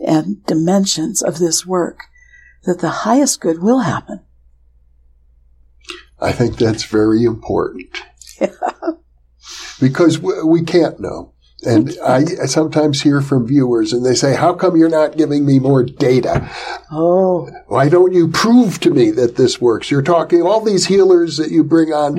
and 0.06 0.46
dimensions 0.46 1.22
of 1.22 1.40
this 1.40 1.66
work 1.66 2.06
that 2.64 2.80
the 2.80 2.90
highest 2.90 3.42
good 3.42 3.62
will 3.62 3.80
happen. 3.80 4.22
I 6.20 6.32
think 6.32 6.58
that's 6.58 6.84
very 6.84 7.24
important. 7.24 7.98
Because 9.80 10.18
w- 10.18 10.46
we 10.46 10.62
can't 10.62 11.00
know. 11.00 11.34
And 11.64 11.96
I 12.04 12.26
sometimes 12.48 13.02
hear 13.02 13.22
from 13.22 13.46
viewers 13.48 13.94
and 13.94 14.04
they 14.06 14.16
say, 14.16 14.36
how 14.36 14.54
come 14.54 14.76
you're 14.76 14.90
not 14.90 15.16
giving 15.16 15.46
me 15.46 15.60
more 15.60 15.84
data? 15.84 16.50
Oh, 16.92 17.50
Why 17.68 17.88
don't 17.88 18.14
you 18.14 18.28
prove 18.30 18.80
to 18.82 18.90
me 18.90 19.12
that 19.12 19.36
this 19.36 19.62
works? 19.62 19.92
You're 19.92 20.02
talking 20.02 20.42
all 20.42 20.62
these 20.62 20.88
healers 20.88 21.38
that 21.38 21.52
you 21.52 21.64
bring 21.64 21.94
on, 21.94 22.16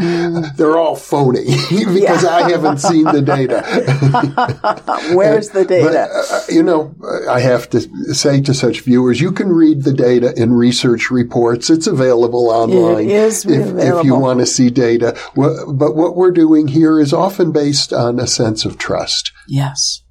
they're 0.57 0.79
all 0.79 0.95
phony 0.97 1.45
because 1.71 2.25
I 2.25 2.51
haven't 2.51 2.79
seen 2.79 3.05
the 3.05 3.21
data. 3.21 3.63
where's 5.15 5.49
the 5.51 5.61
But, 5.61 5.69
data? 5.69 6.09
uh, 6.31 6.41
you 6.49 6.63
know, 6.63 6.95
I 7.29 7.41
have 7.41 7.69
to 7.71 7.81
say 8.15 8.41
to 8.43 8.55
such 8.55 8.81
viewers, 8.83 9.21
you 9.21 9.33
can 9.33 9.49
read 9.49 9.83
the 9.83 9.93
data 9.93 10.33
in 10.41 10.53
research 10.53 11.11
reports. 11.11 11.69
It's 11.69 11.87
available 11.87 12.49
online. 12.49 13.11
is 13.11 13.45
if, 13.45 13.77
if 13.77 14.05
you 14.05 14.15
want 14.15 14.41
to 14.41 14.47
see 14.47 14.71
data. 14.71 15.19
But 15.35 15.97
what 15.97 16.17
we're 16.17 16.31
doing 16.31 16.69
here 16.69 17.01
is 17.01 17.13
often 17.13 17.53
based 17.53 17.93
on 17.93 18.19
a 18.21 18.27
sense 18.27 18.65
of 18.65 18.79
trust. 18.79 19.32
Yes. 19.49 20.03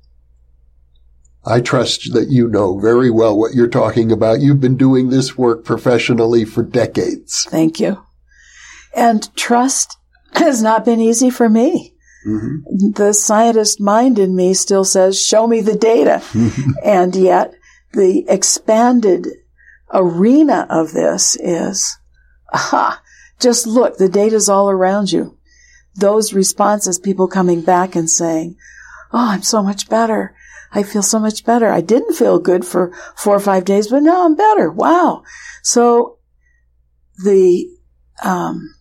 I 1.43 1.59
trust 1.59 2.13
that 2.13 2.29
you 2.29 2.47
know 2.47 2.77
very 2.79 3.09
well 3.09 3.37
what 3.37 3.53
you're 3.53 3.67
talking 3.67 4.11
about. 4.11 4.41
You've 4.41 4.61
been 4.61 4.77
doing 4.77 5.09
this 5.09 5.37
work 5.37 5.65
professionally 5.65 6.45
for 6.45 6.61
decades. 6.63 7.47
Thank 7.49 7.79
you. 7.79 8.03
And 8.95 9.35
trust 9.35 9.97
has 10.33 10.61
not 10.61 10.85
been 10.85 10.99
easy 11.01 11.29
for 11.31 11.49
me. 11.49 11.95
Mhm. 12.27 12.93
The 12.93 13.13
scientist 13.13 13.81
mind 13.81 14.19
in 14.19 14.35
me 14.35 14.53
still 14.53 14.83
says, 14.83 15.19
show 15.19 15.47
me 15.47 15.61
the 15.61 15.75
data. 15.75 16.21
and 16.83 17.15
yet 17.15 17.53
the 17.93 18.23
expanded 18.27 19.27
arena 19.91 20.67
of 20.69 20.91
this 20.91 21.35
is, 21.37 21.97
aha, 22.53 23.01
just 23.39 23.65
look, 23.65 23.97
the 23.97 24.09
data's 24.09 24.47
all 24.47 24.69
around 24.69 25.11
you. 25.11 25.37
Those 25.95 26.33
responses, 26.33 26.99
people 26.99 27.27
coming 27.27 27.61
back 27.61 27.95
and 27.95 28.09
saying, 28.09 28.55
oh, 29.13 29.29
I'm 29.29 29.43
so 29.43 29.61
much 29.61 29.89
better. 29.89 30.35
I 30.73 30.83
feel 30.83 31.03
so 31.03 31.19
much 31.19 31.45
better. 31.45 31.69
I 31.69 31.81
didn't 31.81 32.15
feel 32.15 32.39
good 32.39 32.65
for 32.65 32.93
four 33.15 33.35
or 33.35 33.41
five 33.41 33.65
days, 33.65 33.89
but 33.89 34.03
now 34.03 34.25
I'm 34.25 34.35
better. 34.35 34.71
Wow. 34.71 35.23
So 35.63 36.17
the, 37.23 37.67
um, 38.23 38.73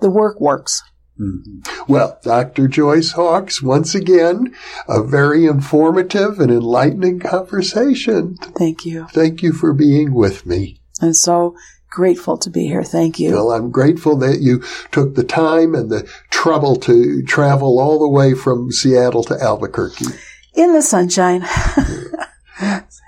the 0.00 0.10
work 0.10 0.40
works. 0.40 0.82
Mm-hmm. 1.20 1.92
Well, 1.92 2.18
Dr. 2.22 2.68
Joyce 2.68 3.12
Hawkes, 3.12 3.60
once 3.60 3.94
again, 3.94 4.54
a 4.88 5.02
very 5.02 5.44
informative 5.46 6.40
and 6.40 6.50
enlightening 6.50 7.20
conversation. 7.20 8.36
Thank 8.36 8.86
you. 8.86 9.06
Thank 9.12 9.42
you 9.42 9.52
for 9.52 9.74
being 9.74 10.14
with 10.14 10.46
me. 10.46 10.80
I'm 11.02 11.12
so 11.12 11.56
grateful 11.90 12.38
to 12.38 12.50
be 12.50 12.66
here. 12.66 12.82
Thank 12.82 13.18
you. 13.18 13.32
Well, 13.32 13.50
I'm 13.50 13.70
grateful 13.70 14.16
that 14.18 14.40
you 14.40 14.62
took 14.90 15.14
the 15.14 15.24
time 15.24 15.74
and 15.74 15.90
the 15.90 16.08
trouble 16.30 16.76
to 16.76 17.22
travel 17.24 17.78
all 17.78 17.98
the 17.98 18.08
way 18.08 18.34
from 18.34 18.70
Seattle 18.70 19.24
to 19.24 19.34
Albuquerque. 19.40 20.06
In 20.54 20.72
the 20.72 20.82
sunshine. 20.82 21.42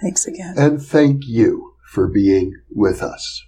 Thanks 0.03 0.26
again. 0.26 0.55
And 0.57 0.83
thank 0.83 1.26
you 1.26 1.74
for 1.87 2.09
being 2.09 2.55
with 2.70 3.03
us. 3.03 3.43